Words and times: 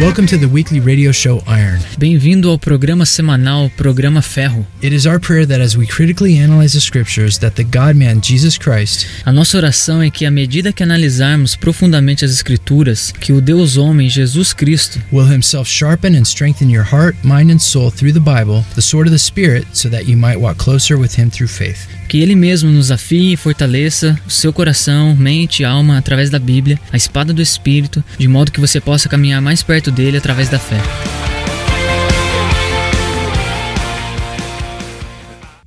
Welcome 0.00 0.26
to 0.26 0.36
the 0.36 0.48
weekly 0.48 0.80
radio 0.80 1.12
show 1.12 1.40
Iron. 1.46 1.78
Bem-vindo 1.96 2.50
ao 2.50 2.58
programa 2.58 3.06
semanal 3.06 3.70
Programa 3.76 4.20
Ferro. 4.20 4.66
It 4.82 4.92
is 4.92 5.06
our 5.06 5.20
prayer 5.20 5.46
that 5.46 5.60
as 5.60 5.76
we 5.76 5.86
critically 5.86 6.38
analyze 6.38 6.72
the 6.72 6.80
scriptures 6.80 7.38
that 7.38 7.54
the 7.54 7.62
God-man 7.62 8.20
Jesus 8.20 8.58
Christ 8.58 9.06
A 9.24 9.32
nossa 9.32 9.58
oração 9.58 10.02
é 10.02 10.10
que 10.10 10.26
à 10.26 10.30
medida 10.30 10.72
que 10.72 10.82
analisarmos 10.82 11.54
profundamente 11.54 12.24
as 12.24 12.32
escrituras, 12.32 13.12
que 13.12 13.32
o 13.32 13.40
Deus 13.40 13.76
homem 13.76 14.08
Jesus 14.08 14.52
Cristo 14.52 15.00
will 15.12 15.32
himself 15.32 15.70
sharpen 15.70 16.16
and 16.16 16.24
strengthen 16.24 16.68
your 16.68 16.84
heart, 16.84 17.16
mind 17.22 17.52
and 17.52 17.60
soul 17.60 17.92
through 17.92 18.12
the 18.12 18.18
Bible, 18.18 18.64
the 18.74 18.82
sword 18.82 19.06
of 19.06 19.12
the 19.12 19.18
spirit, 19.18 19.66
so 19.72 19.88
that 19.88 20.08
you 20.08 20.16
might 20.16 20.40
walk 20.40 20.58
closer 20.58 20.98
with 20.98 21.16
him 21.16 21.30
through 21.30 21.48
faith. 21.48 21.86
Que 22.12 22.20
ele 22.20 22.36
mesmo 22.36 22.70
nos 22.70 22.90
afie 22.90 23.32
e 23.32 23.36
fortaleça 23.38 24.20
o 24.26 24.30
seu 24.30 24.52
coração, 24.52 25.16
mente 25.16 25.62
e 25.62 25.64
alma 25.64 25.96
através 25.96 26.28
da 26.28 26.38
Bíblia, 26.38 26.78
a 26.92 26.96
espada 26.98 27.32
do 27.32 27.40
espírito, 27.40 28.04
de 28.18 28.28
modo 28.28 28.52
que 28.52 28.60
você 28.60 28.82
possa 28.82 29.08
caminhar 29.08 29.40
mais 29.40 29.62
perto 29.62 29.90
dele 29.90 30.18
através 30.18 30.50
da 30.50 30.58
fé. 30.58 30.76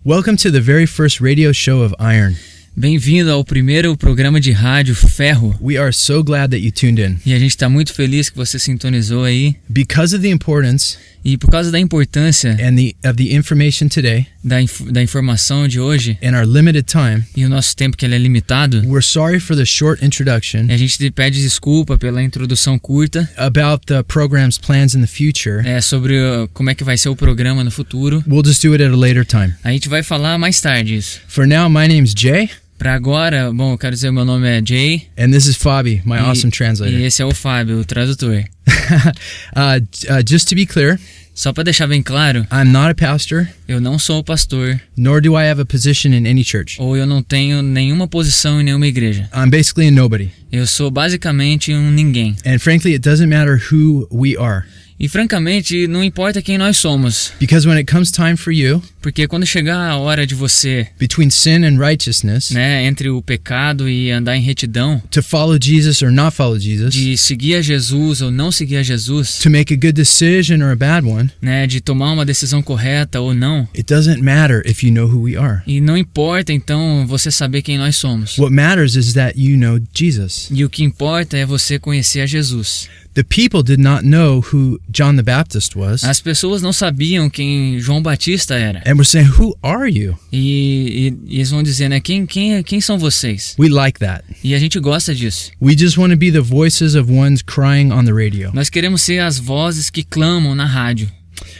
Welcome 0.05 0.37
to 0.37 0.51
the 0.51 0.61
very 0.61 0.85
first 0.85 1.19
radio 1.19 1.51
show 1.51 1.83
of 1.83 1.95
Iron. 1.99 2.35
Bem-vindo 2.77 3.31
ao 3.31 3.45
primeiro 3.45 3.95
programa 3.95 4.37
de 4.37 4.51
rádio 4.51 4.93
Ferro. 4.93 5.55
We 5.61 5.77
are 5.77 5.93
so 5.93 6.21
glad 6.21 6.51
that 6.51 6.59
you 6.61 6.73
tuned 6.73 7.01
in. 7.01 7.17
E 7.25 7.33
a 7.33 7.39
gente 7.39 7.51
está 7.51 7.69
muito 7.69 7.93
feliz 7.93 8.29
que 8.29 8.35
você 8.35 8.59
sintonizou 8.59 9.23
aí. 9.23 9.55
Because 9.69 10.13
of 10.13 10.21
the 10.21 10.29
importance 10.29 10.97
E 11.23 11.37
por 11.37 11.49
causa 11.49 11.71
da 11.71 11.79
importância 11.79 12.51
and 12.61 12.75
the 12.75 12.93
of 13.09 13.15
the 13.15 13.33
information 13.33 13.87
today 13.87 14.27
da, 14.43 14.61
inf- 14.61 14.91
da 14.91 15.01
informação 15.01 15.67
de 15.67 15.79
hoje 15.79 16.19
and 16.21 16.37
our 16.37 16.45
limited 16.45 16.83
time, 16.83 17.23
e 17.35 17.43
o 17.43 17.49
nosso 17.49 17.75
tempo 17.75 17.97
que 17.97 18.05
ele 18.05 18.13
é 18.13 18.17
limitado, 18.19 18.83
we're 18.85 19.01
sorry 19.01 19.39
for 19.39 19.55
the 19.57 19.65
short 19.65 20.05
introduction 20.05 20.67
a 20.69 20.77
gente 20.77 20.99
te 20.99 21.09
pede 21.09 21.41
desculpa 21.41 21.97
pela 21.97 22.21
introdução 22.21 22.77
curta 22.77 23.27
about 23.37 23.87
the 23.87 24.03
program's 24.03 24.59
plans 24.59 24.93
in 24.93 25.01
the 25.01 25.07
future. 25.07 25.67
é, 25.67 25.81
sobre 25.81 26.13
uh, 26.13 26.47
como 26.53 26.69
é 26.69 26.75
que 26.75 26.83
vai 26.83 26.95
ser 26.95 27.09
o 27.09 27.15
programa 27.15 27.63
no 27.63 27.71
futuro. 27.71 28.23
We'll 28.27 28.45
just 28.45 28.61
do 28.61 28.73
it 28.73 28.83
at 28.83 28.91
a 28.91 28.95
later 28.95 29.25
time. 29.25 29.53
A 29.63 29.71
gente 29.71 29.89
vai 29.89 30.03
falar 30.03 30.37
mais 30.37 30.61
tarde 30.61 30.95
isso. 30.95 31.21
For 31.27 31.47
now, 31.47 31.67
my 31.67 31.87
name's 31.87 32.13
Jay, 32.15 32.51
Pra 32.77 32.93
agora, 32.93 33.51
bom, 33.53 33.71
eu 33.73 33.77
quero 33.77 33.95
dizer, 33.95 34.11
meu 34.11 34.25
nome 34.25 34.47
é 34.47 34.61
Jay. 34.63 35.07
and 35.17 35.31
this 35.31 35.45
is 35.47 35.55
Fabi, 35.55 36.01
my 36.05 36.15
e, 36.15 36.19
awesome 36.19 36.49
e 36.49 36.51
translator. 36.51 36.99
esse 36.99 37.21
é 37.21 37.25
o 37.25 37.33
Fábio, 37.33 37.79
o 37.79 37.85
tradutor. 37.85 38.43
uh, 39.55 39.81
uh, 40.11 40.23
just 40.27 40.49
to 40.49 40.55
be 40.55 40.65
clear, 40.65 40.99
Só 41.33 41.51
pra 41.51 41.63
deixar 41.63 41.87
bem 41.87 42.01
claro, 42.01 42.47
I'm 42.51 42.71
not 42.71 42.91
a 42.91 42.95
pastor, 42.95 43.47
eu 43.67 43.81
não 43.81 43.97
sou 43.99 44.23
pastor, 44.23 44.79
nor 44.95 45.21
do 45.21 45.37
I 45.37 45.49
have 45.49 45.61
a 45.61 45.65
position 45.65 46.13
in 46.13 46.27
any 46.27 46.43
church. 46.43 46.77
ou 46.79 46.95
eu 46.95 47.05
não 47.05 47.21
tenho 47.23 47.61
nenhuma 47.61 48.07
posição 48.07 48.59
em 48.61 48.63
nenhuma 48.63 48.87
igreja. 48.87 49.29
I'm 49.33 49.49
basically 49.49 49.87
a 49.87 49.91
nobody. 49.91 50.31
Eu 50.51 50.65
sou 50.67 50.89
basicamente 50.91 51.73
um 51.73 51.91
ninguém. 51.91 52.35
And 52.45 52.59
frankly, 52.59 52.93
it 52.93 52.99
doesn't 52.99 53.27
matter 53.27 53.61
who 53.71 54.07
we 54.11 54.37
are. 54.37 54.65
E 54.97 55.09
francamente, 55.09 55.87
não 55.87 56.01
importa 56.03 56.41
quem 56.41 56.57
nós 56.57 56.77
somos, 56.77 57.33
Because 57.39 57.67
when 57.67 57.77
it 57.77 57.91
comes 57.91 58.11
time 58.11 58.37
for 58.37 58.53
you, 58.53 58.81
porque 59.01 59.27
quando 59.27 59.45
chegar 59.45 59.77
a 59.77 59.97
hora 59.97 60.25
de 60.25 60.33
você, 60.33 60.87
between 60.97 61.29
sin 61.29 61.65
and 61.65 61.77
righteousness, 61.77 62.51
né, 62.51 62.85
entre 62.85 63.09
o 63.09 63.21
pecado 63.21 63.89
e 63.89 64.09
andar 64.09 64.37
em 64.37 64.41
retidão, 64.41 65.01
to 65.11 65.21
follow 65.21 65.57
Jesus 65.61 66.01
or 66.01 66.11
not 66.11 66.33
follow 66.35 66.57
Jesus, 66.57 66.93
de 66.93 67.17
seguir 67.17 67.55
a 67.55 67.61
Jesus 67.61 68.21
ou 68.21 68.31
não 68.31 68.51
seguir 68.51 68.77
a 68.77 68.83
Jesus, 68.83 69.39
to 69.39 69.49
make 69.49 69.73
a 69.73 69.77
good 69.77 69.91
decision 69.93 70.61
or 70.61 70.71
a 70.71 70.75
bad 70.77 71.05
one, 71.05 71.29
né, 71.41 71.67
de 71.67 71.81
tomar 71.81 72.13
uma 72.13 72.25
decisão 72.25 72.61
correta 72.61 73.19
ou 73.19 73.33
não. 73.33 73.67
it 73.75 73.83
doesn't 73.93 74.21
matter 74.21 74.61
if 74.65 74.81
you 74.81 74.91
know 74.91 75.07
who 75.07 75.21
we 75.23 75.35
are. 75.35 75.61
E 75.67 75.81
não 75.81 75.97
importa 75.97 76.53
então 76.53 77.05
você 77.05 77.29
saber 77.29 77.61
quem 77.61 77.77
nós 77.77 77.97
somos. 77.97 78.37
What 78.37 78.53
matters 78.53 78.95
is 78.95 79.11
that 79.13 79.37
you 79.37 79.57
know 79.57 79.77
Jesus. 79.93 80.47
E 80.51 80.63
o 80.63 80.69
que 80.69 80.83
importa 80.85 81.37
é 81.37 81.45
você 81.45 81.77
conhecer 81.77 82.21
a 82.21 82.25
Jesus. 82.25 82.87
The 83.15 83.23
people 83.23 83.63
did 83.63 83.79
not 83.79 84.03
know 84.05 84.41
who 84.41 84.77
John 84.89 85.15
the 85.15 85.23
Baptist 85.23 85.73
was, 85.75 86.03
As 86.03 86.19
pessoas 86.19 86.61
não 86.61 86.73
sabiam 86.73 87.29
quem 87.29 87.79
João 87.79 88.01
Batista 88.01 88.55
era. 88.55 88.79
and 88.85 88.95
we're 88.95 89.05
saying, 89.05 89.29
Who 89.39 89.57
are 89.63 89.89
you? 89.89 90.17
E, 90.33 91.13
e- 91.27 91.33
e 91.33 91.35
eles 91.37 91.49
vão 91.49 91.63
dizer, 91.63 91.87
né, 91.89 92.01
quem, 92.01 92.25
quem, 92.25 92.61
quem 92.61 92.81
são 92.81 92.99
vocês? 92.99 93.55
We 93.57 93.69
like 93.69 93.99
that. 93.99 94.23
E 94.43 94.53
a 94.53 94.59
gente 94.59 94.77
gosta 94.79 95.15
disso. 95.15 95.49
We 95.61 95.77
just 95.77 95.97
want 95.97 96.11
to 96.11 96.17
be 96.17 96.29
the 96.29 96.41
voices 96.41 96.93
of 96.93 97.09
ones 97.11 97.41
crying 97.41 97.91
on 97.93 98.03
the 98.03 98.11
radio. 98.11 98.51
Nós 98.53 98.69
queremos 98.69 99.01
ser 99.01 99.19
as 99.21 99.39
vozes 99.39 99.89
que 99.89 100.03
clamam 100.03 100.53
na 100.53 100.65
rádio. 100.65 101.09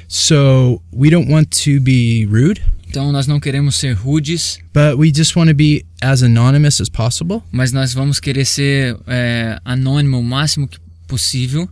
So 0.08 0.82
we 0.94 1.10
don't 1.10 1.32
want 1.32 1.50
to 1.64 1.80
be 1.82 2.26
rude, 2.30 2.62
Então 2.90 3.12
nós 3.12 3.28
não 3.28 3.40
queremos 3.40 3.76
ser 3.76 3.94
rudes, 3.94 4.60
but 4.74 4.98
we 4.98 5.12
just 5.14 5.36
want 5.36 5.50
to 5.50 5.56
be 5.56 5.86
as 6.02 6.22
anonymous 6.24 6.80
as 6.80 6.88
possible 6.90 7.42
mas 7.52 7.72
nós 7.74 7.94
vamos 7.94 8.20
querer 8.22 8.46
ser 8.46 8.96
é, 9.08 9.60
anônimo 9.66 10.20
o 10.20 10.24
máximo 10.24 10.68
que 10.68 10.78
possível, 11.06 11.70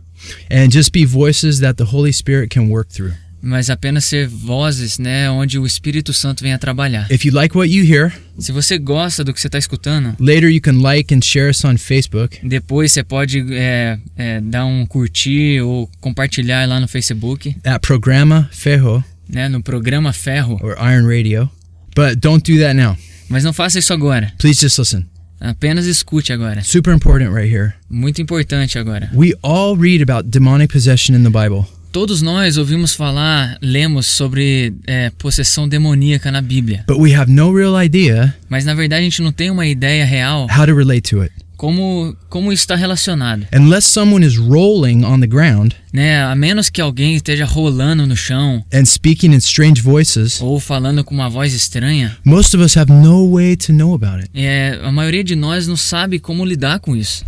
and 0.50 0.70
just 0.70 0.92
be 0.92 1.04
voices 1.04 1.60
that 1.60 1.74
the 1.76 1.84
Holy 1.84 2.12
Spirit 2.12 2.48
can 2.52 2.68
work 2.68 2.88
through. 2.92 3.12
mas 3.46 3.68
apenas 3.68 4.06
ser 4.06 4.26
vozes, 4.26 4.98
né, 4.98 5.28
onde 5.30 5.58
o 5.58 5.66
Espírito 5.66 6.14
Santo 6.14 6.42
venha 6.42 6.58
trabalhar. 6.58 7.06
If 7.10 7.26
you 7.26 7.32
like 7.34 7.54
what 7.54 7.70
you 7.70 7.84
hear, 7.84 8.10
Se 8.38 8.50
você 8.52 8.78
gosta 8.78 9.22
do 9.22 9.34
que 9.34 9.40
você 9.40 9.48
está 9.48 9.58
escutando, 9.58 10.16
later 10.18 10.48
you 10.50 10.62
can 10.62 10.80
like 10.80 11.14
and 11.14 11.20
share 11.22 11.50
us 11.50 11.62
on 11.64 11.76
Facebook. 11.76 12.40
depois 12.42 12.90
você 12.92 13.04
pode 13.04 13.44
é, 13.52 13.98
é, 14.16 14.40
dar 14.40 14.64
um 14.64 14.86
curtir 14.86 15.60
ou 15.60 15.90
compartilhar 16.00 16.66
lá 16.66 16.80
no 16.80 16.88
Facebook, 16.88 17.54
at 17.64 17.80
Programa 17.82 18.48
Ferro 18.50 19.04
né, 19.28 19.48
no 19.48 19.62
programa 19.62 20.12
Ferro. 20.12 20.58
or 20.62 20.76
Iron 20.78 21.06
Radio. 21.06 21.50
But 21.94 22.20
don't 22.20 22.50
do 22.50 22.58
that 22.60 22.74
now. 22.74 22.96
Mas 23.28 23.44
não 23.44 23.52
faça 23.52 23.78
isso 23.78 23.92
agora. 23.92 24.32
Please 24.38 24.60
just 24.60 24.78
listen. 24.78 25.06
Apenas 25.40 25.86
escute 25.86 26.32
agora. 26.32 26.62
Super 26.62 26.94
important 26.94 27.32
right 27.34 27.52
here. 27.52 27.72
Muito 27.90 28.20
importante 28.22 28.78
agora. 28.78 29.10
We 29.14 29.34
all 29.42 29.76
read 29.76 30.02
about 30.02 30.28
demonic 30.30 30.72
possession 30.72 31.14
in 31.14 31.22
the 31.22 31.30
Bible, 31.30 31.64
Todos 31.92 32.22
nós 32.22 32.56
ouvimos 32.56 32.92
falar, 32.92 33.56
lemos 33.62 34.06
sobre 34.06 34.74
é, 34.84 35.10
possessão 35.10 35.68
demoníaca 35.68 36.32
na 36.32 36.40
Bíblia. 36.40 36.82
but 36.88 36.98
we 36.98 37.14
have 37.14 37.30
no 37.30 37.54
real 37.56 37.80
idea 37.80 38.34
Mas 38.48 38.64
na 38.64 38.74
verdade 38.74 39.02
a 39.02 39.04
gente 39.04 39.22
não 39.22 39.30
tem 39.30 39.48
uma 39.48 39.64
ideia 39.64 40.04
real 40.04 40.48
how 40.50 40.66
to 40.66 40.74
relate 40.74 41.08
to 41.10 41.22
it. 41.22 41.32
Como, 41.56 42.16
como 42.28 42.52
isso 42.52 42.62
está 42.62 42.76
relacionado. 42.76 43.46
Unless 43.54 43.88
someone 43.88 44.26
is 44.26 44.36
rolling 44.36 45.04
on 45.04 45.20
the 45.20 45.26
ground 45.26 45.74
Né? 45.92 46.22
A 46.22 46.34
menos 46.34 46.68
que 46.68 46.80
alguém 46.80 47.14
esteja 47.14 47.44
rolando 47.44 48.06
no 48.06 48.16
chão 48.16 48.64
and 48.72 48.84
speaking 48.84 49.32
in 49.32 49.38
strange 49.38 49.80
voices, 49.80 50.40
ou 50.40 50.58
falando 50.58 51.04
com 51.04 51.14
uma 51.14 51.30
voz 51.30 51.54
estranha, 51.54 52.16
most 52.24 52.56
of 52.56 52.64
us 52.64 52.76
have 52.76 52.92
no 52.92 53.32
way 53.34 53.56
to 53.56 53.72
know 53.72 53.94
about 53.94 54.16
it. 54.16 54.30
é, 54.34 54.80
a 54.82 54.90
maioria 54.90 55.22
de 55.22 55.36
nós 55.36 55.68
não 55.68 55.76
sabe 55.76 56.18
como 56.18 56.44
lidar 56.44 56.80
com 56.80 56.96
isso. 56.96 57.24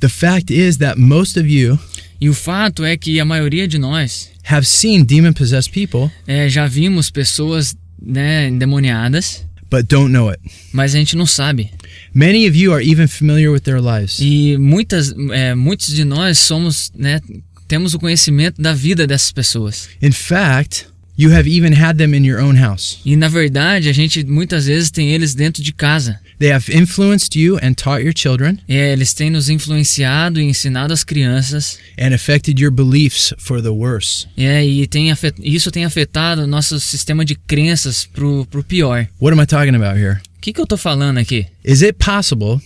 The 0.00 0.08
fact 0.08 0.52
is 0.52 0.76
that 0.76 0.98
most 1.00 1.38
of 1.38 1.48
you 1.48 1.78
E 2.20 2.28
o 2.28 2.34
fato 2.34 2.84
é 2.84 2.96
que 2.96 3.20
a 3.20 3.24
maioria 3.24 3.66
de 3.68 3.78
nós 3.78 4.30
have 4.44 4.66
seen 4.66 5.04
demon 5.04 5.32
possessed 5.32 5.72
people 5.72 6.10
é, 6.26 6.48
já 6.48 6.66
vimos 6.66 7.10
pessoas 7.10 7.76
né, 8.00 8.48
endemoniadas, 8.48 9.44
but 9.70 9.86
don't 9.86 10.10
know 10.10 10.30
it. 10.30 10.40
mas 10.72 10.94
a 10.94 10.98
gente 10.98 11.16
não 11.16 11.26
sabe. 11.26 11.70
Many 12.14 12.48
of 12.48 12.56
you 12.56 12.72
are 12.72 12.84
even 12.84 13.06
familiar 13.06 13.50
with 13.50 13.60
their 13.60 13.80
lives. 13.80 14.18
E 14.20 14.56
muitas, 14.58 15.14
é, 15.32 15.54
muitos 15.54 15.94
de 15.94 16.04
nós 16.04 16.38
somos, 16.38 16.90
né, 16.94 17.20
temos 17.66 17.94
o 17.94 17.98
conhecimento 17.98 18.60
da 18.60 18.72
vida 18.72 19.06
dessas 19.06 19.30
pessoas. 19.30 19.88
In 20.00 20.12
fact, 20.12 20.86
you 21.18 21.32
have 21.34 21.48
even 21.48 21.72
had 21.74 21.96
them 21.98 22.14
in 22.14 22.24
your 22.24 22.40
own 22.40 22.56
house. 22.62 22.98
E 23.04 23.16
na 23.16 23.28
verdade, 23.28 23.88
a 23.88 23.92
gente 23.92 24.24
muitas 24.24 24.66
vezes 24.66 24.90
tem 24.90 25.10
eles 25.12 25.34
dentro 25.34 25.62
de 25.62 25.72
casa. 25.72 26.20
They 26.38 26.52
have 26.52 26.70
influenced 26.72 27.34
you 27.34 27.58
and 27.60 27.74
taught 27.74 28.02
your 28.04 28.12
children 28.16 28.58
É, 28.68 28.92
eles 28.92 29.12
têm 29.12 29.28
nos 29.28 29.48
influenciado 29.48 30.40
e 30.40 30.44
ensinado 30.44 30.92
as 30.92 31.02
crianças. 31.02 31.78
and 31.98 32.14
affected 32.14 32.60
your 32.60 32.70
beliefs 32.70 33.34
for 33.38 33.60
the 33.60 33.70
worse. 33.70 34.26
É, 34.36 34.64
e 34.64 34.86
tem 34.86 35.12
isso 35.42 35.70
tem 35.72 35.84
afetado 35.84 36.46
nosso 36.46 36.78
sistema 36.78 37.24
de 37.24 37.34
crenças 37.34 38.06
pro, 38.06 38.46
pro 38.46 38.62
pior. 38.62 39.08
What 39.20 39.32
am 39.36 39.42
I 39.42 39.46
talking 39.46 39.74
about 39.74 39.98
here? 39.98 40.18
O 40.36 40.40
que, 40.40 40.52
que 40.52 40.60
eu 40.60 40.66
tô 40.66 40.76
falando 40.76 41.18
aqui? 41.18 41.46
Is 41.64 41.82
it 41.82 41.94
possible 41.98 42.60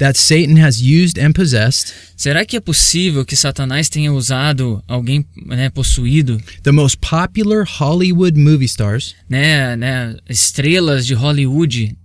that 0.00 0.18
Satan 0.18 0.56
has 0.56 0.80
used 0.80 1.18
and 1.18 1.32
possessed 1.32 1.94
Será 2.16 2.44
que 2.44 2.56
é 2.56 2.60
possível 2.60 3.24
que 3.24 3.36
Satanás 3.36 3.88
tenha 3.88 4.12
usado 4.12 4.82
alguém 4.88 5.24
né, 5.46 5.70
possuído, 5.70 6.40
the 6.62 6.72
most 6.72 6.98
popular 6.98 7.64
Hollywood 7.64 8.38
movie 8.38 8.66
stars 8.66 9.14
né, 9.28 9.76
né, 9.76 10.16
estrelas 10.28 11.06
de 11.06 11.14
Hollywood 11.14 11.96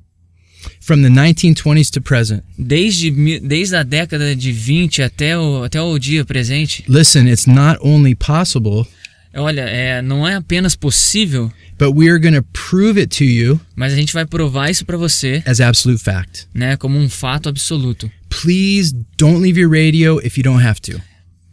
from 0.82 1.02
the 1.02 1.10
1920s 1.10 1.90
to 1.90 2.02
present? 2.02 2.44
desde, 2.58 3.12
desde 3.40 3.76
a 3.76 3.84
década 3.84 4.36
de 4.36 4.52
20 4.52 5.02
até 5.02 5.38
o, 5.38 5.64
até 5.64 5.82
o 5.82 5.98
dia 5.98 6.24
presente? 6.26 6.84
Listen, 6.88 7.28
it's 7.28 7.48
not 7.48 7.78
only 7.82 8.16
possible, 8.16 8.86
Olha, 9.36 9.62
é, 9.62 10.02
não 10.02 10.28
é 10.28 10.36
apenas 10.36 10.76
possível, 10.76 11.52
but 11.78 11.94
we 11.94 12.10
are 12.10 12.20
going 12.20 12.34
to 12.36 12.44
prove 12.70 13.00
it 13.00 13.18
to 13.18 13.24
you 13.24 13.60
mas 13.76 13.92
a 13.92 13.96
gente 13.96 14.14
vai 14.14 14.26
provar 14.26 14.70
isso 14.70 14.86
pra 14.86 14.98
você, 14.98 15.44
as 15.46 15.60
absolute 15.60 16.02
fact. 16.02 16.48
né, 16.54 16.78
como 16.78 16.98
um 16.98 17.10
fato 17.10 17.50
absoluto. 17.50 18.10
Please 18.30 18.96
don't 19.18 19.42
leave 19.42 19.60
your 19.60 19.70
radio 19.70 20.20
if 20.26 20.38
you 20.38 20.44
don't 20.44 20.64
have 20.66 20.80
to. 20.82 21.02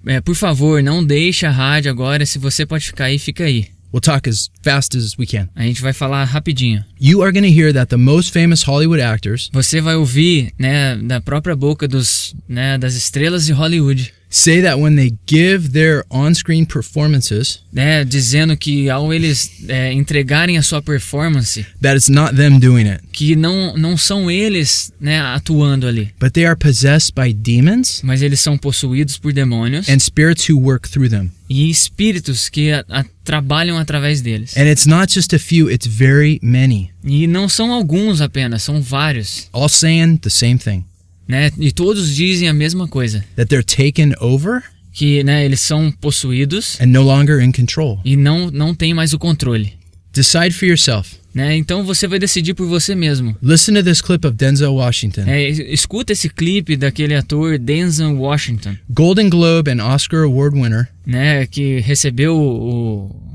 É, 0.06 0.20
por 0.20 0.34
favor, 0.34 0.82
não 0.82 1.04
deixe 1.04 1.46
a 1.46 1.50
rádio 1.50 1.90
agora. 1.90 2.26
Se 2.26 2.38
você 2.38 2.66
pode 2.66 2.86
ficar 2.86 3.04
aí, 3.04 3.18
fica 3.18 3.44
aí. 3.44 3.68
We'll 3.94 4.00
talk 4.00 4.28
as 4.28 4.50
fast 4.62 4.96
as 4.96 5.16
we 5.18 5.26
can. 5.26 5.48
A 5.54 5.62
gente 5.64 5.82
vai 5.82 5.92
falar 5.92 6.24
rapidinho. 6.24 6.82
You 6.98 7.22
are 7.22 7.30
going 7.30 7.44
to 7.44 7.54
hear 7.60 7.72
that 7.74 7.90
the 7.90 7.96
most 7.98 8.32
famous 8.32 8.62
Hollywood 8.62 9.02
actors 9.02 9.50
Você 9.52 9.80
vai 9.82 9.94
ouvir, 9.96 10.52
né, 10.58 10.96
da 10.96 11.20
própria 11.20 11.54
boca 11.54 11.86
dos, 11.86 12.34
né, 12.48 12.78
das 12.78 12.94
estrelas 12.94 13.44
de 13.44 13.52
Hollywood, 13.52 14.12
say 14.34 14.62
that 14.62 14.78
when 14.80 14.96
they 14.96 15.12
give 15.26 15.72
their 15.72 16.04
on 16.10 16.34
screen 16.34 16.64
performances, 16.64 17.60
né, 17.72 18.04
dizendo 18.04 18.56
que 18.56 18.88
ao 18.88 19.12
eles 19.12 19.50
é, 19.68 19.92
entregarem 19.92 20.56
a 20.56 20.62
sua 20.62 20.80
performance, 20.82 21.64
that 21.80 21.94
it's 21.96 22.08
not 22.08 22.34
them 22.34 22.58
doing 22.58 22.88
it, 22.88 23.02
que 23.12 23.36
não, 23.36 23.76
não 23.76 23.96
são 23.96 24.30
eles, 24.30 24.90
né, 25.00 25.20
atuando 25.20 25.86
ali, 25.86 26.10
but 26.18 26.32
they 26.32 26.46
are 26.46 26.56
possessed 26.56 27.12
by 27.14 27.32
demons 27.32 28.00
mas 28.02 28.22
eles 28.22 28.40
são 28.40 28.56
possuídos 28.56 29.18
por 29.18 29.32
demônios 29.32 29.88
and 29.88 29.98
spirits 29.98 30.48
who 30.48 30.58
work 30.58 30.88
through 30.88 31.10
them. 31.10 31.30
e 31.48 31.68
espíritos 31.68 32.48
que 32.48 32.72
a- 32.72 32.84
a- 32.88 33.04
trabalham 33.24 33.76
através 33.78 34.20
deles. 34.22 34.56
And 34.56 34.64
it's 34.68 34.86
not 34.86 35.12
just 35.12 35.32
a 35.34 35.38
few, 35.38 35.70
it's 35.70 35.86
very 35.86 36.40
many, 36.42 36.90
E 37.04 37.26
não 37.26 37.48
são 37.48 37.70
alguns 37.72 38.20
apenas, 38.22 38.62
são 38.62 38.80
vários, 38.80 39.48
all 39.52 39.68
saying 39.68 40.16
the 40.16 40.30
same 40.30 40.56
thing 40.56 40.84
né? 41.26 41.50
E 41.58 41.70
todos 41.72 42.14
dizem 42.14 42.48
a 42.48 42.52
mesma 42.52 42.86
coisa, 42.88 43.24
that 43.36 43.48
they're 43.48 43.64
taken 43.64 44.12
over 44.20 44.62
que, 44.92 45.22
né, 45.24 45.44
eles 45.44 45.60
são 45.60 45.90
possuídos 45.90 46.78
and 46.80 46.86
no 46.88 47.02
longer 47.02 47.40
in 47.40 47.50
control. 47.52 48.00
e 48.04 48.14
não 48.16 48.50
não 48.50 48.74
tem 48.74 48.92
mais 48.94 49.12
o 49.12 49.18
controle, 49.18 49.72
Decide 50.12 50.50
for 50.52 50.66
yourself. 50.66 51.16
né? 51.34 51.56
Então 51.56 51.82
você 51.84 52.06
vai 52.06 52.18
decidir 52.18 52.52
por 52.52 52.66
você 52.66 52.94
mesmo. 52.94 53.34
Listen 53.42 53.72
to 53.76 53.82
this 53.82 54.02
clip 54.02 54.26
of 54.26 54.36
Denzel 54.36 54.74
Washington. 54.74 55.22
É, 55.26 55.48
es- 55.48 55.58
escuta 55.58 56.12
esse 56.12 56.28
clipe 56.28 56.76
daquele 56.76 57.14
ator 57.14 57.58
Denzel 57.58 58.14
Washington, 58.18 58.76
Golden 58.90 59.30
Globe 59.30 59.70
and 59.70 59.82
Oscar 59.82 60.24
Award 60.24 60.54
winner, 60.54 60.88
né, 61.06 61.46
que 61.46 61.80
recebeu 61.80 62.36
o, 62.36 63.34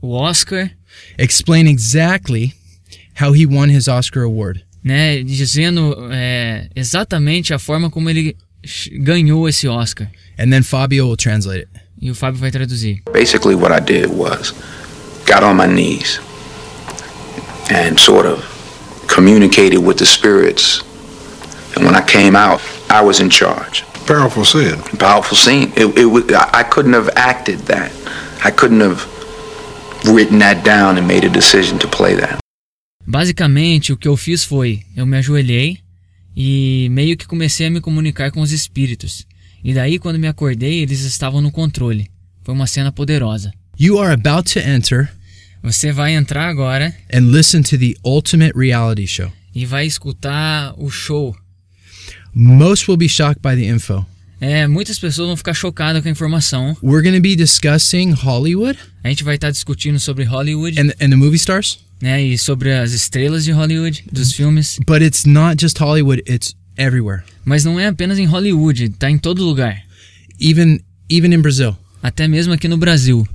o 0.00 0.08
Oscar, 0.12 0.70
explain 1.18 1.66
exactly 1.68 2.54
how 3.20 3.34
he 3.36 3.44
won 3.44 3.68
his 3.70 3.86
Oscar 3.88 4.22
award. 4.22 4.64
Né, 4.84 5.22
dizendo 5.22 5.96
é, 6.12 6.68
exatamente 6.76 7.54
a 7.54 7.58
forma 7.58 7.90
como 7.90 8.10
ele 8.10 8.36
ganhou 8.92 9.48
esse 9.48 9.66
Oscar. 9.66 10.08
And 10.38 10.50
then 10.50 10.62
Fabio 10.62 11.06
will 11.06 11.16
translate 11.16 11.62
it. 11.62 11.84
E 12.00 12.10
o 12.10 12.14
Fábio 12.14 12.38
vai 12.38 12.50
traduzir. 12.50 13.02
Basically, 13.12 13.54
what 13.54 13.72
I 13.72 13.80
did 13.80 14.10
was 14.10 14.52
got 15.26 15.42
on 15.42 15.56
my 15.56 15.66
knees 15.66 16.20
and 17.70 17.98
sort 17.98 18.26
of 18.26 18.44
communicated 19.08 19.78
with 19.78 19.96
the 19.96 20.04
spirits. 20.04 20.82
And 21.74 21.84
when 21.86 21.94
I 21.94 22.02
came 22.02 22.36
out, 22.36 22.60
I 22.90 23.00
was 23.02 23.20
in 23.20 23.30
charge. 23.30 23.84
Powerful 24.06 24.44
scene. 24.44 24.82
Powerful 24.98 25.36
scene. 25.36 25.72
It, 25.76 25.86
it, 25.96 26.34
I 26.52 26.62
couldn't 26.64 26.92
have 26.92 27.08
acted 27.16 27.60
that. 27.68 27.90
I 28.44 28.50
couldn't 28.50 28.80
have 28.80 29.06
written 30.04 30.40
that 30.40 30.62
down 30.62 30.98
and 30.98 31.08
made 31.08 31.24
a 31.24 31.30
decision 31.30 31.78
to 31.78 31.88
play 31.88 32.14
that. 32.16 32.43
Basicamente, 33.06 33.92
o 33.92 33.96
que 33.96 34.08
eu 34.08 34.16
fiz 34.16 34.44
foi, 34.44 34.82
eu 34.96 35.04
me 35.06 35.16
ajoelhei 35.16 35.78
e 36.36 36.88
meio 36.90 37.16
que 37.16 37.26
comecei 37.26 37.66
a 37.66 37.70
me 37.70 37.80
comunicar 37.80 38.30
com 38.30 38.40
os 38.40 38.50
espíritos. 38.52 39.26
E 39.62 39.72
daí, 39.72 39.98
quando 39.98 40.18
me 40.18 40.26
acordei, 40.26 40.80
eles 40.80 41.00
estavam 41.00 41.40
no 41.40 41.50
controle. 41.50 42.10
Foi 42.42 42.54
uma 42.54 42.66
cena 42.66 42.90
poderosa. 42.92 43.52
You 43.78 43.98
are 43.98 44.12
about 44.12 44.52
to 44.52 44.58
enter 44.58 45.10
Você 45.62 45.90
vai 45.92 46.14
entrar 46.14 46.48
agora 46.48 46.94
and 47.12 47.30
listen 47.30 47.62
to 47.62 47.78
the 47.78 47.94
ultimate 48.04 48.52
reality 48.56 49.06
show. 49.06 49.32
e 49.54 49.64
vai 49.64 49.86
escutar 49.86 50.74
o 50.76 50.90
show. 50.90 51.34
Most 52.34 52.88
will 52.90 52.96
be 52.98 53.08
shocked 53.08 53.40
by 53.40 53.54
the 53.56 53.66
info. 53.68 54.04
É, 54.40 54.66
muitas 54.66 54.98
pessoas 54.98 55.28
vão 55.28 55.36
ficar 55.36 55.54
chocadas 55.54 56.02
com 56.02 56.08
a 56.08 56.10
informação. 56.10 56.76
We're 56.82 57.02
going 57.02 57.14
to 57.16 57.22
be 57.22 57.34
discussing 57.36 58.10
Hollywood 58.10 58.78
A 59.02 59.08
gente 59.08 59.24
vai 59.24 59.36
estar 59.36 59.50
discutindo 59.50 59.98
sobre 59.98 60.24
Hollywood, 60.24 60.78
and, 60.78 60.90
and 61.00 61.10
the 61.10 61.16
movie 61.16 61.36
stars, 61.36 61.78
né, 62.04 62.22
e 62.22 62.36
sobre 62.38 62.70
as 62.72 62.92
estrelas 62.92 63.44
de 63.44 63.50
Hollywood, 63.52 64.04
dos 64.12 64.32
filmes. 64.32 64.78
but 64.86 65.00
it's 65.02 65.24
not 65.24 65.56
just 65.58 65.78
Hollywood, 65.78 66.22
it's 66.28 66.54
everywhere. 66.76 67.22
Mas 67.44 67.64
não 67.64 67.80
é 67.80 67.86
apenas 67.86 68.18
em 68.18 68.26
Hollywood, 68.26 68.90
tá 68.90 69.10
em 69.10 69.16
todo 69.18 69.42
lugar. 69.44 69.82
Even 70.40 70.80
even 71.10 71.32
in 71.34 71.40
Brazil. 71.40 71.76
Até 72.02 72.28
mesmo 72.28 72.52
aqui 72.52 72.68
no 72.68 72.76
Brasil. 72.76 73.26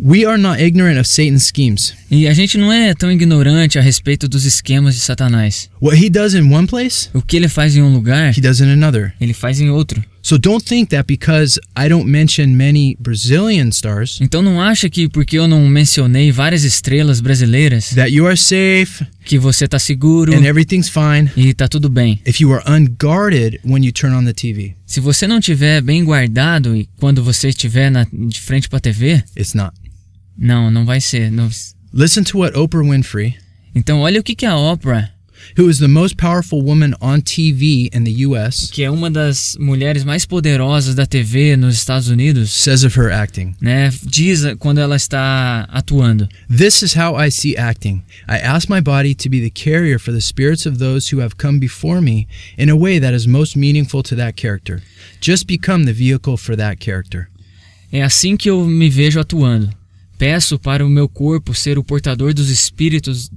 We 0.00 0.24
are 0.24 0.40
not 0.40 0.60
ignorant 0.62 0.98
of 1.00 1.08
Satan's 1.08 1.46
schemes. 1.48 1.92
E 2.08 2.28
a 2.28 2.32
gente 2.34 2.56
não 2.56 2.72
é 2.72 2.94
tão 2.94 3.10
ignorante 3.10 3.78
a 3.78 3.82
respeito 3.82 4.28
dos 4.28 4.44
esquemas 4.44 4.94
de 4.94 5.00
Satanás. 5.00 5.68
What 5.82 5.96
he 6.04 6.08
does 6.08 6.34
in 6.34 6.52
one 6.52 6.68
place, 6.68 7.08
O 7.12 7.20
que 7.20 7.36
ele 7.36 7.48
faz 7.48 7.74
em 7.76 7.82
um 7.82 7.92
lugar, 7.92 8.36
he 8.36 8.40
does 8.40 8.60
in 8.60 8.70
another. 8.70 9.12
ele 9.20 9.32
faz 9.34 9.60
em 9.60 9.70
outro. 9.70 10.02
So 10.28 10.36
don't 10.36 10.62
think 10.62 10.90
that 10.90 11.06
because 11.06 11.58
I 11.74 11.88
don't 11.88 12.04
mention 12.06 12.48
many 12.54 12.98
Brazilian 13.00 13.70
stars 13.70 14.18
Então 14.20 14.42
não 14.42 14.60
acha 14.60 14.90
que 14.90 15.08
porque 15.08 15.38
eu 15.38 15.48
não 15.48 15.66
mencionei 15.66 16.30
várias 16.30 16.64
estrelas 16.64 17.18
brasileiras, 17.18 17.94
that 17.94 18.10
you 18.12 18.26
are 18.26 18.36
safe 18.36 19.06
que 19.24 19.38
você 19.38 19.66
tá 19.66 19.78
seguro 19.78 20.34
and 20.36 20.44
everything's 20.44 20.90
fine 20.90 21.30
e 21.34 21.54
tá 21.54 21.66
tudo 21.66 21.88
bem. 21.88 22.20
if 22.26 22.42
you 22.42 22.52
are 22.52 22.62
unguarded 22.70 23.58
when 23.64 23.82
you 23.82 23.90
turn 23.90 24.14
on 24.14 24.26
the 24.26 24.34
TV. 24.34 24.74
Se 24.84 25.00
você 25.00 25.26
não 25.26 25.40
tiver 25.40 25.80
bem 25.80 26.04
guardado 26.04 26.76
e 26.76 26.86
quando 26.98 27.24
você 27.24 27.48
estiver 27.48 27.90
na, 27.90 28.04
de 28.12 28.38
frente 28.42 28.68
pra 28.68 28.80
TV, 28.80 29.24
It's 29.34 29.54
not. 29.54 29.72
não, 30.36 30.70
não 30.70 30.84
vai 30.84 31.00
ser. 31.00 31.30
não- 31.32 31.48
Listen 31.94 32.22
to 32.24 32.36
what 32.40 32.54
Oprah 32.54 32.82
Winfrey, 32.82 33.34
Então 33.74 34.00
olha 34.00 34.20
o 34.20 34.22
que, 34.22 34.34
que 34.34 34.44
a 34.44 34.58
Oprah, 34.58 35.08
who 35.56 35.68
is 35.68 35.78
the 35.78 35.88
most 35.88 36.16
powerful 36.16 36.62
woman 36.62 36.94
on 37.00 37.20
TV 37.20 37.88
in 37.94 38.04
the 38.04 38.26
US, 38.26 38.70
que 38.70 38.82
é 38.82 38.90
uma 38.90 39.10
das 39.10 39.56
mulheres 39.58 40.04
mais 40.04 40.24
poderosas 40.26 40.94
da 40.94 41.06
TV 41.06 41.56
nos 41.56 41.74
Estados 41.74 42.08
Unidos, 42.08 42.50
says 42.50 42.84
of 42.84 42.98
her 42.98 43.10
acting. 43.12 43.54
né, 43.60 43.90
diz 44.04 44.42
quando 44.58 44.78
ela 44.78 44.96
está 44.96 45.66
atuando. 45.70 46.28
This 46.48 46.82
is 46.82 46.94
how 46.96 47.16
I 47.16 47.30
see 47.30 47.56
acting. 47.56 48.02
I 48.28 48.38
ask 48.38 48.68
my 48.68 48.80
body 48.80 49.14
to 49.14 49.28
be 49.28 49.40
the 49.40 49.50
carrier 49.50 49.98
for 49.98 50.12
the 50.12 50.20
spirits 50.20 50.66
of 50.66 50.78
those 50.78 51.14
who 51.14 51.20
have 51.20 51.36
come 51.36 51.58
before 51.58 52.00
me 52.00 52.26
in 52.56 52.68
a 52.70 52.76
way 52.76 52.98
that 53.00 53.14
is 53.14 53.26
most 53.26 53.56
meaningful 53.56 54.02
to 54.02 54.16
that 54.16 54.34
character. 54.36 54.82
Just 55.20 55.46
become 55.46 55.84
the 55.84 55.92
vehicle 55.92 56.36
for 56.36 56.56
that 56.56 56.78
character. 56.84 57.28
É 57.90 58.02
assim 58.02 58.36
que 58.36 58.50
eu 58.50 58.64
me 58.66 58.90
vejo 58.90 59.18
atuando. 59.18 59.70
Peço 60.18 60.58
para 60.58 60.84
o 60.84 60.88
meu 60.90 61.08
corpo 61.08 61.54
ser 61.54 61.78
o 61.78 61.84
portador 61.84 62.34
dos 62.34 62.50
espíritos 62.50 63.30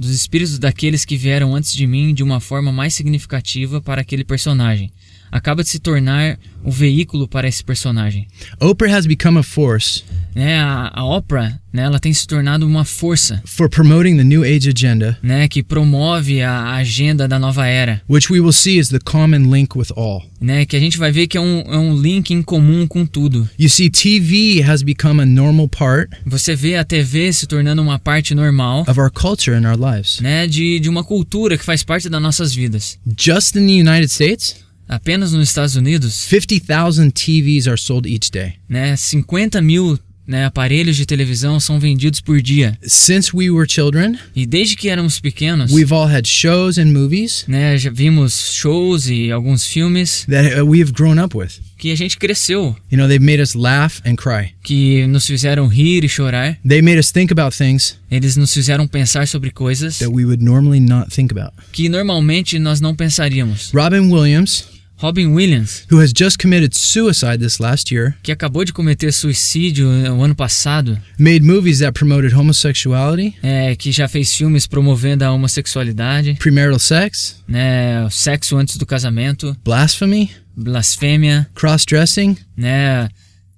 dos 0.00 0.10
espíritos 0.10 0.58
daqueles 0.58 1.04
que 1.04 1.16
vieram 1.16 1.54
antes 1.54 1.74
de 1.74 1.86
mim 1.86 2.14
de 2.14 2.22
uma 2.22 2.40
forma 2.40 2.72
mais 2.72 2.94
significativa 2.94 3.82
para 3.82 4.00
aquele 4.00 4.24
personagem. 4.24 4.90
Acaba 5.30 5.62
de 5.62 5.68
se 5.68 5.78
tornar 5.78 6.38
o 6.62 6.70
veículo 6.70 7.26
para 7.28 7.48
esse 7.48 7.62
personagem. 7.64 8.26
Oprah 8.60 8.94
has 8.96 9.06
become 9.06 9.38
a 9.38 9.42
force 9.42 10.02
Né, 10.34 10.60
a, 10.60 10.92
a 10.94 11.04
Oprah, 11.04 11.58
né, 11.72 11.82
ela 11.82 11.98
tem 11.98 12.12
se 12.12 12.24
tornado 12.24 12.64
uma 12.64 12.84
força, 12.84 13.42
for 13.44 13.68
promoting 13.68 14.16
the 14.16 14.22
New 14.22 14.44
Age 14.44 14.68
agenda, 14.68 15.18
né, 15.20 15.48
que 15.48 15.60
promove 15.60 16.40
a 16.40 16.74
agenda 16.74 17.26
da 17.26 17.36
nova 17.36 17.66
era, 17.66 18.00
which 18.08 18.32
we 18.32 18.38
will 18.38 18.52
see 18.52 18.78
is 18.78 18.90
the 18.90 19.00
common 19.00 19.50
link 19.52 19.76
with 19.76 19.88
all. 19.96 20.22
né, 20.40 20.64
que 20.64 20.76
a 20.76 20.80
gente 20.80 20.96
vai 20.98 21.10
ver 21.10 21.26
que 21.26 21.36
é 21.36 21.40
um, 21.40 21.60
é 21.62 21.76
um 21.76 22.00
link 22.00 22.30
em 22.32 22.42
comum 22.42 22.86
com 22.86 23.04
tudo. 23.04 23.48
You 23.58 23.68
see, 23.68 23.90
TV 23.90 24.62
has 24.62 24.82
become 24.82 25.20
a 25.20 25.26
normal 25.26 25.68
part 25.68 26.08
Você 26.24 26.54
vê 26.54 26.76
a 26.76 26.84
TV 26.84 27.32
se 27.32 27.48
tornando 27.48 27.82
uma 27.82 27.98
parte 27.98 28.32
normal, 28.32 28.82
of 28.88 29.00
our 29.00 29.10
culture 29.10 29.56
and 29.56 29.68
our 29.68 29.76
lives. 29.76 30.20
né, 30.20 30.46
de, 30.46 30.78
de 30.78 30.88
uma 30.88 31.02
cultura 31.02 31.58
que 31.58 31.64
faz 31.64 31.82
parte 31.82 32.08
das 32.08 32.22
nossas 32.22 32.54
vidas. 32.54 33.00
Just 33.18 33.56
in 33.56 33.66
the 33.66 33.90
United 33.90 34.12
States, 34.12 34.56
Apenas 34.90 35.32
nos 35.32 35.48
Estados 35.48 35.76
Unidos, 35.76 36.12
50,000 36.14 37.12
TVs 37.12 37.68
are 37.68 37.78
sold 37.80 38.08
each 38.08 38.30
day. 38.30 38.54
né, 38.68 38.96
50 38.96 39.62
mil 39.62 39.96
né, 40.26 40.44
aparelhos 40.44 40.96
de 40.96 41.04
televisão 41.06 41.58
são 41.58 41.78
vendidos 41.80 42.20
por 42.20 42.40
dia. 42.40 42.76
Since 42.82 43.30
we 43.34 43.50
were 43.50 43.68
children, 43.68 44.16
E 44.34 44.46
desde 44.46 44.76
que 44.76 44.88
éramos 44.88 45.18
pequenos, 45.20 45.72
we've 45.72 45.92
all 45.92 46.06
had 46.08 46.24
shows 46.26 46.76
and 46.78 46.86
movies 46.92 47.44
né, 47.48 47.76
já 47.78 47.90
vimos 47.90 48.52
shows 48.54 49.08
e 49.08 49.30
alguns 49.32 49.64
filmes 49.66 50.24
that 50.28 50.60
uh, 50.60 50.64
we 50.64 50.80
have 50.80 50.92
grown 50.92 51.18
up 51.18 51.36
with. 51.36 51.60
que 51.78 51.90
a 51.90 51.96
gente 51.96 52.16
cresceu, 52.18 52.76
You 52.92 52.98
know, 52.98 53.08
they've 53.08 53.24
made 53.24 53.40
us 53.42 53.54
laugh 53.54 54.00
and 54.06 54.14
cry. 54.16 54.50
que 54.62 55.06
nos 55.08 55.26
fizeram 55.26 55.66
rir 55.68 56.04
e 56.04 56.08
chorar. 56.08 56.56
They 56.68 56.80
made 56.82 56.98
us 57.00 57.10
think 57.12 57.32
about 57.32 57.56
things 57.56 57.96
Eles 58.10 58.36
nos 58.36 58.52
fizeram 58.52 58.86
pensar 58.88 59.26
sobre 59.28 59.50
coisas 59.50 59.98
that 59.98 60.12
we 60.12 60.24
would 60.24 60.42
normally 60.44 60.80
not 60.80 61.10
think 61.14 61.32
about. 61.32 61.52
que 61.72 61.88
normalmente 61.88 62.58
nós 62.58 62.80
não 62.80 62.94
pensaríamos. 62.94 63.70
Robin 63.74 64.10
Williams, 64.12 64.64
Robin 65.02 65.32
Williams, 65.32 65.86
who 65.90 65.98
has 66.00 66.12
just 66.12 66.38
committed 66.38 66.74
suicide 66.74 67.38
this 67.38 67.58
last 67.58 67.90
year, 67.90 68.14
que 68.22 68.30
acabou 68.30 68.64
de 68.64 68.72
cometer 68.72 69.10
suicídio 69.12 69.88
o 69.88 70.22
ano 70.22 70.34
passado, 70.34 70.98
made 71.18 71.40
movies 71.40 71.78
that 71.78 71.92
promoted 71.92 72.34
homosexuality, 72.34 73.34
é, 73.42 73.74
que 73.74 73.90
já 73.90 74.06
fez 74.06 74.34
filmes 74.34 74.66
promovendo 74.66 75.24
a 75.24 75.32
homossexualidade, 75.32 76.34
premarital 76.34 76.78
sex, 76.78 77.42
né, 77.48 78.08
sexo 78.10 78.56
antes 78.56 78.76
do 78.76 78.84
casamento, 78.84 79.56
blasphemy, 79.64 80.30
blasfêmia, 80.54 81.48
cross 81.54 81.86
dressing, 81.86 82.36
né, 82.56 83.08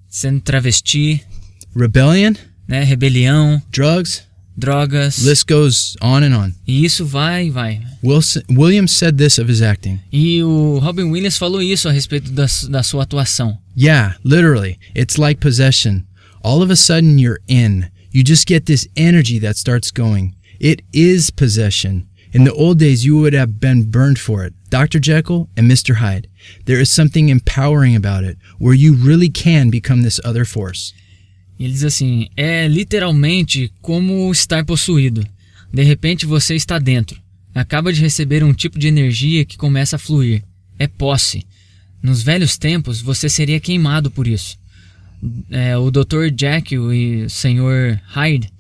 sendo 0.09 0.41
travesti, 0.41 1.23
rebellion, 1.75 2.35
né, 2.69 2.85
rebelião, 2.85 3.61
drugs. 3.71 4.23
Drogas. 4.59 5.25
List 5.25 5.47
goes 5.47 5.97
on 6.01 6.23
and 6.23 6.35
on. 6.35 6.55
E 6.67 6.85
isso 6.85 7.05
vai 7.05 7.47
e 7.47 7.51
vai. 7.51 7.81
Wilson, 8.03 8.43
Williams 8.51 8.93
said 8.93 9.19
this 9.19 9.39
of 9.39 9.49
his 9.49 9.63
acting. 9.63 10.01
E 10.13 10.43
o 10.43 10.79
Robin 10.81 11.11
Williams 11.11 11.39
falou 11.39 11.63
isso 11.63 11.89
a 11.89 11.93
respeito 11.93 12.31
da, 12.33 12.47
da 12.69 12.83
sua 12.83 13.05
atuação. 13.05 13.59
Yeah, 13.77 14.15
literally. 14.25 14.79
It's 14.95 15.19
like 15.19 15.41
possession. 15.41 16.07
all 16.45 16.63
of 16.63 16.71
a 16.71 16.77
sudden 16.77 17.19
you're 17.19 17.41
in. 17.49 17.91
You 18.11 18.23
just 18.25 18.47
get 18.47 18.67
this 18.67 18.87
energy 18.97 19.39
that 19.39 19.57
starts 19.57 19.91
going. 19.91 20.35
It 20.61 20.83
is 20.93 21.31
possession. 21.31 22.09
In 22.33 22.45
the 22.45 22.53
old 22.53 22.79
days, 22.79 23.05
you 23.05 23.19
would 23.19 23.35
have 23.35 23.61
been 23.61 23.91
burned 23.91 24.19
for 24.19 24.45
it. 24.45 24.55
Dr. 24.71 24.99
Jekyll 24.99 25.49
and 25.57 25.71
Mr. 25.71 25.97
Hyde. 25.97 26.29
There 26.65 26.81
is 26.81 26.91
something 26.91 27.29
empowering 27.29 27.95
about 27.95 28.25
it, 28.25 28.39
where 28.59 28.75
you 28.75 28.95
really 28.95 29.29
can 29.29 29.69
become 29.69 30.03
this 30.03 30.19
other 30.25 30.45
force. 30.47 30.95
Ele 31.65 31.73
diz 31.73 31.85
assim: 31.85 32.29
é 32.37 32.67
literalmente 32.67 33.73
como 33.81 34.31
estar 34.33 34.65
possuído. 34.65 35.27
De 35.73 35.83
repente 35.83 36.27
você 36.27 36.55
está 36.55 36.79
dentro. 36.79 37.21
Acaba 37.55 37.93
de 37.93 38.01
receber 38.01 38.43
um 38.43 38.53
tipo 38.53 38.79
de 38.79 38.89
energia 38.89 39.45
que 39.45 39.57
começa 39.57 39.97
a 39.97 39.99
fluir. 39.99 40.43
É 40.79 40.87
posse. 40.87 41.47
Nos 42.03 42.23
velhos 42.23 42.59
tempos 42.59 43.01
você 43.01 43.29
seria 43.29 43.61
queimado 43.61 44.11
por 44.11 44.27
isso. 44.27 44.59
É, 45.51 45.77
o 45.77 45.91
Dr. 45.91 46.29
Jekyll 46.37 46.93
e 46.93 47.25
o 47.25 47.31
Sr. 47.31 48.01
Hyde. 48.07 48.51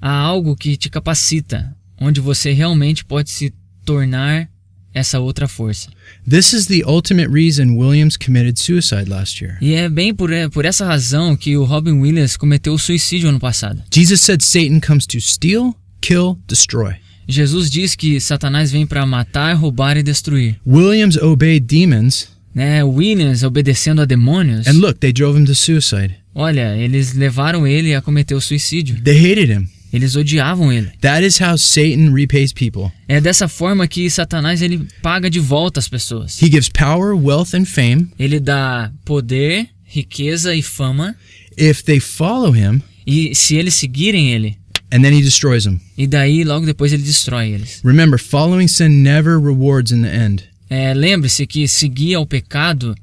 Há 0.00 0.10
algo 0.10 0.56
que 0.56 0.76
te 0.76 0.90
capacita, 0.90 1.74
onde 2.00 2.20
você 2.20 2.52
realmente 2.52 3.04
pode 3.04 3.30
se 3.30 3.54
tornar 3.84 4.50
essa 4.94 5.18
outra 5.18 5.48
força. 5.48 5.88
This 6.28 6.52
is 6.52 6.66
the 6.66 6.82
ultimate 6.86 7.28
reason 7.30 7.76
Williams 7.76 8.16
committed 8.16 8.58
suicide 8.58 9.10
last 9.10 9.42
year. 9.44 9.58
E 9.60 9.74
é 9.74 9.88
bem 9.88 10.14
por, 10.14 10.30
por 10.52 10.64
essa 10.64 10.86
razão 10.86 11.36
que 11.36 11.56
o 11.56 11.64
Robin 11.64 11.92
Williams 12.00 12.36
cometeu 12.36 12.72
o 12.74 12.78
suicídio 12.78 13.28
ano 13.28 13.40
passado. 13.40 13.82
Jesus 13.92 14.20
said 14.20 14.40
Satan 14.42 14.80
comes 14.80 15.04
to 15.06 15.20
steal, 15.20 15.74
kill, 16.00 16.38
destroy. 16.48 16.94
Jesus 17.28 17.70
diz 17.70 17.94
que 17.96 18.20
Satanás 18.20 18.70
vem 18.70 18.86
para 18.86 19.04
matar, 19.04 19.54
roubar 19.54 19.96
e 19.96 20.02
destruir. 20.02 20.56
Williams 20.66 21.16
obeyed 21.16 21.66
demons, 21.66 22.28
Né, 22.54 22.84
Williams 22.84 23.42
obedecendo 23.42 24.00
a 24.00 24.04
demônios. 24.04 24.68
and 24.68 24.74
look, 24.74 25.00
they 25.00 25.12
drove 25.12 25.36
him 25.36 25.44
to 25.44 25.54
suicide. 25.56 26.14
Olha, 26.32 26.76
eles 26.76 27.12
levaram 27.14 27.66
ele 27.66 27.94
a 27.94 28.00
cometer 28.00 28.34
o 28.36 28.40
suicídio. 28.40 29.00
They 29.02 29.16
hated 29.18 29.50
him. 29.52 29.68
Eles 29.94 30.16
odiavam 30.16 30.72
ele. 30.72 30.90
That 31.00 31.24
is 31.24 31.38
how 31.40 31.56
Satan 31.56 32.12
repays 32.12 32.52
people. 32.52 32.90
É 33.06 33.20
dessa 33.20 33.46
forma 33.46 33.86
que 33.86 34.10
Satanás 34.10 34.60
ele 34.60 34.86
paga 35.00 35.30
de 35.30 35.38
volta 35.38 35.78
as 35.78 35.88
pessoas. 35.88 36.42
He 36.42 36.46
gives 36.46 36.68
power, 36.68 37.14
wealth, 37.14 37.54
and 37.54 37.64
fame. 37.64 38.08
Ele 38.18 38.40
dá 38.40 38.90
poder, 39.04 39.68
riqueza 39.84 40.54
e 40.54 40.62
fama. 40.62 41.14
If 41.56 41.82
they 41.84 42.00
follow 42.00 42.52
him, 42.54 42.82
E 43.06 43.34
se 43.34 43.54
eles 43.54 43.74
seguirem 43.74 44.32
ele, 44.32 44.56
and 44.92 45.02
then 45.02 45.12
he 45.12 45.22
destroys 45.22 45.64
them. 45.64 45.78
e 45.96 46.06
daí 46.06 46.42
logo 46.42 46.66
depois 46.66 46.92
ele 46.92 47.02
destrói 47.02 47.50
eles. 47.50 47.80
Remember, 47.84 48.18
following 48.18 48.66
sin 48.66 48.88
never 49.02 49.38
rewards 49.38 49.92
in 49.92 50.02
the 50.02 50.08
end. 50.12 50.42
É, 50.68 50.92
Lembre-se 50.94 51.46
que 51.46 51.68
seguir 51.68 52.14
ao 52.14 52.26
pecado, 52.26 52.94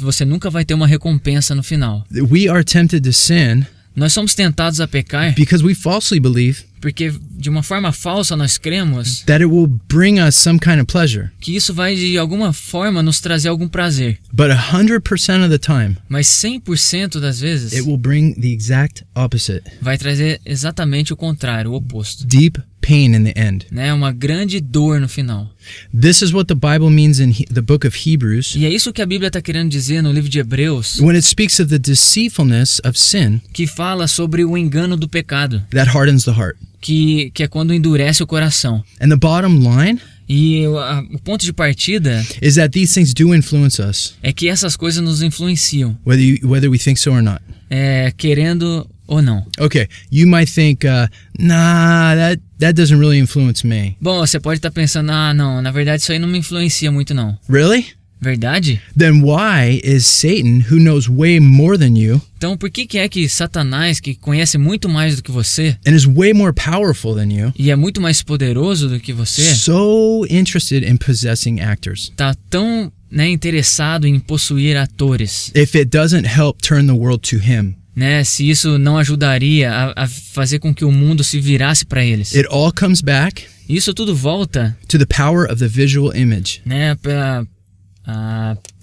você 0.00 0.24
nunca 0.24 0.50
vai 0.50 0.64
ter 0.64 0.74
uma 0.74 0.86
recompensa 0.86 1.54
no 1.54 1.62
final. 1.62 2.04
We 2.10 2.48
are 2.48 2.64
tempted 2.64 3.02
to 3.04 3.12
sin 3.12 3.64
Nós 4.00 4.14
somos 4.14 4.34
tentados 4.34 4.80
a 4.80 4.88
pecar 4.88 5.34
because 5.34 5.62
we 5.62 5.74
falsely 5.74 6.18
believe 6.18 6.64
porque 6.80 7.12
de 7.32 7.50
uma 7.50 7.62
forma 7.62 7.92
falsa 7.92 8.34
nós 8.34 8.56
cremos 8.56 9.20
that 9.26 9.44
it 9.44 9.52
will 9.52 9.66
bring 9.66 10.18
us 10.18 10.34
some 10.34 10.58
kind 10.58 10.80
of 10.80 10.86
pleasure. 10.86 11.28
que 11.38 11.54
isso 11.54 11.74
vai 11.74 11.94
de 11.94 12.16
alguma 12.16 12.54
forma 12.54 13.02
nos 13.02 13.20
trazer 13.20 13.50
algum 13.50 13.68
prazer. 13.68 14.18
But 14.32 14.48
100% 14.50 15.44
of 15.44 15.50
the 15.50 15.58
time, 15.58 15.98
Mas 16.08 16.26
100% 16.28 17.20
das 17.20 17.40
vezes 17.40 17.74
it 17.74 17.82
will 17.82 17.98
bring 17.98 18.32
the 18.40 18.48
exact 18.50 19.04
opposite 19.14 19.62
vai 19.82 19.98
trazer 19.98 20.40
exatamente 20.46 21.12
o 21.12 21.16
contrário, 21.16 21.72
o 21.72 21.74
oposto. 21.74 22.26
deep 22.26 22.58
pain 22.80 23.14
in 23.14 23.24
the 23.24 23.32
end. 23.36 23.66
Né? 23.70 23.92
Uma 23.92 24.12
grande 24.12 24.60
dor 24.60 25.00
no 25.00 25.08
final. 25.08 25.50
This 25.98 26.22
is 26.22 26.32
what 26.32 26.46
the 26.46 26.54
Bible 26.54 26.90
means 26.90 27.18
in 27.20 27.30
he- 27.30 27.46
the 27.52 27.60
book 27.60 27.86
of 27.86 27.96
Hebrews 27.96 28.54
E 28.56 28.64
é 28.64 28.70
isso 28.72 28.92
que 28.92 29.02
a 29.02 29.06
Bíblia 29.06 29.28
está 29.28 29.40
querendo 29.42 29.68
dizer 29.70 30.02
no 30.02 30.10
livro 30.12 30.28
de 30.30 30.38
Hebreus, 30.38 30.98
when 31.00 31.14
it 31.16 31.26
speaks 31.26 31.58
of 31.60 31.68
the 31.68 31.78
deceitfulness 31.78 32.80
of 32.84 32.98
sin 32.98 33.40
que 33.52 33.66
fala 33.66 34.06
sobre 34.08 34.44
o 34.44 34.56
engano 34.56 34.96
do 34.96 35.08
pecado, 35.08 35.62
that 35.70 35.90
hardens 35.90 36.24
the 36.24 36.30
heart. 36.32 36.56
que, 36.80 37.30
que 37.34 37.42
é 37.42 37.48
quando 37.48 37.74
endurece 37.74 38.22
o 38.22 38.26
coração. 38.26 38.82
And 39.00 39.08
the 39.10 39.16
bottom 39.16 39.58
line 39.58 40.00
E 40.28 40.64
o 41.12 41.18
ponto 41.24 41.44
de 41.44 41.52
partida 41.52 42.24
is 42.40 42.54
that 42.54 42.70
these 42.70 42.94
things 42.94 43.12
do 43.12 43.34
influence 43.34 43.82
us, 43.82 44.14
é 44.22 44.32
que 44.32 44.48
essas 44.48 44.76
coisas 44.76 45.02
nos 45.02 45.22
influenciam, 45.22 45.98
whether 46.06 46.24
you, 46.24 46.38
whether 46.48 46.70
we 46.70 46.78
think 46.78 46.98
so 47.00 47.10
or 47.10 47.20
not. 47.22 47.40
é, 47.68 48.12
querendo 48.16 48.88
ou 49.10 49.20
não. 49.20 49.44
Okay, 49.58 49.88
you 50.10 50.26
might 50.26 50.50
think, 50.50 50.86
uh, 50.86 51.08
nah, 51.36 52.14
that 52.14 52.40
that 52.60 52.74
doesn't 52.74 52.98
really 52.98 53.18
influence 53.18 53.66
me. 53.66 53.96
Bom, 54.00 54.20
você 54.20 54.38
pode 54.38 54.58
estar 54.58 54.70
pensando, 54.70 55.10
ah, 55.10 55.34
não, 55.34 55.60
na 55.60 55.72
verdade 55.72 56.00
isso 56.00 56.12
aí 56.12 56.18
não 56.18 56.28
me 56.28 56.38
influencia 56.38 56.90
muito 56.92 57.12
não. 57.12 57.36
Really? 57.48 57.86
Verdade? 58.22 58.80
Then 58.94 59.22
why 59.22 59.80
is 59.82 60.06
Satan, 60.06 60.66
who 60.70 60.78
knows 60.78 61.08
way 61.08 61.40
more 61.40 61.78
than 61.78 61.96
you 61.96 62.20
Então 62.36 62.54
por 62.54 62.70
que, 62.70 62.86
que 62.86 62.98
é 62.98 63.08
que 63.08 63.26
Satanás, 63.30 63.98
que 63.98 64.14
conhece 64.14 64.58
muito 64.58 64.90
mais 64.90 65.16
do 65.16 65.22
que 65.22 65.30
você 65.30 65.76
and 65.86 65.94
is 65.94 66.04
way 66.04 66.34
more 66.34 66.52
powerful 66.52 67.14
than 67.14 67.32
you, 67.32 67.52
e 67.58 67.70
é 67.70 67.76
muito 67.76 67.98
mais 68.00 68.22
poderoso 68.22 68.90
do 68.90 69.00
que 69.00 69.12
você, 69.12 69.54
so 69.54 70.26
interested 70.28 70.86
in 70.86 70.98
possessing 70.98 71.60
actors? 71.60 72.12
tá 72.14 72.34
tão 72.50 72.92
né, 73.10 73.26
interessado 73.28 74.06
em 74.06 74.20
possuir 74.20 74.76
atores? 74.76 75.50
If 75.54 75.74
it 75.74 75.86
doesn't 75.86 76.26
help 76.26 76.60
turn 76.60 76.86
the 76.86 76.92
world 76.92 77.22
to 77.30 77.36
him, 77.36 77.74
Né, 77.94 78.22
se 78.22 78.48
isso 78.48 78.78
não 78.78 78.96
ajudaria 78.96 79.70
a, 79.72 80.04
a 80.04 80.08
fazer 80.08 80.60
com 80.60 80.72
que 80.72 80.84
o 80.84 80.92
mundo 80.92 81.24
se 81.24 81.40
virasse 81.40 81.84
para 81.84 82.04
eles. 82.04 82.34
it 82.34 82.46
all 82.50 82.72
comes 82.72 83.00
back 83.00 83.44
Isso 83.68 83.92
tudo 83.92 84.14
volta 84.14 84.76
to 84.88 84.96
the 84.98 85.04
power 85.06 85.50
of 85.50 85.56
the 85.56 85.66
visual 85.68 86.14
image 86.16 86.60
né, 86.64 86.94
para 86.94 87.46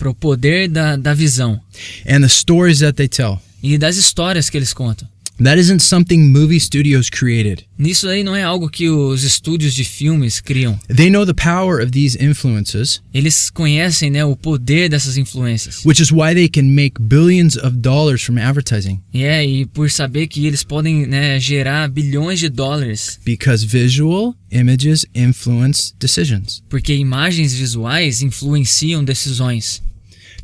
o 0.09 0.13
poder 0.13 0.67
da, 0.67 0.95
da 0.97 1.13
visão 1.13 1.59
and 2.07 2.21
the 2.21 2.27
stories 2.27 2.79
that 2.79 2.93
they 2.97 3.07
tell. 3.07 3.39
e 3.63 3.77
das 3.77 3.95
histórias 3.97 4.49
que 4.49 4.57
eles 4.57 4.73
contam. 4.73 5.07
That 5.43 5.59
isn't 5.59 5.81
something 5.81 6.17
movie 6.31 6.59
studios 6.59 7.09
created. 7.11 7.65
Nisso 7.77 8.07
aí 8.09 8.23
não 8.23 8.35
é 8.35 8.41
algo 8.41 8.69
que 8.69 8.89
os 8.89 9.23
estúdios 9.23 9.75
de 9.75 9.83
filmes 9.83 10.39
criam. 10.39 10.79
They 10.87 11.11
know 11.11 11.25
the 11.27 11.33
power 11.33 11.79
of 11.83 11.91
these 11.91 12.17
influences, 12.19 13.01
Eles 13.13 13.51
conhecem 13.51 14.09
né, 14.09 14.25
o 14.25 14.35
poder 14.35 14.89
dessas 14.89 15.15
influências. 15.15 15.85
which 15.85 16.01
is 16.01 16.11
why 16.11 16.33
they 16.33 16.49
can 16.49 16.63
make 16.63 16.99
billions 16.99 17.55
of 17.55 17.77
dollars 17.77 18.23
from 18.23 18.39
advertising 18.39 18.99
é, 19.13 19.45
e 19.45 19.65
por 19.67 19.91
saber 19.91 20.25
que 20.27 20.47
eles 20.47 20.63
podem 20.63 21.05
né, 21.05 21.39
gerar 21.39 21.87
bilhões 21.87 22.39
de 22.39 22.49
dólares, 22.49 23.19
because 23.23 23.63
visual 23.63 24.33
images 24.51 25.05
influence 25.13 25.93
decisions. 25.99 26.63
porque 26.67 26.95
imagens 26.95 27.53
visuais 27.53 28.23
influenciam 28.23 29.03
decisões. 29.03 29.83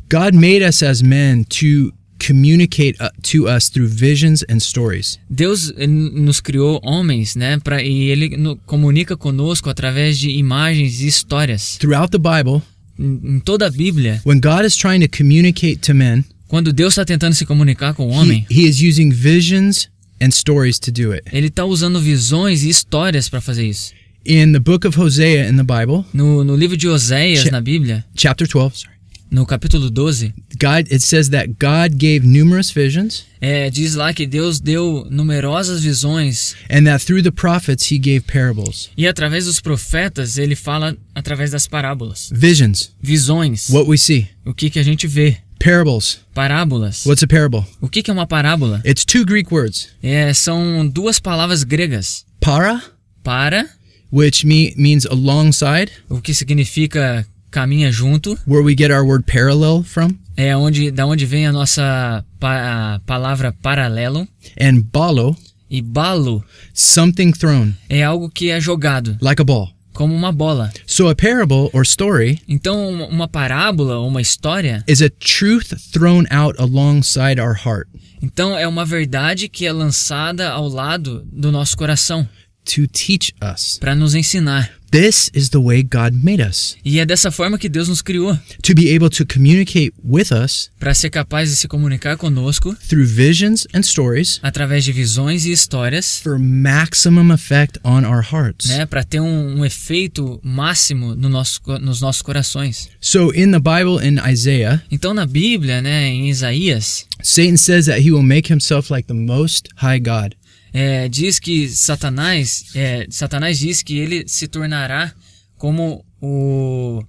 God 0.08 0.34
made 0.34 0.62
us 0.62 0.82
as 0.82 1.02
men 1.02 1.42
to 1.44 1.92
communicate 2.26 2.96
uh, 3.00 3.08
to 3.22 3.46
us 3.48 3.68
through 3.68 3.88
visions 3.88 4.44
and 4.48 4.60
stories. 4.60 5.18
Deus 5.28 5.72
ele 5.76 5.86
nos 5.92 6.40
criou 6.40 6.80
homens, 6.82 7.34
né, 7.36 7.58
pra, 7.62 7.82
e 7.82 8.10
ele 8.10 8.36
no- 8.36 8.56
comunica 8.66 9.16
conosco 9.16 9.68
através 9.70 10.18
de 10.18 10.30
imagens 10.30 11.00
e 11.00 11.06
histórias. 11.06 11.76
Throughout 11.78 12.10
the 12.10 12.18
Bible, 12.18 12.62
Em, 12.98 13.36
em 13.36 13.40
toda 13.40 13.66
a 13.66 13.70
Bíblia, 13.70 14.20
when 14.24 14.38
God 14.40 14.64
is 14.64 14.76
trying 14.76 15.00
to 15.00 15.08
communicate 15.16 15.76
to 15.78 15.94
men, 15.94 16.24
quando 16.46 16.72
Deus 16.72 16.92
está 16.92 17.04
tentando 17.04 17.34
se 17.34 17.44
comunicar 17.44 17.92
com 17.94 18.06
o 18.08 18.12
he, 18.12 18.16
homem, 18.16 18.46
he 18.50 18.62
is 18.68 18.80
using 18.80 19.10
visions 19.10 19.88
and 20.22 20.30
stories 20.30 20.78
to 20.78 20.92
do 20.92 21.12
it. 21.12 21.22
ele 21.32 21.48
está 21.48 21.64
usando 21.64 22.00
visões 22.00 22.62
e 22.62 22.68
histórias 22.68 23.28
para 23.28 23.40
fazer 23.40 23.66
isso. 23.66 23.92
In 24.24 24.52
the 24.52 24.58
book 24.60 24.86
of 24.86 24.98
Hosea 24.98 25.50
in 25.50 25.56
the 25.56 25.64
Bible, 25.64 26.04
No, 26.14 26.44
no 26.44 26.56
livro 26.56 26.76
de 26.76 26.86
Oséias, 26.88 27.50
na 27.50 27.60
Bíblia, 27.60 28.04
chapter 28.16 28.46
12, 28.48 28.78
sorry. 28.78 28.93
No 29.30 29.44
capítulo 29.44 29.90
12, 29.90 30.32
God 30.60 30.86
it 30.92 31.00
says 31.00 31.28
that 31.30 31.48
God 31.58 31.96
gave 31.98 32.20
numerous 32.26 32.70
visions 32.70 33.24
é, 33.40 33.68
diz 33.68 33.94
lá 33.94 34.12
que 34.14 34.26
Deus 34.26 34.60
deu 34.60 35.06
numerosas 35.10 35.82
visões 35.82 36.54
and 36.70 36.84
that 36.84 37.04
through 37.04 37.22
the 37.22 37.30
prophets 37.32 37.90
he 37.90 37.98
gave 37.98 38.20
parables. 38.20 38.90
e 38.96 39.06
através 39.06 39.46
dos 39.46 39.60
profetas 39.60 40.38
ele 40.38 40.54
fala 40.54 40.96
através 41.14 41.50
das 41.50 41.66
parábolas. 41.66 42.30
Visions, 42.32 42.92
Visões, 43.02 43.68
what 43.70 43.88
we 43.88 43.98
see. 43.98 44.28
o 44.44 44.54
que, 44.54 44.70
que 44.70 44.78
a 44.78 44.82
gente 44.84 45.06
vê. 45.06 45.38
Parables, 45.58 46.18
Parábolas. 46.34 47.06
what's 47.06 47.22
a 47.22 47.26
parable? 47.26 47.64
O 47.80 47.88
que, 47.88 48.02
que 48.02 48.10
é 48.10 48.14
uma 48.14 48.26
parábola? 48.26 48.82
It's 48.84 49.04
two 49.04 49.24
Greek 49.24 49.52
words. 49.52 49.88
É, 50.02 50.32
são 50.34 50.86
duas 50.86 51.18
palavras 51.18 51.64
gregas. 51.64 52.24
Para, 52.38 52.82
Para, 53.22 53.66
which 54.12 54.46
me, 54.46 54.74
means 54.76 55.06
alongside, 55.06 55.90
o 56.10 56.20
que 56.20 56.34
significa 56.34 57.26
caminha 57.54 57.92
junto, 57.92 58.36
where 58.46 58.62
we 58.64 58.74
get 58.76 58.90
our 58.90 59.04
word 59.06 59.24
parallel 59.24 59.84
from, 59.84 60.10
é 60.36 60.56
onde 60.56 60.90
da 60.90 61.06
onde 61.06 61.24
vem 61.24 61.46
a 61.46 61.52
nossa 61.52 62.24
pa- 62.40 62.96
a 62.96 63.00
palavra 63.06 63.52
paralelo. 63.62 64.26
and 64.60 64.82
balo, 64.92 65.36
E 65.70 65.80
balo 65.80 66.42
something 66.72 67.32
thrown, 67.32 67.72
é 67.88 68.02
algo 68.02 68.28
que 68.28 68.50
é 68.50 68.60
jogado, 68.60 69.16
like 69.20 69.40
a 69.40 69.44
ball. 69.44 69.68
como 69.92 70.12
uma 70.12 70.32
bola. 70.32 70.72
So 70.88 71.08
a 71.08 71.14
parable 71.14 71.70
or 71.72 71.82
story 71.84 72.40
Então, 72.48 72.88
uma- 73.08 73.28
parábola 73.28 73.98
ou 73.98 74.08
uma 74.08 74.20
história, 74.20 74.82
is 74.88 75.00
a 75.00 75.08
truth 75.08 75.72
thrown 75.92 76.24
out 76.32 76.60
alongside 76.60 77.40
our 77.40 77.54
heart. 77.54 77.86
então 78.20 78.56
é 78.58 78.66
uma 78.66 78.84
verdade 78.84 79.48
que 79.48 79.64
é 79.66 79.72
lançada 79.72 80.50
ao 80.50 80.68
lado 80.68 81.24
do 81.32 81.52
nosso 81.52 81.76
coração. 81.76 82.26
To 82.64 82.86
teach 82.86 83.32
us. 83.42 83.78
para 83.78 83.94
nos 83.94 84.14
ensinar. 84.14 84.70
This 84.90 85.28
is 85.34 85.48
the 85.50 85.58
way 85.58 85.82
God 85.82 86.12
made 86.22 86.40
us 86.40 86.76
E 86.84 87.00
é 87.00 87.04
dessa 87.04 87.32
forma 87.32 87.58
que 87.58 87.68
Deus 87.68 87.88
nos 87.88 88.00
criou, 88.00 88.38
to 88.62 88.74
be 88.76 88.94
able 88.94 89.10
to 89.10 89.26
communicate 89.26 89.92
with 90.04 90.28
us 90.30 90.70
para 90.78 90.94
ser 90.94 91.10
capaz 91.10 91.50
de 91.50 91.56
se 91.56 91.66
comunicar 91.66 92.16
conosco 92.16 92.76
through 92.88 93.04
visions 93.04 93.66
and 93.74 93.82
stories 93.82 94.38
através 94.40 94.84
de 94.84 94.92
visões 94.92 95.46
e 95.46 95.50
histórias, 95.50 96.20
for 96.22 96.38
maximum 96.38 97.32
effect 97.32 97.76
on 97.82 98.04
our 98.04 98.22
hearts. 98.22 98.68
né, 98.68 98.86
para 98.86 99.02
ter 99.02 99.18
um, 99.18 99.58
um 99.58 99.64
efeito 99.64 100.38
máximo 100.44 101.16
no 101.16 101.28
nosso, 101.28 101.60
nos 101.80 102.00
nossos 102.00 102.22
corações. 102.22 102.88
So 103.00 103.32
in 103.34 103.50
the 103.50 103.58
Bible 103.58 103.98
in 104.00 104.20
Isaiah, 104.30 104.80
Então 104.92 105.12
na 105.12 105.26
Bíblia, 105.26 105.82
né, 105.82 106.06
em 106.06 106.30
Isaías, 106.30 107.06
Satan 107.20 107.56
says 107.56 107.86
that 107.86 108.00
he 108.00 108.12
will 108.12 108.22
make 108.22 108.48
himself 108.52 108.92
like 108.92 109.08
the 109.08 109.14
most 109.14 109.68
high 109.82 109.98
God. 109.98 110.36
É, 110.74 111.08
diz 111.08 111.38
que 111.38 111.68
Satanás, 111.68 112.64
é, 112.74 113.06
Satanás 113.08 113.60
diz 113.60 113.80
que 113.80 113.96
ele 113.96 114.24
se 114.26 114.48
tornará 114.48 115.14
como 115.56 116.04
o 116.20 117.00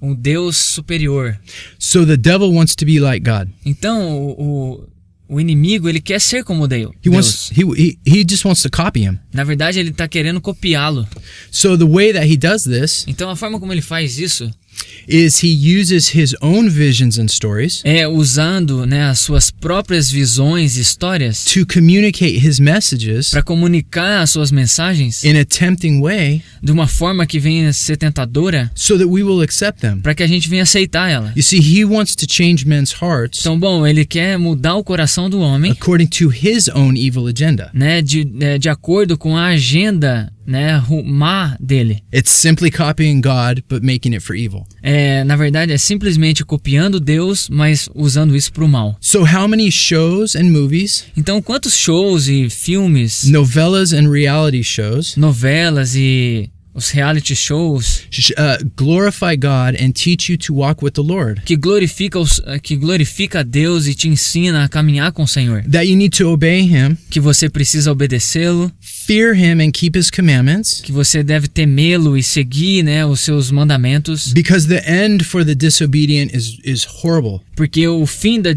um 0.00 0.14
Deus 0.14 0.56
superior. 0.56 1.38
So 1.76 2.06
the 2.06 2.16
devil 2.16 2.54
wants 2.54 2.76
to 2.76 2.86
be 2.86 3.00
like 3.00 3.28
God. 3.28 3.48
Então 3.66 4.16
o, 4.16 4.30
o, 4.30 4.88
o 5.28 5.40
inimigo 5.40 5.88
ele 5.88 6.00
quer 6.00 6.20
ser 6.20 6.44
como 6.44 6.68
Deus. 6.68 6.92
He 7.04 7.10
wants 7.10 7.50
he 7.50 7.98
he 8.06 8.24
just 8.26 8.44
wants 8.44 8.62
to 8.62 8.70
copy 8.70 9.00
him. 9.00 9.18
Na 9.32 9.42
verdade 9.42 9.80
ele 9.80 9.90
está 9.90 10.06
querendo 10.06 10.40
copiá-lo. 10.40 11.06
So 11.50 11.76
the 11.76 11.84
way 11.84 12.12
that 12.12 12.32
he 12.32 12.36
does 12.36 12.62
this 12.62 13.04
Então 13.08 13.28
a 13.28 13.34
forma 13.34 13.58
como 13.58 13.72
ele 13.72 13.82
faz 13.82 14.20
isso 14.20 14.48
is 15.08 15.42
he 15.42 15.48
uses 15.80 16.14
his 16.14 16.34
own 16.40 16.68
visions 16.68 17.18
and 17.18 17.28
stories 17.28 17.80
é 17.84 18.06
usando 18.06 18.86
né, 18.86 19.04
as 19.04 19.18
suas 19.18 19.50
próprias 19.50 20.10
visões 20.10 20.76
e 20.76 20.80
histórias 20.80 21.44
to 21.44 21.66
communicate 21.66 22.36
his 22.38 22.60
messages 22.60 23.30
para 23.30 23.42
comunicar 23.42 24.22
as 24.22 24.30
suas 24.30 24.50
mensagens 24.52 25.24
in 25.24 25.36
a 25.38 25.44
tempting 25.44 26.00
way 26.00 26.42
de 26.62 26.70
uma 26.70 26.86
forma 26.86 27.26
que 27.26 27.38
venha 27.38 27.72
ser 27.72 27.96
tentadora 27.96 28.70
so 28.74 28.96
that 28.98 29.08
we 29.08 29.22
will 29.22 29.40
accept 29.42 29.80
them. 29.80 30.00
para 30.00 30.14
que 30.14 30.22
a 30.22 30.26
gente 30.26 30.48
venha 30.48 30.62
aceitar 30.62 31.10
ela. 31.10 31.32
You 31.34 31.42
see, 31.42 31.58
he 31.60 31.84
wants 31.84 32.14
to 32.16 32.26
change 32.30 32.66
men's 32.66 32.92
hearts 32.92 33.40
Então, 33.40 33.58
bom, 33.58 33.86
ele 33.86 34.04
quer 34.04 34.38
mudar 34.38 34.76
o 34.76 34.84
coração 34.84 35.30
do 35.30 35.40
homem, 35.40 35.72
according 35.72 36.06
to 36.06 36.30
his 36.30 36.68
own 36.68 36.94
evil 36.96 37.26
agenda. 37.26 37.70
né, 37.72 38.02
de, 38.02 38.30
é, 38.40 38.58
de 38.58 38.68
acordo 38.68 39.16
com 39.16 39.36
a 39.36 39.46
agenda, 39.46 40.30
né, 40.50 40.82
má 41.04 41.56
dele. 41.60 42.02
It's 42.12 42.30
simply 42.30 42.70
copying 42.70 43.20
God 43.20 43.62
but 43.68 43.82
making 43.82 44.12
it 44.14 44.20
for 44.20 44.34
evil. 44.36 44.66
É, 44.82 45.22
na 45.24 45.36
verdade, 45.36 45.72
é 45.72 45.78
simplesmente 45.78 46.44
copiando 46.44 46.98
Deus, 47.00 47.48
mas 47.48 47.88
usando 47.94 48.34
isso 48.36 48.52
para 48.52 48.64
o 48.64 48.68
mal. 48.68 48.96
So 49.00 49.20
how 49.24 49.46
many 49.46 49.70
shows 49.70 50.34
and 50.34 50.44
movies, 50.50 51.04
Então, 51.16 51.40
quantos 51.40 51.76
shows 51.76 52.28
e 52.28 52.48
filmes, 52.50 53.24
novellas 53.24 53.92
and 53.92 54.10
reality 54.10 54.62
shows 54.64 55.16
novelas 55.16 55.94
e 55.94 56.50
os 56.72 56.88
reality 56.90 57.34
shows 57.34 58.04
sh- 58.10 58.30
uh, 58.30 58.64
glorify 58.76 59.34
God 59.36 59.74
and 59.80 59.90
teach 59.92 60.30
you 60.30 60.38
to 60.38 60.54
walk 60.54 60.84
with 60.84 60.92
the 60.92 61.02
Lord? 61.02 61.42
que 61.44 61.56
glorifica, 61.56 62.18
os, 62.18 62.40
que 62.62 62.76
glorifica 62.76 63.40
a 63.40 63.42
Deus 63.42 63.86
e 63.88 63.94
te 63.94 64.08
ensina 64.08 64.64
a 64.64 64.68
caminhar 64.68 65.10
com 65.12 65.24
o 65.24 65.28
Senhor. 65.28 65.62
That 65.64 65.86
you 65.88 65.96
need 65.96 66.16
to 66.18 66.28
obey 66.28 66.60
him, 66.62 66.96
Que 67.10 67.18
você 67.20 67.48
precisa 67.50 67.90
obedecê-lo, 67.90 68.70
fear 69.06 69.34
him 69.34 69.60
and 69.60 69.70
keep 69.72 69.96
his 69.98 70.10
commandments 70.10 70.80
que 70.82 70.92
você 70.92 71.22
deve 71.22 71.48
temê-lo 71.48 72.16
e 72.16 72.22
seguir 72.22 72.82
né, 72.82 73.04
os 73.04 73.20
seus 73.20 73.50
mandamentos, 73.50 74.32
because 74.32 74.66
the 74.68 74.82
end 74.86 75.24
for 75.24 75.44
the 75.44 75.54
disobedient 75.54 76.34
is 76.34 76.58
is 76.64 76.86
horrible. 77.02 77.40
porque 77.56 77.86
o 77.88 78.06
fim 78.06 78.40
da 78.40 78.50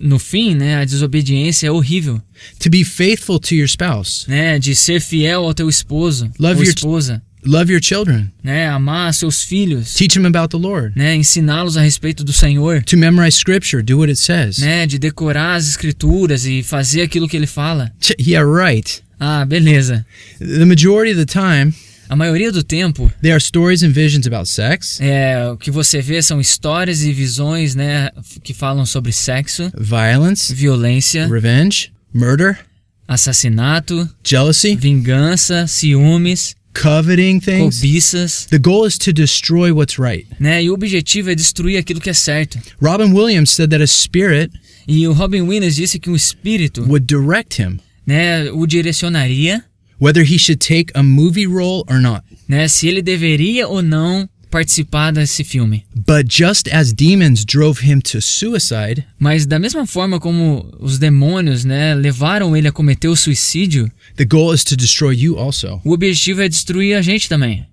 no 0.00 0.18
fim, 0.18 0.54
né, 0.54 0.76
a 0.76 0.84
desobediência 0.84 1.66
é 1.68 1.70
horrível, 1.70 2.20
To 2.60 2.70
be 2.70 2.84
faithful 2.84 3.38
to 3.38 3.54
your 3.54 3.66
spouse, 3.68 4.24
né, 4.28 4.58
de 4.58 4.74
ser 4.74 5.00
fiel 5.00 5.44
ao 5.44 5.52
teu 5.54 5.68
esposo 5.68 6.30
Love 6.38 6.60
ou 6.60 6.64
your- 6.64 6.74
esposa, 6.74 7.22
love 7.44 7.72
your 7.72 7.82
children, 7.82 8.30
né, 8.42 8.66
amar 8.68 9.12
seus 9.14 9.42
filhos, 9.42 9.94
teach 9.94 10.14
them 10.14 10.26
about 10.26 10.48
the 10.50 10.56
Lord, 10.58 10.92
né, 10.96 11.14
ensiná-los 11.16 11.76
a 11.76 11.82
respeito 11.82 12.22
do 12.24 12.32
Senhor, 12.32 12.82
to 12.84 12.96
memorize 12.96 13.36
scripture, 13.38 13.82
do 13.82 13.98
what 13.98 14.10
it 14.10 14.18
says. 14.20 14.58
né, 14.58 14.86
de 14.86 14.98
decorar 14.98 15.54
as 15.56 15.68
escrituras 15.68 16.44
e 16.46 16.62
fazer 16.62 17.02
aquilo 17.02 17.28
que 17.28 17.36
ele 17.36 17.46
fala. 17.46 17.92
Yeah, 18.18 18.44
right. 18.46 19.02
Ah, 19.20 19.44
beleza. 19.44 20.04
The 20.38 20.64
majority 20.64 21.12
of 21.12 21.24
the 21.24 21.30
time, 21.30 21.74
A 22.08 22.16
maioria 22.16 22.50
do 22.50 22.62
tempo, 22.64 23.08
they 23.22 23.30
are 23.30 23.40
stories 23.40 23.84
and 23.84 23.90
visions 23.92 24.26
about 24.26 24.48
sex, 24.48 24.98
é, 25.00 25.46
o 25.48 25.56
que 25.56 25.70
você 25.70 26.00
vê 26.02 26.20
são 26.20 26.40
histórias 26.40 27.02
e 27.02 27.12
visões, 27.12 27.76
né, 27.76 28.10
que 28.42 28.52
falam 28.52 28.84
sobre 28.84 29.12
sexo, 29.12 29.70
violence, 29.78 30.52
violência, 30.52 31.28
revenge, 31.28 31.92
murder, 32.12 32.58
assassinato, 33.06 34.08
jealousy, 34.24 34.74
vingança, 34.74 35.66
ciúmes, 35.68 36.54
coveting 36.74 37.38
things. 37.40 37.76
cobiças, 37.80 38.46
The 38.50 38.58
goal 38.58 38.86
is 38.86 38.96
to 38.98 39.12
destroy 39.12 39.70
what's 39.72 39.98
right. 39.98 40.26
né? 40.40 40.62
E 40.64 40.70
o 40.70 40.74
objetivo 40.74 41.30
é 41.30 41.34
destruir 41.34 41.76
aquilo 41.78 42.00
que 42.00 42.10
é 42.10 42.14
certo. 42.14 42.58
Robin 42.80 43.12
Williams 43.12 43.50
said 43.50 43.70
that 43.70 43.82
a 43.82 43.86
spirit 43.86 44.50
E 44.88 45.06
o 45.06 45.12
Robin 45.12 45.42
Williams 45.42 45.76
disse 45.76 45.98
que 46.00 46.10
um 46.10 46.16
espírito, 46.16 46.82
would 46.82 47.06
direct 47.06 47.60
him 47.62 47.78
né, 48.06 48.50
o 48.50 48.66
direcionaria, 48.66 49.64
whether 50.00 50.24
he 50.24 50.38
should 50.38 50.56
take 50.56 50.92
a 50.94 51.02
movie 51.02 51.46
role 51.46 51.84
or 51.88 52.00
not. 52.00 52.22
né, 52.48 52.66
se 52.68 52.88
ele 52.88 53.02
deveria 53.02 53.68
ou 53.68 53.82
não 53.82 54.28
participar 54.50 55.12
desse 55.12 55.44
filme. 55.44 55.84
But 55.94 56.26
just 56.28 56.68
as 56.72 56.92
demons 56.92 57.44
drove 57.44 57.86
him 57.86 58.00
to 58.00 58.20
suicide, 58.20 59.04
Mas 59.18 59.46
da 59.46 59.58
mesma 59.60 59.86
forma 59.86 60.18
como 60.18 60.68
os 60.80 60.98
demônios, 60.98 61.64
né, 61.64 61.94
levaram 61.94 62.56
ele 62.56 62.66
a 62.66 62.72
cometer 62.72 63.06
o 63.08 63.14
suicídio, 63.14 63.90
the 64.16 64.24
goal 64.24 64.52
is 64.52 64.64
to 64.64 64.74
destroy 64.76 65.14
you 65.14 65.38
also. 65.38 65.80
o 65.84 65.92
objetivo 65.92 66.42
é 66.42 66.48
destruir 66.48 66.96
a 66.96 67.02
gente 67.02 67.28
também. 67.28 67.64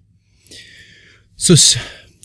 So 1.36 1.56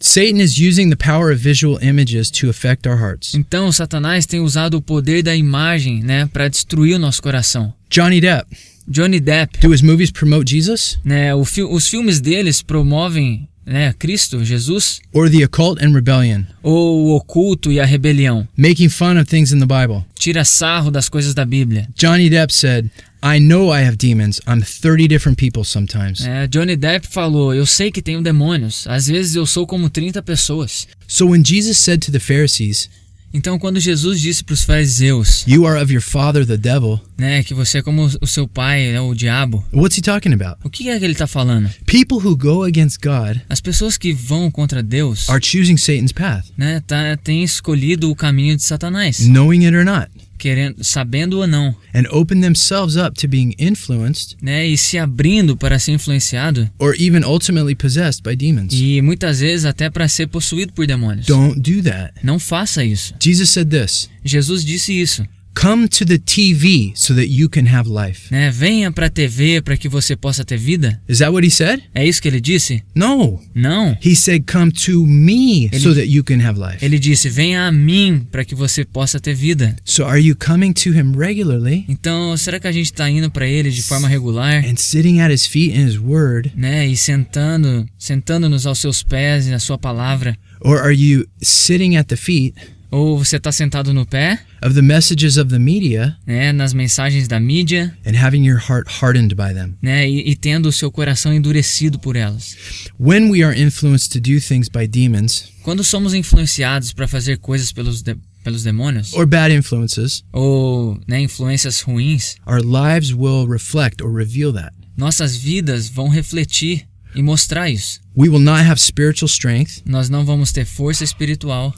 Satan 0.05 0.41
is 0.41 0.59
using 0.59 0.91
the 0.91 0.97
power 0.97 1.31
of 1.33 1.38
visual 1.41 1.79
images 1.81 2.31
to 2.33 2.51
affect 2.51 2.88
our 2.88 2.99
hearts. 3.01 3.35
Então, 3.35 3.71
Satanás 3.71 4.27
tem 4.27 4.41
usado 4.41 4.75
o 4.77 4.83
poder 4.83 5.23
da 5.23 5.35
imagem, 5.37 6.03
né, 6.03 6.27
para 6.33 6.49
destruir 6.49 6.97
o 6.97 6.99
nosso 6.99 7.23
coração. 7.23 7.73
Johnny 7.88 8.21
Depp, 8.21 8.47
Johnny 8.88 9.21
Depp, 9.21 9.61
do 9.61 9.73
his 9.73 9.81
movies 9.81 10.11
promote 10.11 10.51
Jesus 10.57 10.99
né, 11.05 11.33
o 11.35 11.45
fi- 11.45 11.62
os 11.62 11.87
filmes 11.88 12.21
deles 12.21 12.61
promovem, 12.62 13.49
né, 13.64 13.94
Cristo, 13.98 14.44
Jesus, 14.44 15.01
or 15.12 15.31
the 15.31 15.44
occult 15.44 15.83
and 15.83 15.92
rebellion, 15.94 16.44
ou 16.62 17.07
o 17.07 17.16
oculto 17.16 17.70
e 17.70 17.79
a 17.81 17.85
rebelião. 17.85 18.46
making 18.57 18.88
fun 18.88 19.18
of 19.18 19.27
things 19.27 19.53
in 19.53 19.59
the 19.59 19.66
Bible? 19.66 20.05
Tira 20.18 20.44
sarro 20.44 20.90
das 20.90 21.09
coisas 21.09 21.35
da 21.35 21.44
Bíblia. 21.44 21.88
Johnny 21.96 22.29
Depp 22.29 22.53
said, 22.53 22.90
I 23.25 23.38
know 23.38 23.70
I 23.72 23.83
have 23.85 23.96
demons. 23.96 24.40
I'm 24.48 24.61
30 24.62 25.07
different 25.07 25.38
people 25.38 25.62
sometimes. 25.64 26.27
É, 26.27 26.48
Johnny 26.48 26.75
Depp 26.77 27.07
falou: 27.07 27.55
Eu 27.55 27.64
sei 27.64 27.92
que 27.92 28.03
tenho 28.03 28.20
demônios. 28.20 28.85
Às 28.88 29.07
vezes 29.07 29.37
eu 29.37 29.46
sou 29.46 29.64
como 29.64 29.88
30 29.88 30.20
pessoas. 30.22 30.88
So 31.07 31.27
when 31.27 31.44
Jesus 31.44 31.79
said 31.79 32.01
to 32.01 32.11
the 32.11 32.18
Pharisees, 32.18 32.90
Então, 33.35 33.59
quando 33.59 33.81
Jesus 33.81 34.21
disse 34.21 34.45
para 34.45 34.53
os 34.53 34.62
fariseus, 34.62 35.45
You 35.47 35.66
are 35.66 35.83
of 35.83 35.90
your 35.90 36.03
father, 36.03 36.47
the 36.47 36.59
devil, 36.59 37.01
né, 37.16 37.42
que 37.42 37.55
você 37.55 37.79
é 37.79 37.83
como 37.83 38.11
o 38.21 38.27
seu 38.27 38.47
pai, 38.47 38.95
é 38.95 39.01
o 39.01 39.14
diabo, 39.14 39.64
what's 39.73 39.97
he 39.97 40.03
talking 40.03 40.35
about? 40.35 40.57
o 40.62 40.68
que 40.68 40.90
é 40.90 40.99
que 40.99 41.05
ele 41.05 41.14
está 41.14 41.27
falando? 41.27 41.71
People 41.87 42.18
who 42.18 42.37
go 42.37 42.64
against 42.64 42.99
God 43.03 43.40
As 43.49 43.61
pessoas 43.61 43.97
que 43.97 44.12
vão 44.12 44.51
contra 44.51 44.83
Deus, 44.83 45.31
are 45.31 45.42
choosing 45.42 45.79
Satan's 45.79 46.12
path, 46.12 46.45
né, 46.59 46.83
tá, 46.87 47.16
têm 47.16 47.42
escolhido 47.42 48.11
o 48.11 48.14
caminho 48.14 48.55
de 48.55 48.62
Satanás, 48.62 49.21
knowing 49.21 49.64
it 49.64 49.75
or 49.75 49.85
not, 49.85 50.11
querendo, 50.43 50.83
sabendo 50.83 51.39
ou 51.39 51.47
não, 51.47 51.73
and 51.95 52.03
open 52.11 52.41
themselves 52.41 52.97
up 52.97 53.13
to 53.15 53.29
being 53.29 53.55
influenced 53.61 54.37
né, 54.43 54.67
e 54.67 54.77
se 54.77 54.99
abrindo 54.99 55.57
para 55.57 55.79
ser 55.79 55.93
influenciado 55.93 56.69
or 56.81 56.97
even 57.01 57.23
ultimately 57.25 57.77
possessed 57.77 58.25
by 58.25 58.35
demons. 58.35 58.73
e 58.73 59.01
muitas 59.01 59.39
vezes 59.39 59.65
até 59.65 59.89
para 59.89 60.09
ser 60.09 60.27
possuído 60.27 60.73
por 60.73 60.85
demônios. 60.85 61.27
Don't 61.27 61.61
do 61.61 61.81
that. 61.85 62.13
Não 62.25 62.41
faça 62.41 62.85
isso. 62.85 63.15
Jesus 63.23 63.51
said 63.51 63.71
this 63.71 64.11
Jesus 64.25 64.65
disse 64.65 64.93
isso. 65.01 65.25
Come 65.55 65.87
to 65.88 66.05
the 66.05 66.19
TV 66.19 66.93
so 66.97 67.15
that 67.15 67.29
you 67.29 67.49
can 67.49 67.67
have 67.67 67.88
life. 67.88 68.31
Né? 68.31 68.51
Venha 68.51 68.91
para 68.91 69.07
a 69.07 69.11
TV 69.11 69.61
para 69.61 69.77
que 69.77 69.88
você 69.88 70.17
possa 70.17 70.45
ter 70.45 70.57
vida. 70.57 71.01
Is 71.09 71.19
that 71.19 71.31
what 71.31 71.47
he 71.47 71.51
said? 71.51 71.83
É 71.95 72.07
isso 72.07 72.21
que 72.21 72.29
ele 72.29 72.41
disse? 72.41 72.83
No. 72.95 73.41
Não. 73.55 73.97
He 74.05 74.17
said, 74.17 74.45
Come 74.51 74.73
to 74.73 75.07
me 75.07 75.71
so 75.79 75.95
that 75.95 76.09
you 76.09 76.25
can 76.25 76.41
have 76.41 76.59
life. 76.59 76.85
Ele 76.85 76.99
disse: 76.99 77.29
Venha 77.29 77.67
a 77.67 77.73
mim 77.73 78.27
para 78.31 78.45
que 78.45 78.55
você 78.55 78.85
possa 78.85 79.21
ter 79.21 79.35
vida. 79.35 79.77
So 79.85 80.05
are 80.05 80.21
you 80.21 80.35
coming 80.35 80.73
to 80.73 80.91
him 80.91 81.12
regularly 81.17 81.85
Então, 81.88 82.37
será 82.37 82.59
que 82.59 82.67
a 82.67 82.73
gente 82.73 82.87
está 82.87 83.09
indo 83.09 83.31
para 83.31 83.47
ele 83.47 83.71
de 83.71 83.83
forma 83.83 84.09
regular, 84.09 84.65
and 84.65 84.77
sitting 84.77 85.21
at 85.21 85.33
his 85.33 85.47
feet 85.47 85.75
in 85.77 85.87
his 85.87 85.99
word? 85.99 86.53
né? 86.57 86.87
E 86.87 86.97
sentando, 86.97 87.87
sentando-nos 87.99 88.67
aos 88.67 88.79
seus 88.79 89.03
pés 89.03 89.47
e 89.47 89.51
na 89.51 89.59
sua 89.59 89.79
palavra? 89.79 90.37
Or 90.61 90.79
are 90.79 90.95
you 90.95 91.27
sitting 91.41 91.97
at 91.97 92.07
the 92.07 92.17
feet 92.17 92.55
Ou 92.95 93.17
você 93.19 93.39
está 93.39 93.51
sentado 93.51 93.95
no 93.95 94.05
pé, 94.05 94.39
of 94.63 94.75
the 94.75 94.83
messages 94.83 95.39
of 95.39 95.49
the 95.51 95.59
media 95.59 96.15
né? 96.27 96.53
Nas 96.53 96.75
mensagens 96.75 97.27
da 97.27 97.41
mídia, 97.41 97.97
and 98.07 98.15
having 98.15 98.47
your 98.47 98.59
heart 98.61 98.87
hardened 99.01 99.35
by 99.35 99.55
them? 99.55 99.75
né? 99.81 100.07
E, 100.09 100.31
e 100.31 100.37
tendo 100.37 100.69
o 100.69 100.73
seu 100.73 100.93
coração 100.93 101.33
endurecido 101.33 101.99
por 101.99 102.17
elas. 102.17 102.55
When 103.01 103.31
we 103.31 103.43
are 103.43 103.59
influenced 103.59 104.13
to 104.13 104.21
do 104.21 104.39
things 104.41 104.69
by 104.69 104.87
demons 104.87 105.49
Quando 105.63 105.83
somos 105.83 106.13
influenciados 106.13 106.93
para 106.93 107.09
fazer 107.09 107.39
coisas 107.39 107.73
pelos, 107.73 108.03
de- 108.03 108.17
pelos 108.45 108.63
demônios, 108.63 109.15
or 109.15 109.27
bad 109.27 109.55
influences, 109.55 110.23
ou 110.31 111.01
né, 111.09 111.21
influências 111.23 111.81
ruins, 111.81 112.37
our 112.47 112.61
lives 112.61 113.11
will 113.15 113.47
reflect 113.49 114.03
or 114.05 114.13
reveal 114.15 114.53
that. 114.53 114.73
nossas 114.97 115.35
vidas 115.35 115.89
vão 115.89 116.09
refletir 116.09 116.87
e 117.15 117.23
mostrar 117.23 117.71
isso. 117.71 118.01
We 118.17 118.29
will 118.29 118.41
not 118.41 118.63
have 118.65 118.79
spiritual 118.81 119.29
strength, 119.29 119.83
Nós 119.87 120.11
não 120.11 120.25
vamos 120.27 120.53
ter 120.53 120.67
força 120.67 121.03
espiritual, 121.05 121.75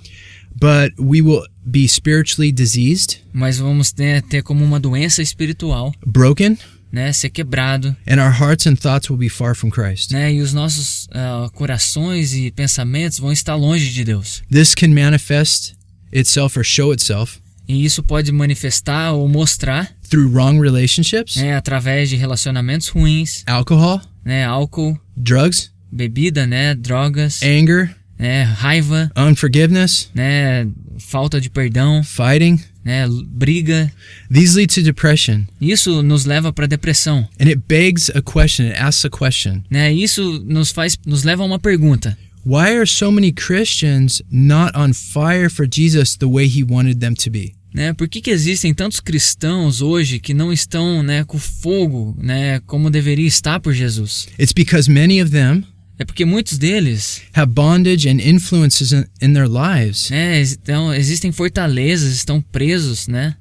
but 0.60 0.92
we 0.98 1.20
will 1.20 1.42
be 1.64 1.86
spiritually 1.88 2.52
diseased, 2.52 3.18
mas 3.32 3.58
vamos 3.58 3.92
ter, 3.92 4.22
ter 4.22 4.42
como 4.42 4.64
uma 4.64 4.78
doença 4.78 5.22
espiritual, 5.22 5.92
broken, 6.06 6.56
né? 6.92 7.12
Ser 7.12 7.30
quebrado, 7.30 7.96
and 8.06 8.20
our 8.22 8.32
hearts 8.32 8.66
and 8.66 8.76
thoughts 8.76 9.08
will 9.10 9.18
be 9.18 9.28
far 9.28 9.54
from 9.54 9.70
Christ. 9.70 10.12
né? 10.12 10.32
E 10.32 10.40
os 10.40 10.52
nossos 10.52 11.08
ah, 11.12 11.48
corações 11.52 12.34
e 12.34 12.50
pensamentos 12.50 13.18
vão 13.18 13.32
estar 13.32 13.54
longe 13.56 13.90
de 13.90 14.04
Deus. 14.04 14.42
This 14.50 14.74
can 14.74 14.88
manifest 14.88 15.74
itself 16.12 16.58
or 16.58 16.64
show 16.64 16.92
itself 16.92 17.40
E 17.66 17.84
isso 17.84 18.02
pode 18.02 18.30
manifestar 18.30 19.12
ou 19.12 19.26
mostrar 19.26 19.90
through 20.08 20.30
wrong 20.32 20.60
relationships, 20.60 21.36
né, 21.36 21.56
através 21.56 22.08
de 22.10 22.16
relacionamentos 22.16 22.88
ruins, 22.88 23.42
alcohol, 23.46 24.00
né? 24.24 24.44
Álcool, 24.44 24.96
drugs, 25.16 25.72
bebida, 25.90 26.46
né? 26.46 26.74
Drogas, 26.74 27.42
anger, 27.42 27.96
né? 28.18 28.42
Raiva, 28.44 29.10
unforgiveness, 29.16 30.10
né? 30.14 30.66
Falta 30.98 31.40
de 31.40 31.50
perdão, 31.50 32.02
fighting. 32.04 32.60
né? 32.84 33.06
Briga. 33.26 33.90
These 34.32 34.56
lead 34.56 34.72
to 34.74 34.82
depression. 34.82 35.42
Isso 35.60 36.02
nos 36.02 36.24
leva 36.24 36.52
para 36.52 36.66
depressão, 36.66 37.26
And 37.40 37.46
it 37.48 37.62
begs 37.68 38.10
a 38.14 38.22
question, 38.22 38.66
it 38.66 38.76
asks 38.78 39.04
a 39.04 39.10
question. 39.10 39.62
né? 39.70 39.92
Isso 39.92 40.42
nos 40.46 40.70
faz, 40.70 40.96
nos 41.06 41.24
leva 41.24 41.42
a 41.42 41.46
uma 41.46 41.58
pergunta. 41.58 42.16
Why 42.46 42.76
are 42.76 42.86
so 42.86 43.10
many 43.10 43.32
Christians 43.32 44.20
not 44.30 44.72
on 44.76 44.92
fire 44.92 45.48
for 45.48 45.66
Jesus 45.70 46.14
the 46.16 46.26
way 46.26 46.46
he 46.46 46.62
wanted 46.62 47.00
them 47.00 47.14
to 47.14 47.30
be? 47.30 47.54
Né? 47.74 47.92
Por 47.92 48.06
que, 48.06 48.20
que 48.20 48.30
existem 48.30 48.72
tantos 48.72 49.00
cristãos 49.00 49.80
hoje 49.80 50.20
que 50.20 50.32
não 50.34 50.52
estão 50.52 51.02
né, 51.02 51.24
com 51.24 51.38
fogo 51.38 52.14
né, 52.22 52.60
como 52.66 52.88
deveria 52.90 53.26
estar 53.26 53.58
por 53.60 53.72
Jesus? 53.72 54.28
It's 54.38 54.52
because 54.52 54.88
many 54.88 55.20
of 55.22 55.32
them 55.32 55.64
É 55.98 56.04
porque 56.04 56.24
muitos 56.24 56.58
deles 56.58 57.22
have 57.34 57.52
bondage 57.52 58.08
and 58.08 58.20
influences 58.20 58.92
in, 58.92 59.04
in 59.22 59.32
their 59.32 59.46
lives 59.48 60.10
né, 60.10 60.40
estão, 60.40 60.92
existem 60.92 61.30
fortalezas, 61.30 62.14
estão 62.14 62.40
presos, 62.40 63.06
né? 63.06 63.36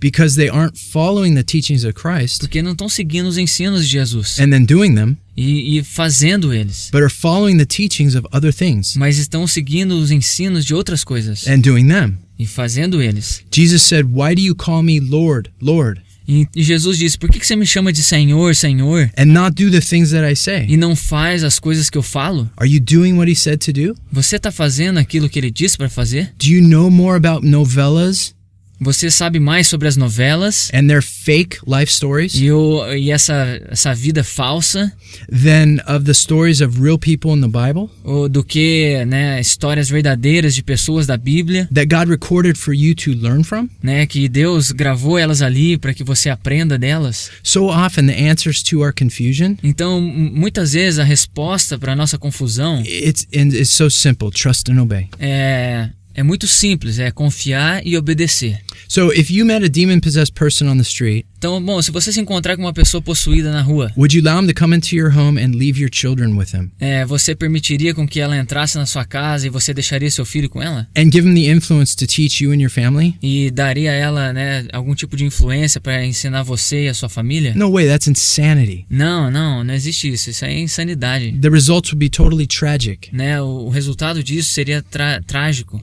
because 0.00 0.34
they 0.34 0.48
aren't 0.48 0.78
following 0.78 1.34
the 1.34 1.42
teachings 1.42 1.84
of 1.84 1.92
Christ 1.92 2.40
Porque 2.40 2.62
não 2.62 2.72
estão 2.72 2.88
seguindo 2.88 3.26
os 3.26 3.36
ensinos 3.36 3.84
de 3.86 3.92
Jesus 3.92 4.40
and 4.40 4.50
then 4.50 4.64
doing 4.64 4.94
them, 4.94 5.14
e, 5.36 5.78
e 5.78 5.84
fazendo 5.84 6.54
eles. 6.54 6.88
but 6.90 7.02
are 7.02 7.10
following 7.10 7.58
the 7.58 7.66
teachings 7.66 8.14
of 8.14 8.26
other 8.32 8.50
things 8.52 8.96
Mas 8.96 9.18
estão 9.18 9.46
seguindo 9.46 9.92
os 10.00 10.10
ensinos 10.10 10.64
de 10.64 10.74
outras 10.74 11.04
coisas 11.04 11.46
and 11.46 11.58
doing 11.60 11.86
them. 11.86 12.16
e 12.38 12.46
fazendo 12.46 13.02
eles. 13.02 13.42
Jesus 13.54 13.82
said, 13.82 14.06
Why 14.10 14.34
do 14.34 14.40
you 14.40 14.54
call 14.54 14.82
me 14.82 14.98
Lord, 15.00 15.50
Lord, 15.60 16.00
E, 16.30 16.62
Jesus 16.62 16.96
disse: 16.96 17.18
Por 17.18 17.28
que, 17.28 17.40
que 17.40 17.46
você 17.46 17.56
me 17.56 17.66
chama 17.66 17.92
de 17.92 18.02
Senhor, 18.02 18.54
Senhor, 18.54 19.10
and 19.18 19.26
not 19.26 19.50
do 19.60 19.70
the 19.70 19.80
things 19.80 20.10
that 20.10 20.30
I 20.30 20.36
say? 20.36 20.64
e 20.68 20.76
não 20.76 20.94
faz 20.94 21.42
as 21.42 21.58
coisas 21.58 21.90
que 21.90 21.98
eu 21.98 22.02
falo? 22.02 22.48
Are 22.56 22.70
you 22.70 22.80
doing 22.80 23.14
what 23.14 23.30
he 23.30 23.34
said 23.34 23.58
to 23.58 23.72
do? 23.72 23.96
Você 24.12 24.36
está 24.36 24.52
fazendo 24.52 24.98
aquilo 24.98 25.28
que 25.28 25.38
ele 25.40 25.50
disse 25.50 25.76
para 25.76 25.88
fazer? 25.88 26.32
Do 26.38 26.46
you 26.46 26.62
know 26.62 26.88
more 26.88 27.16
about 27.16 27.44
novellas 27.44 28.32
Você 28.80 29.10
sabe 29.10 29.38
mais 29.38 29.68
sobre 29.68 29.86
as 29.88 29.96
novelas 29.96 30.70
and 30.72 30.86
their 30.86 31.02
fake 31.02 31.58
life 31.66 31.92
stories 31.92 32.34
e, 32.34 32.50
o, 32.50 32.92
e 32.94 33.10
essa, 33.10 33.60
essa 33.68 33.94
vida 33.94 34.24
falsa 34.24 34.90
than 35.28 35.76
of 35.86 36.04
the 36.06 36.14
stories 36.14 36.60
of 36.60 36.80
real 36.80 36.98
people 36.98 37.32
in 37.32 37.40
the 37.40 37.46
Bible 37.46 37.90
ou 38.02 38.28
do 38.28 38.42
que 38.42 39.04
né, 39.06 39.40
histórias 39.40 39.90
verdadeiras 39.90 40.54
de 40.54 40.62
pessoas 40.62 41.06
da 41.06 41.16
Bíblia, 41.16 41.68
that 41.74 41.86
God 41.94 42.08
recorded 42.08 42.56
for 42.56 42.72
you 42.72 42.94
to 42.94 43.12
learn 43.12 43.44
from? 43.44 43.68
né, 43.82 44.06
que 44.06 44.28
Deus 44.28 44.72
gravou 44.72 45.18
elas 45.18 45.42
ali 45.42 45.76
para 45.76 45.92
que 45.92 46.02
você 46.02 46.30
aprenda 46.30 46.78
delas. 46.78 47.30
So 47.42 47.66
often, 47.66 48.06
the 48.06 48.30
answers 48.30 48.62
to 48.62 48.80
our 48.80 48.94
confusion 48.94 49.56
Então, 49.62 50.00
muitas 50.00 50.72
vezes 50.72 50.98
a 50.98 51.04
resposta 51.04 51.78
para 51.78 51.94
nossa 51.94 52.16
confusão 52.18 52.82
it's 52.84 53.26
it's 53.32 53.70
so 53.70 53.90
simple: 53.90 54.30
trust 54.30 54.70
and 54.70 54.80
obey. 54.80 55.08
é, 55.18 55.90
é 56.20 56.22
muito 56.22 56.46
simples, 56.46 56.98
é 56.98 57.10
confiar 57.10 57.80
e 57.86 57.96
obedecer. 57.96 58.60
So, 58.86 59.10
if 59.10 59.30
you 59.30 59.46
met 59.46 59.64
a 59.64 59.68
demon-possessed 59.68 60.34
person 60.34 60.68
on 60.68 60.76
the 60.76 60.84
street, 60.84 61.26
Então, 61.40 61.58
bom, 61.62 61.80
se 61.80 61.90
você 61.90 62.12
se 62.12 62.20
encontrar 62.20 62.54
com 62.54 62.64
uma 62.64 62.72
pessoa 62.72 63.00
possuída 63.00 63.50
na 63.50 63.62
rua, 63.62 63.90
would 63.96 64.14
you 64.14 64.22
allow 64.22 64.42
him 64.42 64.46
to 64.46 64.52
come 64.52 64.76
into 64.76 64.94
your 64.94 65.10
home 65.10 65.40
and 65.42 65.52
leave 65.56 65.80
your 65.80 65.88
children 65.90 66.36
with 66.36 66.48
him, 66.52 66.70
é, 66.78 67.02
você 67.06 67.34
permitiria 67.34 67.94
com 67.94 68.06
que 68.06 68.20
ela 68.20 68.36
entrasse 68.36 68.76
na 68.76 68.84
sua 68.84 69.06
casa 69.06 69.46
e 69.46 69.48
você 69.48 69.72
deixaria 69.72 70.10
seu 70.10 70.26
filho 70.26 70.50
com 70.50 70.62
ela? 70.62 70.86
and 70.94 71.10
give 71.10 71.26
him 71.26 71.34
the 71.34 71.50
influence 71.50 71.96
to 71.96 72.06
teach 72.06 72.44
you 72.44 72.52
and 72.52 72.60
your 72.60 72.68
family? 72.68 73.14
E 73.22 73.50
daria 73.50 73.90
a 73.90 73.94
ela 73.94 74.34
né, 74.34 74.66
algum 74.70 74.94
tipo 74.94 75.16
de 75.16 75.24
influência 75.24 75.80
para 75.80 76.04
ensinar 76.04 76.42
você 76.42 76.84
e 76.84 76.88
a 76.88 76.94
sua 76.94 77.08
família? 77.08 77.54
No 77.54 77.72
way. 77.72 77.86
That's 77.86 78.06
insanity. 78.06 78.84
Não, 78.90 79.30
não, 79.30 79.64
não 79.64 79.72
existe 79.72 80.12
isso. 80.12 80.28
Isso 80.28 80.44
é 80.44 80.58
insanidade. 80.58 81.32
The 81.40 81.48
results 81.48 81.90
would 81.90 82.04
be 82.04 82.10
totally 82.10 82.46
tragic. 82.46 83.08
Né? 83.14 83.40
O, 83.40 83.64
o 83.64 83.68
resultado 83.70 84.22
disso 84.22 84.50
seria 84.50 84.84
trágico. 85.26 85.82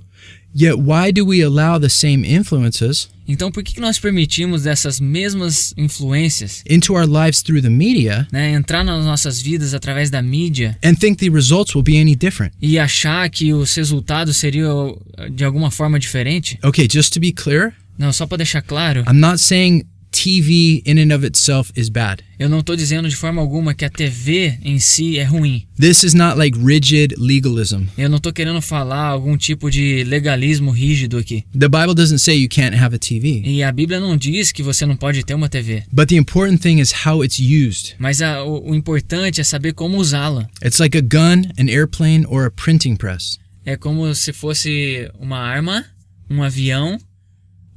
Yet, 0.59 0.75
why 0.79 1.11
do 1.11 1.23
we 1.23 1.43
allow 1.43 1.79
the 1.79 1.89
same 1.89 2.25
influences 2.25 3.09
Então, 3.27 3.51
por 3.51 3.61
que, 3.61 3.79
nós 3.79 3.99
permitimos 3.99 4.65
essas 4.65 4.99
mesmas 4.99 5.73
influências 5.77 6.63
into 6.67 6.93
our 6.95 7.05
lives 7.05 7.41
through 7.43 7.61
the 7.61 7.69
media 7.69 8.25
né, 8.31 8.53
entrar 8.53 8.83
nas 8.83 9.03
nossas 9.05 9.39
vidas 9.41 9.73
através 9.73 10.09
da 10.09 10.21
mídia 10.21 10.77
and 10.83 10.95
think 10.95 11.17
the 11.17 11.29
results 11.29 11.75
will 11.75 11.83
be 11.83 11.99
any 11.99 12.15
different? 12.15 12.53
e 12.61 12.79
achar 12.79 13.29
que 13.29 13.53
os 13.53 13.75
resultados 13.75 14.37
seriam 14.37 14.97
de 15.31 15.43
alguma 15.43 15.69
forma 15.69 15.99
diferente? 15.99 16.57
Okay, 16.63 16.87
just 16.91 17.13
to 17.13 17.19
be 17.19 17.31
clear, 17.31 17.73
Não, 17.97 18.11
só 18.13 18.25
para 18.25 18.37
deixar 18.37 18.61
claro, 18.61 19.01
I'm 19.07 19.19
not 19.19 19.39
saying 19.39 19.83
TV 20.21 20.81
in 20.85 20.97
and 20.99 21.15
of 21.15 21.23
itself 21.25 21.71
is 21.75 21.89
bad. 21.89 22.23
eu 22.39 22.49
não 22.49 22.59
estou 22.59 22.75
dizendo 22.75 23.07
de 23.07 23.15
forma 23.15 23.39
alguma 23.41 23.73
que 23.75 23.85
a 23.85 23.89
TV 23.89 24.57
em 24.63 24.79
si 24.79 25.17
é 25.19 25.23
ruim. 25.23 25.67
This 25.79 26.03
is 26.03 26.13
not 26.15 26.37
like 26.37 26.57
rigid 26.57 27.13
legalism. 27.19 27.83
Eu 27.97 28.09
não 28.09 28.17
estou 28.17 28.33
querendo 28.33 28.59
falar 28.61 29.05
algum 29.05 29.37
tipo 29.37 29.69
de 29.69 30.03
legalismo 30.05 30.71
rígido 30.71 31.17
aqui. 31.17 31.43
The 31.57 31.67
Bible 31.69 31.93
doesn't 31.93 32.19
say 32.19 32.35
you 32.41 32.49
can't 32.49 32.75
have 32.75 32.95
a 32.95 32.99
TV. 32.99 33.41
E 33.45 33.61
a 33.61 33.71
Bíblia 33.71 33.99
não 33.99 34.17
diz 34.17 34.51
que 34.51 34.63
você 34.63 34.85
não 34.85 34.95
pode 34.95 35.23
ter 35.23 35.35
uma 35.35 35.47
TV. 35.49 35.83
But 35.91 36.07
the 36.09 36.15
important 36.15 36.61
thing 36.61 36.79
is 36.79 36.91
how 37.05 37.23
it's 37.23 37.37
used. 37.39 37.93
Mas 37.99 38.21
a- 38.21 38.43
o, 38.43 38.71
o 38.71 38.75
importante 38.75 39.39
é 39.39 39.43
saber 39.43 39.73
como 39.73 39.97
usá-la. 39.97 40.47
It's 40.65 40.79
like 40.79 40.97
a 40.97 41.01
gun, 41.01 41.43
an 41.59 41.69
airplane, 41.69 42.25
or 42.27 42.45
a 42.45 42.51
printing 42.51 42.95
press. 42.95 43.37
É 43.63 43.75
como 43.77 44.13
se 44.15 44.33
fosse 44.33 45.09
uma 45.19 45.37
arma, 45.39 45.85
um 46.29 46.41
avião 46.41 46.97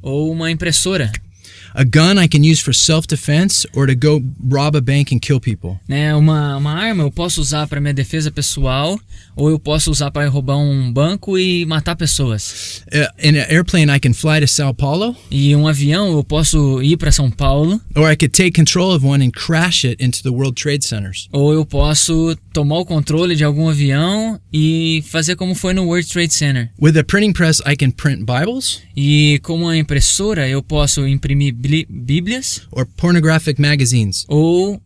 ou 0.03 0.31
uma 0.33 0.51
impressora. 0.51 1.11
A 1.75 1.85
gun 1.85 2.19
I 2.23 2.27
can 2.29 2.43
use 2.43 2.61
for 2.63 2.73
self 2.75 3.07
defense 3.07 3.67
or 3.75 3.87
to 3.87 3.95
go 3.95 4.23
rob 4.49 4.77
a 4.77 4.81
bank 4.81 5.15
and 5.15 5.21
kill 5.21 5.41
people. 5.41 5.79
Né? 5.89 6.15
Uma, 6.15 6.57
uma 6.57 6.73
arma 6.73 7.03
eu 7.05 7.11
posso 7.13 7.41
usar 7.41 7.67
para 7.69 7.81
minha 7.81 7.95
defesa 7.95 8.31
pessoal 8.31 8.99
ou 9.37 9.51
eu 9.51 9.59
posso 9.59 9.91
usar 9.91 10.11
para 10.11 10.29
roubar 10.29 10.57
um 10.59 10.93
banco 10.93 11.39
e 11.39 11.65
matar 11.67 11.97
pessoas. 11.97 12.83
Uh, 12.93 13.07
in 13.27 13.39
an 13.39 13.47
airplane, 13.49 13.91
I 13.95 13.99
can 14.01 14.13
fly 14.13 14.41
to 14.41 14.47
Sao 14.49 14.75
Paulo, 14.75 15.17
E 15.31 15.55
um 15.55 15.67
avião 15.69 16.11
eu 16.13 16.25
posso 16.25 16.83
ir 16.83 16.97
para 16.97 17.11
São 17.11 17.31
Paulo 17.31 17.81
or 17.95 18.11
I 18.11 18.17
could 18.17 18.31
take 18.31 18.53
control 18.53 18.95
of 18.95 19.05
one 19.07 19.25
and 19.25 19.31
crash 19.31 19.85
it 19.85 20.03
into 20.05 20.23
the 20.23 20.31
World 20.31 20.61
Trade 20.61 20.85
Centers. 20.85 21.29
ou 21.33 21.53
eu 21.53 21.65
posso 21.65 22.37
tomar 22.53 22.79
o 22.79 22.85
controle 22.85 23.37
de 23.37 23.45
algum 23.45 23.69
avião 23.69 24.41
e 24.53 25.05
fazer 25.09 25.37
como 25.37 25.55
foi 25.55 25.73
no 25.73 25.85
World 25.85 26.09
Trade 26.09 26.35
Center. 26.35 26.71
With 26.81 26.99
a 26.99 27.05
printing 27.05 27.33
press, 27.33 27.61
I 27.67 27.77
can 27.77 27.91
print 27.93 28.25
Bibles 28.25 28.81
E 28.97 29.39
com 29.43 29.55
uma 29.55 29.77
impressora 29.77 30.49
eu 30.49 30.63
posso 30.63 31.07
imprimir 31.07 31.55
bíblias 31.89 32.63
or 32.73 32.87
pornographic 32.97 33.61
magazines. 33.61 34.25
ou 34.29 34.81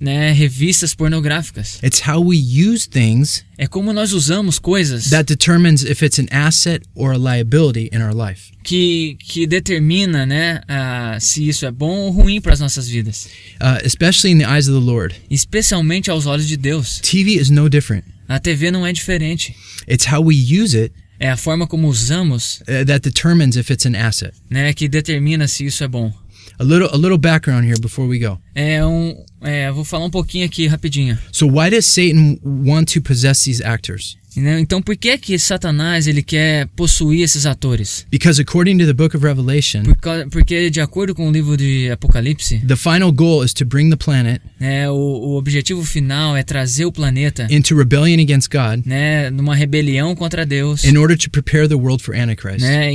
né, 0.00 0.32
revistas 0.32 0.94
pornográficas. 0.94 1.78
It's 1.82 2.00
how 2.06 2.20
we 2.22 2.36
use 2.36 2.86
things 2.88 3.44
É 3.56 3.66
como 3.66 3.92
nós 3.92 4.12
usamos 4.12 4.58
coisas 4.58 5.08
that 5.10 5.24
determines 5.24 5.82
if 5.82 6.02
it's 6.02 6.18
an 6.18 6.26
asset 6.30 6.82
or 6.94 7.12
a 7.12 7.16
liability 7.16 7.88
in 7.92 8.02
our 8.02 8.12
life. 8.12 8.52
que, 8.64 9.16
que 9.20 9.46
determina 9.46 10.26
né, 10.26 10.60
ah, 10.68 11.16
se 11.20 11.48
isso 11.48 11.64
é 11.64 11.70
bom 11.70 11.96
ou 12.00 12.10
ruim 12.10 12.40
para 12.40 12.52
as 12.52 12.60
nossas 12.60 12.88
vidas. 12.88 13.26
Uh, 13.60 13.84
especially 13.84 14.32
in 14.34 14.38
the 14.38 14.44
eyes 14.46 14.68
of 14.68 14.78
the 14.78 14.84
Lord. 14.84 15.14
Especialmente 15.30 16.10
aos 16.10 16.26
olhos 16.26 16.46
de 16.48 16.56
Deus. 16.56 16.98
TV 17.00 17.40
is 17.40 17.48
no 17.48 17.68
different. 17.70 18.04
A 18.28 18.38
TV 18.40 18.70
não 18.70 18.86
é 18.86 18.92
diferente. 18.92 19.54
It's 19.88 20.06
how 20.10 20.20
we 20.22 20.34
use 20.34 20.76
it 20.76 20.92
É 21.18 21.30
a 21.30 21.36
forma 21.36 21.66
como 21.66 21.88
usamos 21.88 22.60
uh, 22.62 22.84
that 22.86 23.00
determines 23.00 23.56
if 23.56 23.70
it's 23.70 23.86
an 23.86 23.94
asset. 23.94 24.32
né, 24.50 24.72
que 24.72 24.88
determina 24.88 25.46
se 25.48 25.64
isso 25.64 25.84
é 25.84 25.88
bom. 25.88 26.12
A 26.58 26.62
little, 26.62 26.88
a 26.92 26.96
little 26.96 27.18
background 27.18 27.64
here 27.64 27.80
before 27.80 28.06
we 28.08 28.18
go. 28.18 28.38
É 28.54 28.84
um, 28.84 29.24
é, 29.42 29.72
vou 29.72 29.84
falar 29.84 30.04
um 30.04 30.10
pouquinho 30.10 30.46
aqui 30.46 30.66
rapidinho. 30.68 31.18
So, 31.32 31.48
why 31.48 31.68
does 31.70 31.86
Satan 31.86 32.38
want 32.44 32.92
to 32.92 33.00
possess 33.00 33.44
these 33.44 33.62
actors? 33.62 34.16
Então 34.36 34.80
por 34.82 34.96
que 34.96 35.16
que 35.18 35.38
Satanás 35.38 36.06
ele 36.06 36.22
quer 36.22 36.66
possuir 36.76 37.22
esses 37.22 37.46
atores? 37.46 38.06
Because 38.10 38.40
according 38.40 38.78
to 38.78 38.86
the 38.86 38.92
book 38.92 39.16
of 39.16 39.24
Revelation, 39.24 39.82
Por 39.82 39.96
cau- 39.96 40.28
Porque 40.30 40.70
de 40.70 40.80
acordo 40.80 41.14
com 41.14 41.28
o 41.28 41.32
livro 41.32 41.56
de 41.56 41.90
Apocalipse, 41.90 42.58
the 42.66 42.76
final 42.76 43.12
goal 43.12 43.44
is 43.44 43.52
to 43.54 43.64
bring 43.64 43.90
the 43.90 43.96
planet 43.96 44.40
né, 44.58 44.88
o, 44.90 44.94
o 44.94 45.36
objetivo 45.36 45.84
final 45.84 46.36
é 46.36 46.42
trazer 46.42 46.84
o 46.84 46.92
planeta 46.92 47.46
into 47.50 47.76
rebellion 47.76 48.20
against 48.20 48.48
God 48.50 48.84
né, 48.86 49.30
numa 49.30 49.54
rebelião 49.54 50.14
contra 50.14 50.44
Deus, 50.46 50.84
in 50.84 50.96
order 50.96 51.16
to 51.16 51.30
prepare 51.30 51.68
the 51.68 51.74
world 51.74 52.02
for 52.02 52.14
Antichrist. 52.16 52.60
né, 52.60 52.90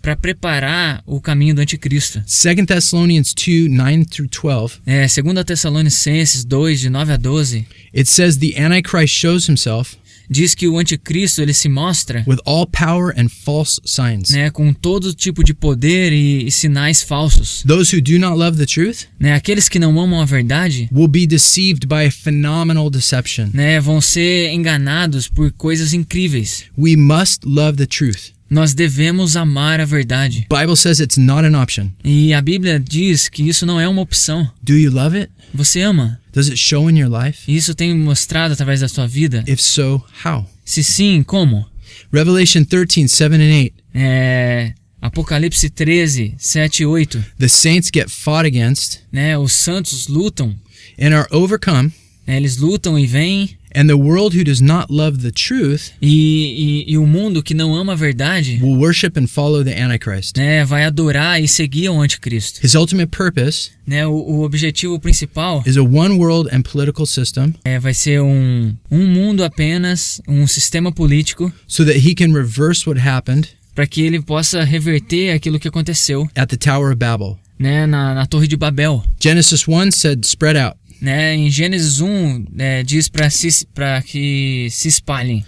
para 0.00 0.16
preparar 0.16 1.02
o 1.06 1.20
caminho 1.20 1.54
do 1.54 1.60
anticristo. 1.60 2.20
2 2.20 2.66
Thessalonians 2.66 3.34
2 3.34 3.68
9 3.68 4.04
through 4.06 4.28
12, 4.28 4.74
É, 4.86 5.06
segundo 5.08 5.38
a 5.38 5.44
Tessalonicenses 5.44 6.44
2 6.44 6.80
de 6.80 6.90
9 6.90 7.12
a 7.12 7.16
12, 7.16 7.66
it 7.94 8.08
says 8.08 8.36
the 8.38 8.54
Antichrist 8.60 9.14
shows 9.14 9.46
himself 9.48 9.96
diz 10.32 10.54
que 10.54 10.66
o 10.66 10.78
anticristo 10.78 11.40
ele 11.42 11.52
se 11.52 11.68
mostra 11.68 12.24
with 12.26 12.38
all 12.46 12.66
power 12.66 13.14
and 13.16 13.28
false 13.28 13.80
signs. 13.84 14.30
né, 14.30 14.50
com 14.50 14.72
todo 14.72 15.12
tipo 15.14 15.44
de 15.44 15.52
poder 15.54 16.12
e, 16.12 16.46
e 16.46 16.50
sinais 16.50 17.02
falsos. 17.02 17.62
Those 17.66 17.94
who 17.94 18.02
do 18.02 18.18
not 18.18 18.36
love 18.38 18.56
the 18.56 18.66
truth 18.66 19.06
Né, 19.20 19.34
aqueles 19.34 19.68
que 19.68 19.78
não 19.78 20.00
amam 20.00 20.20
a 20.20 20.24
verdade 20.24 20.88
will 20.92 21.08
be 21.08 21.26
deceived 21.26 21.86
by 21.86 22.06
a 22.06 22.10
phenomenal 22.10 22.88
deception. 22.90 23.48
né, 23.52 23.78
vão 23.80 24.00
ser 24.00 24.50
enganados 24.52 25.28
por 25.28 25.52
coisas 25.52 25.92
incríveis. 25.92 26.64
We 26.76 26.96
must 26.96 27.40
love 27.44 27.76
the 27.76 27.86
truth. 27.86 28.32
Nós 28.52 28.74
devemos 28.74 29.34
amar 29.34 29.80
a 29.80 29.86
verdade. 29.86 30.46
Bible 30.50 30.76
says 30.76 31.00
it's 31.00 31.16
not 31.16 31.46
an 31.46 31.58
option. 31.58 31.88
E 32.04 32.34
a 32.34 32.42
Bíblia 32.42 32.78
diz 32.78 33.26
que 33.26 33.48
isso 33.48 33.64
não 33.64 33.80
é 33.80 33.88
uma 33.88 34.02
opção. 34.02 34.46
Do 34.62 34.74
you 34.74 34.92
love 34.92 35.16
it? 35.16 35.32
Você 35.54 35.80
ama. 35.80 36.20
Does 36.34 36.48
it 36.50 36.58
show 36.58 36.90
in 36.90 36.98
your 36.98 37.10
life? 37.10 37.50
Isso 37.50 37.74
tem 37.74 37.96
mostrado 37.96 38.52
através 38.52 38.80
da 38.80 38.88
sua 38.88 39.06
vida? 39.06 39.42
If 39.48 39.58
so, 39.58 40.04
how? 40.22 40.46
Se 40.66 40.84
sim, 40.84 41.22
como? 41.22 41.66
Revelation 42.12 42.62
13 42.64 43.08
7 43.08 43.34
and 43.36 43.54
8. 43.54 43.74
É, 43.94 44.74
Apocalipse 45.00 45.70
13, 45.70 46.34
7 46.36 46.82
e 46.82 46.86
8. 46.86 47.24
The 47.38 47.48
saints 47.48 47.90
get 47.92 48.10
fought 48.10 48.46
against 48.46 48.98
Né, 49.10 49.36
os 49.38 49.54
santos 49.54 50.08
lutam. 50.08 50.54
and 51.00 51.16
are 51.16 51.26
overcome, 51.30 51.90
né, 52.26 52.36
eles 52.36 52.58
lutam 52.58 52.98
e 52.98 53.06
vêm. 53.06 53.50
And 53.74 53.86
the 53.88 53.94
world 53.96 54.36
who 54.36 54.44
does 54.44 54.60
not 54.60 54.86
love 54.90 55.18
the 55.22 55.30
truth 55.30 55.90
E, 56.00 56.84
e, 56.88 56.92
e 56.92 56.98
o 56.98 57.06
mundo 57.06 57.42
que 57.42 57.54
não 57.54 57.74
ama 57.74 57.92
a 57.92 57.96
verdade 57.96 58.58
will 58.62 58.76
worship 58.78 59.12
and 59.18 59.26
follow 59.26 59.64
the 59.64 59.80
Antichrist. 59.80 60.36
né, 60.36 60.64
vai 60.64 60.84
adorar 60.84 61.42
e 61.42 61.48
seguir 61.48 61.88
o 61.88 62.00
anticristo. 62.00 62.60
His 62.64 62.74
ultimate 62.74 63.08
purpose 63.10 63.70
Né, 63.86 64.06
o, 64.06 64.12
o 64.12 64.42
objetivo 64.44 64.98
principal 65.00 65.62
is 65.66 65.76
a 65.76 65.82
one 65.82 66.14
world 66.18 66.48
and 66.54 66.62
political 66.62 67.04
system 67.06 67.54
é, 67.64 67.78
vai 67.78 67.92
ser 67.94 68.20
um, 68.20 68.74
um 68.90 69.06
mundo 69.06 69.42
apenas, 69.44 70.20
um 70.28 70.46
sistema 70.46 70.92
político, 70.92 71.52
so 71.66 71.84
that 71.84 71.98
he 71.98 72.14
can 72.14 72.32
reverse 72.32 72.88
what 72.88 73.00
happened 73.00 73.48
para 73.74 73.86
que 73.86 74.02
ele 74.02 74.20
possa 74.20 74.62
reverter 74.62 75.30
aquilo 75.34 75.58
que 75.58 75.66
aconteceu 75.66 76.28
at 76.36 76.46
the 76.48 76.56
Tower 76.56 76.88
of 76.90 76.96
Babel. 76.96 77.38
né, 77.58 77.86
na, 77.86 78.12
na 78.14 78.26
Torre 78.26 78.46
de 78.48 78.56
Babel. 78.56 79.02
Genesis 79.20 79.66
1 79.68 79.90
said, 79.92 80.24
spread 80.26 80.58
out. 80.58 80.76
Né, 81.02 81.34
em 81.34 81.50
Gênesis 81.50 82.00
1 82.00 82.44
é, 82.58 82.84
diz 82.84 83.08
para 83.08 84.00
que 84.02 84.68
se 84.70 84.86
espalhem. 84.86 85.44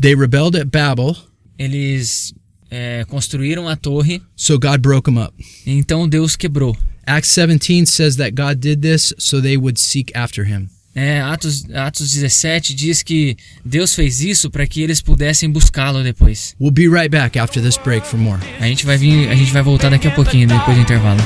They 0.00 0.16
rebelled 0.16 0.56
at 0.56 0.66
Babel, 0.72 1.16
Eles 1.56 2.34
é, 2.68 3.04
construíram 3.08 3.68
a 3.68 3.76
torre, 3.76 4.20
so 4.34 4.58
God 4.58 4.80
broke 4.80 5.08
them 5.08 5.22
up. 5.22 5.32
então 5.64 6.08
Deus 6.08 6.34
quebrou. 6.34 6.76
Acts 7.06 7.32
17 7.34 7.86
says 7.86 8.16
that 8.16 8.32
God 8.32 8.58
did 8.60 8.82
this 8.82 9.14
so 9.18 9.40
they 9.40 9.56
would 9.56 9.78
seek 9.78 10.12
after 10.16 10.44
him. 10.44 10.68
É, 10.96 11.20
Atos, 11.20 11.64
Atos 11.72 12.12
17 12.12 12.74
diz 12.74 13.04
que 13.04 13.36
Deus 13.64 13.94
fez 13.94 14.20
isso 14.20 14.50
para 14.50 14.66
que 14.66 14.82
eles 14.82 15.00
pudessem 15.00 15.48
buscá-lo 15.48 16.02
depois. 16.02 16.56
We'll 16.60 16.72
be 16.72 16.88
right 16.88 17.08
back 17.08 17.38
after 17.38 17.62
this 17.62 17.76
break 17.78 18.04
for 18.04 18.18
more. 18.18 18.40
A 18.58 18.66
gente 18.66 18.84
vai 18.84 18.96
vir, 18.96 19.28
a 19.28 19.34
gente 19.36 19.52
vai 19.52 19.62
voltar 19.62 19.90
daqui 19.90 20.08
a 20.08 20.10
pouquinho 20.10 20.48
depois 20.48 20.76
do 20.76 20.82
intervalo. 20.82 21.20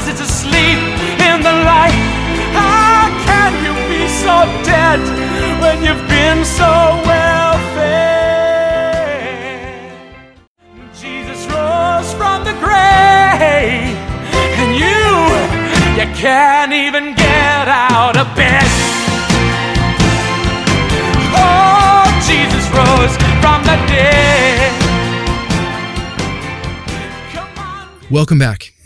Cause 0.00 0.08
it's 0.08 0.20
asleep 0.20 0.78
in 1.28 1.42
the 1.42 1.52
light. 1.52 1.98
How 2.56 3.10
can 3.26 3.52
you 3.64 3.72
be 3.92 4.08
so 4.08 4.46
dead 4.64 5.00
when 5.60 5.76
you've 5.84 6.08
been 6.08 6.44
so 6.44 6.72
well 7.10 7.58
fed? 7.74 8.00
Jesus 10.94 11.46
rose 11.52 12.12
from 12.14 12.44
the 12.44 12.54
grave 12.64 13.96
and 14.60 14.70
you, 14.82 15.04
you 15.98 16.06
can't 16.16 16.72
even 16.72 17.14
get 17.14 17.68
out 17.68 18.16
of 18.16 18.26
bed. 18.34 18.64
Oh, 21.36 22.04
Jesus 22.26 22.64
rose 22.78 23.16
from 23.42 23.62
the 23.64 23.76
dead. 23.92 24.72
Welcome 28.10 28.38
back. 28.38 28.79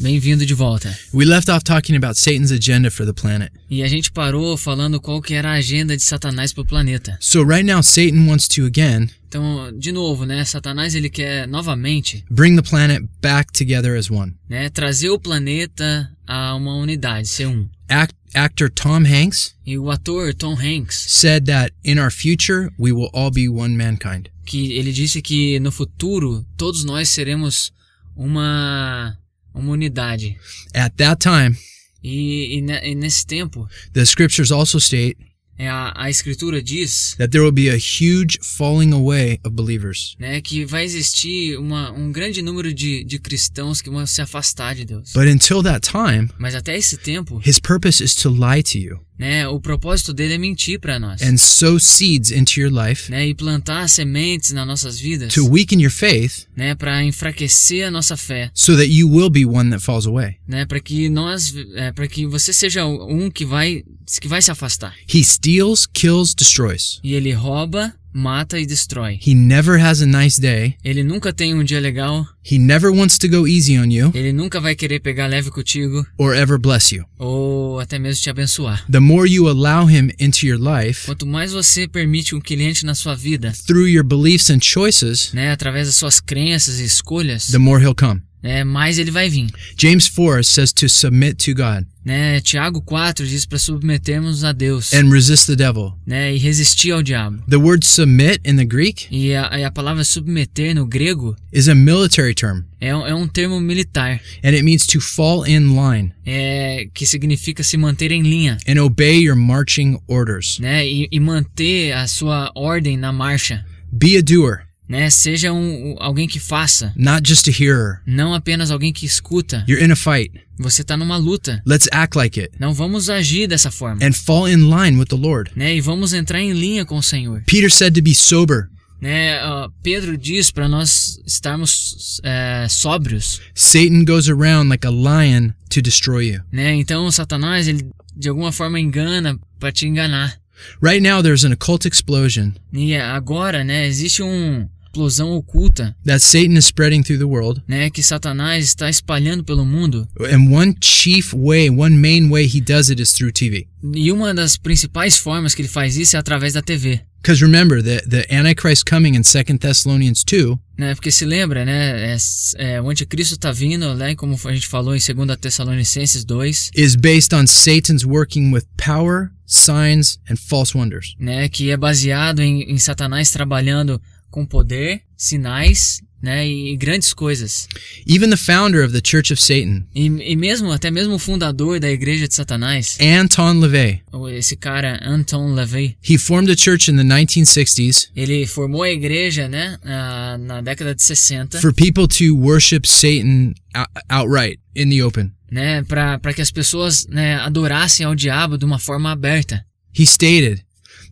Bem-vindo 0.00 0.46
de 0.46 0.54
volta. 0.54 0.96
We 1.12 1.24
left 1.24 1.50
off 1.50 1.64
talking 1.64 1.96
about 1.96 2.16
Satan's 2.16 2.52
agenda 2.52 2.88
for 2.88 3.04
the 3.04 3.12
planet. 3.12 3.50
E 3.68 3.82
a 3.82 3.88
gente 3.88 4.12
parou 4.12 4.56
falando 4.56 5.00
qual 5.00 5.20
que 5.20 5.34
era 5.34 5.50
a 5.50 5.54
agenda 5.54 5.96
de 5.96 6.02
Satanás 6.04 6.52
pro 6.52 6.64
planeta. 6.64 7.16
So 7.20 7.42
right 7.42 7.64
now 7.64 7.82
Satan 7.82 8.26
wants 8.28 8.46
to 8.48 8.64
again 8.64 9.10
Então, 9.26 9.76
de 9.76 9.90
novo, 9.90 10.24
né, 10.24 10.44
Satanás 10.44 10.94
ele 10.94 11.10
quer 11.10 11.48
novamente, 11.48 12.24
bring 12.30 12.54
the 12.56 12.62
planet 12.62 13.02
back 13.20 13.52
together 13.52 13.96
as 13.98 14.08
one. 14.08 14.34
né, 14.48 14.70
trazer 14.70 15.10
o 15.10 15.18
planeta 15.18 16.08
a 16.26 16.54
uma 16.54 16.76
unidade, 16.76 17.26
ser 17.28 17.46
um. 17.48 17.68
Act- 17.88 18.14
actor 18.34 18.70
Tom 18.70 19.04
Hanks 19.04 19.54
E 19.66 19.76
o 19.78 19.90
ator 19.90 20.32
Tom 20.32 20.54
Hanks, 20.54 20.94
said 21.08 21.46
that 21.46 21.74
in 21.84 21.98
our 21.98 22.10
future 22.12 22.70
we 22.78 22.92
will 22.92 23.10
all 23.12 23.30
be 23.32 23.48
one 23.48 23.76
mankind. 23.76 24.28
que 24.46 24.72
ele 24.74 24.92
disse 24.92 25.20
que 25.20 25.58
no 25.58 25.72
futuro 25.72 26.46
todos 26.56 26.84
nós 26.84 27.08
seremos 27.10 27.72
uma 28.16 29.16
uma 29.54 29.72
unidade. 29.72 30.36
At 30.74 30.94
that 30.96 31.20
time, 31.22 31.56
E, 32.02 32.58
e, 32.58 32.60
ne- 32.62 32.80
e 32.90 32.94
nesse 32.94 33.26
tempo, 33.26 33.68
the 33.92 34.04
scriptures 34.04 34.50
also 34.52 34.78
state 34.78 35.16
é, 35.58 35.68
a, 35.68 35.92
a 35.96 36.08
escritura 36.08 36.62
diz 36.62 37.16
that 37.18 37.30
there 37.32 37.42
will 37.42 37.50
be 37.52 37.68
a 37.68 37.74
huge 37.76 38.38
falling 38.40 38.92
away 38.92 39.40
of 39.44 39.50
believers. 39.56 40.14
né, 40.16 40.40
que 40.40 40.64
vai 40.64 40.84
existir 40.84 41.58
uma, 41.58 41.90
um 41.90 42.12
grande 42.12 42.40
número 42.40 42.72
de, 42.72 43.02
de 43.02 43.18
cristãos 43.18 43.82
que 43.82 43.90
vão 43.90 44.06
se 44.06 44.22
afastar 44.22 44.76
de 44.76 44.84
Deus. 44.84 45.12
But 45.12 45.26
until 45.26 45.60
that 45.64 45.80
time, 45.90 46.30
Mas 46.38 46.54
até 46.54 46.76
esse 46.76 46.96
tempo, 46.96 47.40
his 47.44 47.58
purpose 47.58 48.00
is 48.02 48.14
to 48.14 48.28
lie 48.30 48.62
to 48.62 48.78
you 48.78 49.00
né, 49.18 49.48
o 49.48 49.60
propósito 49.60 50.12
dele 50.14 50.34
é 50.34 50.38
mentir 50.38 50.78
para 50.78 50.98
nós. 50.98 51.20
and 51.22 51.36
sow 51.36 51.78
seeds 51.78 52.30
into 52.30 52.60
your 52.60 52.70
life 52.72 53.10
Né, 53.10 53.28
e 53.28 53.34
plantar 53.34 53.88
sementes 53.88 54.52
nas 54.52 54.66
nossas 54.66 54.98
vidas, 55.00 55.32
to 55.34 55.46
weaken 55.46 55.80
your 55.82 55.90
faith 55.90 56.46
né, 56.56 56.74
para 56.74 57.02
enfraquecer 57.04 57.86
a 57.86 57.90
nossa 57.90 58.16
fé, 58.16 58.50
so 58.54 58.76
that 58.76 58.88
you 58.90 59.08
will 59.10 59.30
be 59.30 59.44
one 59.44 59.70
that 59.70 59.82
falls 59.82 60.06
away. 60.06 60.36
né, 60.46 60.64
para 60.66 60.80
que 60.80 61.08
nós, 61.08 61.52
é, 61.74 61.92
para 61.92 62.06
que 62.06 62.26
você 62.26 62.52
seja 62.52 62.84
um 62.86 63.30
que 63.30 63.44
vai, 63.44 63.82
que 64.20 64.28
vai 64.28 64.40
se 64.40 64.50
afastar. 64.50 64.94
He 65.12 65.22
steals, 65.24 65.86
kills, 65.86 66.34
destroys. 66.36 67.00
E 67.02 67.14
ele 67.14 67.32
rouba, 67.32 67.92
mata 68.12 68.58
e 68.58 68.66
destrói. 68.66 69.18
He 69.24 69.34
never 69.34 69.80
has 69.80 70.02
a 70.02 70.06
nice 70.06 70.40
day. 70.40 70.74
Ele 70.84 71.02
nunca 71.02 71.32
tem 71.32 71.54
um 71.54 71.62
dia 71.64 71.80
legal, 71.80 72.26
He 72.50 72.58
never 72.58 72.90
wants 72.90 73.18
to 73.18 73.28
go 73.28 73.46
easy 73.46 73.78
on 73.78 73.90
you 73.90 74.10
ele 74.14 74.32
nunca 74.32 74.58
vai 74.60 74.74
querer 74.74 75.00
pegar 75.00 75.26
leve 75.26 75.50
contigo 75.50 76.06
or 76.16 76.34
ever 76.34 76.58
bless 76.58 76.94
you. 76.94 77.04
ou 77.18 77.78
até 77.78 77.98
mesmo 77.98 78.22
te 78.22 78.30
abençoar. 78.30 78.84
The 78.90 79.00
more 79.00 79.28
you 79.30 79.48
allow 79.48 79.86
him 79.88 80.10
into 80.18 80.46
your 80.46 80.58
life 80.58 81.06
Quanto 81.06 81.26
mais 81.26 81.52
você 81.52 81.86
permite 81.86 82.34
um 82.34 82.40
cliente 82.40 82.86
na 82.86 82.94
sua 82.94 83.14
vida, 83.14 83.52
through 83.66 83.86
your 83.88 84.04
beliefs 84.04 84.48
and 84.50 84.60
choices, 84.62 85.32
né, 85.32 85.50
através 85.52 85.86
das 85.88 85.96
suas 85.96 86.20
crenças 86.20 86.80
e 86.80 86.84
escolhas, 86.84 87.48
the 87.48 87.58
more 87.58 87.82
he'll 87.82 87.94
come. 87.94 88.22
Né, 88.42 88.64
mais 88.64 88.98
ele 88.98 89.10
vai 89.10 89.28
vir. 89.28 89.48
James 89.76 90.08
4 90.08 90.44
says 90.44 90.72
to 90.72 90.88
submit 90.88 91.34
to 91.44 91.54
God 91.54 91.84
Né, 92.04 92.40
Tiago 92.40 92.80
4 92.80 93.26
diz 93.26 93.44
para 93.44 93.58
submetermos 93.58 94.42
a 94.42 94.52
Deus, 94.52 94.94
and 94.94 95.10
resist 95.10 95.46
the 95.46 95.54
devil. 95.56 95.92
né, 96.06 96.34
e 96.34 96.38
resistir 96.38 96.90
ao 96.92 97.02
diabo. 97.02 97.42
The 97.50 97.56
word 97.58 97.84
submit 97.86 98.40
in 98.46 98.56
the 98.56 98.64
Greek 98.64 99.06
E 99.10 99.34
a, 99.34 99.58
e 99.58 99.64
a 99.64 99.70
palavra 99.70 100.02
submeter 100.04 100.74
no 100.74 100.86
grego 100.86 101.36
is 101.52 101.68
a 101.68 101.74
military 101.74 102.34
term 102.34 102.62
é, 102.80 102.88
é 102.88 103.14
um 103.14 103.28
termo 103.28 103.60
militar, 103.60 104.20
and 104.42 104.50
it 104.54 104.62
means 104.62 104.86
to 104.86 105.00
fall 105.02 105.44
in 105.46 105.74
line 105.76 106.12
é, 106.24 106.86
que 106.94 107.04
significa 107.04 107.62
se 107.62 107.76
manter 107.76 108.10
em 108.10 108.22
linha, 108.22 108.56
and 108.66 108.80
obey 108.82 109.20
your 109.22 109.36
marching 109.36 109.98
orders. 110.06 110.58
né, 110.60 110.86
e, 110.86 111.08
e 111.12 111.20
manter 111.20 111.92
a 111.92 112.06
sua 112.06 112.50
ordem 112.54 112.96
na 112.96 113.12
marcha, 113.12 113.66
Be 113.92 114.16
a 114.16 114.22
doer, 114.22 114.67
né, 114.88 115.10
seja 115.10 115.52
um, 115.52 115.94
alguém 115.98 116.26
que 116.26 116.40
faça, 116.40 116.92
not 116.96 117.28
just 117.28 117.46
a 117.48 117.50
hearer. 117.50 118.00
não 118.06 118.32
apenas 118.34 118.70
alguém 118.70 118.92
que 118.92 119.04
escuta. 119.06 119.64
You're 119.68 119.84
in 119.84 119.92
a 119.92 119.96
fight. 119.96 120.32
Você 120.58 120.82
tá 120.82 120.96
numa 120.96 121.16
luta. 121.16 121.62
Let's 121.66 121.88
act 121.92 122.16
like 122.18 122.40
it 122.40 122.52
Não 122.58 122.74
vamos 122.74 123.08
agir 123.08 123.46
dessa 123.46 123.70
forma, 123.70 124.04
and 124.04 124.12
fall 124.12 124.48
in 124.48 124.68
line 124.70 124.98
with 124.98 125.06
the 125.06 125.16
Lord. 125.16 125.50
né, 125.54 125.74
e 125.76 125.80
vamos 125.80 126.12
entrar 126.12 126.40
em 126.40 126.52
linha 126.52 126.84
com 126.84 126.96
o 126.96 127.02
Senhor. 127.02 127.42
Peter 127.46 127.70
said 127.70 127.94
to 127.94 128.02
be 128.02 128.14
sober. 128.14 128.68
Né, 129.00 129.40
ó, 129.44 129.68
Pedro 129.80 130.18
diz 130.18 130.50
para 130.50 130.68
nós 130.68 131.20
estarmos 131.24 132.20
é, 132.24 132.66
sóbrios, 132.68 133.40
Satan 133.54 134.04
goes 134.04 134.28
around 134.28 134.68
like 134.68 134.84
a 134.84 134.90
lion 134.90 135.50
to 135.70 135.80
destroy 135.80 136.32
you. 136.32 136.40
né? 136.50 136.74
Então 136.74 137.08
Satanás 137.12 137.68
ele 137.68 137.86
de 138.16 138.28
alguma 138.28 138.50
forma 138.50 138.80
engana 138.80 139.38
para 139.60 139.70
te 139.70 139.86
enganar. 139.86 140.36
Right 140.82 141.00
now, 141.00 141.22
there's 141.22 141.44
an 141.44 141.52
occult 141.52 141.86
explosion 141.86 142.50
E 142.72 142.96
agora, 142.96 143.62
né, 143.62 143.86
existe 143.86 144.20
uma 144.22 144.68
explosão 144.88 145.32
oculta, 145.32 145.94
that 146.04 146.20
Satan 146.20 146.54
is 146.56 146.66
spreading 146.66 147.02
through 147.02 147.18
the 147.18 147.24
world. 147.24 147.62
né, 147.68 147.90
que 147.90 148.02
Satanás 148.02 148.64
está 148.64 148.88
espalhando 148.88 149.44
pelo 149.44 149.64
mundo. 149.64 150.08
And 150.20 150.50
one 150.50 150.74
chief 150.82 151.34
way, 151.34 151.68
one 151.70 151.96
main 151.96 152.30
way 152.30 152.46
he 152.46 152.60
does 152.60 152.90
it 152.90 153.00
is 153.00 153.12
through 153.12 153.32
TV. 153.32 153.66
E 153.94 154.10
uma 154.10 154.34
das 154.34 154.56
principais 154.56 155.16
formas 155.18 155.54
que 155.54 155.62
ele 155.62 155.68
faz 155.68 155.96
isso 155.96 156.16
é 156.16 156.18
através 156.18 156.54
da 156.54 156.62
TV. 156.62 157.00
Because 157.20 157.42
remember, 157.44 157.82
the, 157.82 158.00
the 158.08 158.26
Antichrist 158.34 158.84
coming 158.88 159.14
in 159.16 159.22
2 159.22 159.58
Thessalonians 159.58 160.22
2 160.24 160.56
Né, 160.78 160.94
porque 160.94 161.10
se 161.10 161.24
lembra, 161.24 161.64
né, 161.64 162.14
é, 162.14 162.16
é, 162.58 162.80
o 162.80 162.88
anticristo 162.88 163.34
está 163.34 163.50
vindo, 163.50 163.92
né, 163.96 164.14
como 164.14 164.38
a 164.44 164.52
gente 164.52 164.68
falou 164.68 164.94
em 164.94 165.00
2 165.00 165.36
Tessalonicenses 165.40 166.24
2, 166.24 166.70
is 166.76 166.94
based 166.94 167.34
on 167.34 167.48
Satan's 167.48 168.04
working 168.04 168.52
with 168.52 168.62
power, 168.76 169.30
signs, 169.44 170.20
and 170.30 170.36
false 170.36 170.78
wonders. 170.78 171.16
né, 171.18 171.48
que 171.48 171.70
é 171.72 171.76
baseado 171.76 172.40
em, 172.40 172.62
em 172.70 172.78
Satanás 172.78 173.32
trabalhando 173.32 174.00
com 174.30 174.44
poder, 174.46 175.02
sinais, 175.16 176.00
né, 176.20 176.46
e, 176.48 176.72
e 176.72 176.76
grandes 176.76 177.14
coisas. 177.14 177.68
Even 178.06 178.28
the 178.30 178.36
founder 178.36 178.84
of 178.84 178.92
the 178.92 179.00
Church 179.04 179.32
of 179.32 179.40
Satan, 179.40 179.84
E, 179.94 180.06
e 180.06 180.34
mesmo 180.36 180.72
até 180.72 180.90
mesmo 180.90 181.14
o 181.14 181.18
fundador 181.18 181.78
da 181.78 181.88
igreja 181.90 182.26
de 182.26 182.34
Satanás, 182.34 182.98
Anton 183.00 183.60
LaVey, 183.60 184.00
esse 184.36 184.56
cara 184.56 184.98
Anton 185.02 185.54
LaVey, 185.54 185.96
he 186.02 186.18
formed 186.18 186.50
a 186.50 186.56
church 186.56 186.90
in 186.90 186.96
the 186.96 187.04
1960s 187.04 188.08
ele 188.16 188.46
formou 188.46 188.82
a 188.82 188.90
igreja, 188.90 189.48
né, 189.48 189.78
na, 189.84 190.38
na 190.38 190.60
década 190.60 190.94
de 190.94 191.02
60, 191.02 191.60
for 191.60 191.72
people 191.72 192.06
to 192.08 192.34
worship 192.36 192.80
Satan 192.84 193.54
out- 193.74 193.90
outright 194.10 194.58
in 194.74 194.90
the 194.90 195.04
open. 195.04 195.30
né, 195.50 195.82
para 195.84 196.18
que 196.34 196.42
as 196.42 196.50
pessoas, 196.50 197.06
né, 197.08 197.36
adorassem 197.36 198.04
ao 198.04 198.14
diabo 198.14 198.58
de 198.58 198.64
uma 198.64 198.78
forma 198.78 199.10
aberta. 199.12 199.64
He 199.98 200.02
stated 200.04 200.62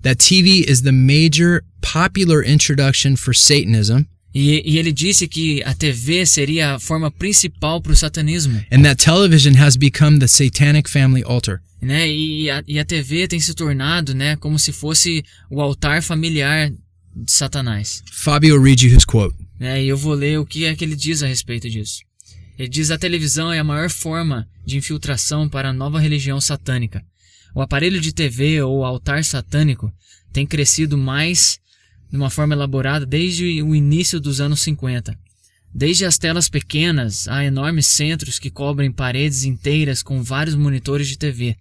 that 0.07 0.19
TV 0.19 0.63
is 0.69 0.83
the 0.83 0.93
major 0.93 1.65
popular 1.83 2.41
introduction 2.43 3.17
for 3.17 3.35
Satanism 3.35 4.07
E, 4.39 4.63
e 4.67 4.79
ele 4.79 4.93
disse 4.93 5.27
que 5.27 5.63
a 5.63 5.73
TV 5.73 6.27
seria 6.27 6.75
a 6.75 6.79
forma 6.79 7.11
principal 7.11 7.81
para 7.81 7.93
o 7.93 7.97
satanismo, 7.97 8.63
and 8.71 8.83
that 8.83 9.03
television 9.03 9.55
has 9.57 9.77
become 9.77 10.19
the 10.19 10.29
satanic 10.29 10.91
family 10.91 11.23
altar. 11.25 11.63
né? 11.81 12.07
E 12.07 12.51
a, 12.51 12.63
e 12.69 12.79
a 12.79 12.85
TV 12.85 13.27
tem 13.27 13.41
se 13.41 13.55
tornado, 13.55 14.15
né, 14.15 14.37
como 14.37 14.59
se 14.59 14.73
fosse 14.73 15.25
o 15.51 15.59
altar 15.59 16.03
familiar 16.03 16.71
de 16.71 17.33
Satanás. 17.33 18.03
Fabio 18.13 18.63
read 18.63 18.87
you 18.87 18.95
his 18.95 19.07
quote. 19.07 19.35
Né? 19.59 19.83
E 19.83 19.89
eu 19.89 19.97
vou 19.97 20.13
ler 20.13 20.39
o 20.39 20.45
que 20.45 20.67
é 20.67 20.77
que 20.77 20.85
ele 20.85 20.97
diz 20.97 21.23
a 21.23 21.27
respeito 21.27 21.71
disso. 21.71 22.01
Ele 22.59 22.69
diz: 22.69 22.91
a 22.91 22.99
televisão 22.99 23.51
é 23.51 23.59
a 23.59 23.65
maior 23.65 23.89
forma 23.89 24.47
de 24.67 24.77
infiltração 24.77 25.49
para 25.49 25.71
a 25.71 25.73
nova 25.73 25.99
religião 25.99 26.39
satânica. 26.43 27.03
O 27.57 27.63
aparelho 27.63 27.99
de 28.03 28.13
TV 28.13 28.61
ou 28.61 28.85
altar 28.85 29.25
satânico 29.25 29.91
tem 30.31 30.47
crescido 30.47 30.99
mais 30.99 31.59
de 32.11 32.15
uma 32.15 32.29
forma 32.29 32.53
elaborada 32.53 33.07
desde 33.07 33.63
o 33.63 33.75
início 33.75 34.21
dos 34.21 34.43
anos 34.43 34.61
50. 34.61 35.19
Desde 35.75 36.05
as 36.05 36.19
telas 36.19 36.51
pequenas 36.51 37.27
a 37.29 37.43
enormes 37.43 37.87
centros 37.87 38.39
que 38.39 38.51
cobrem 38.51 38.93
paredes 38.93 39.45
inteiras 39.45 40.03
com 40.03 40.23
vários 40.23 40.55
monitores 40.55 41.09
de 41.09 41.17
TV. 41.17 41.57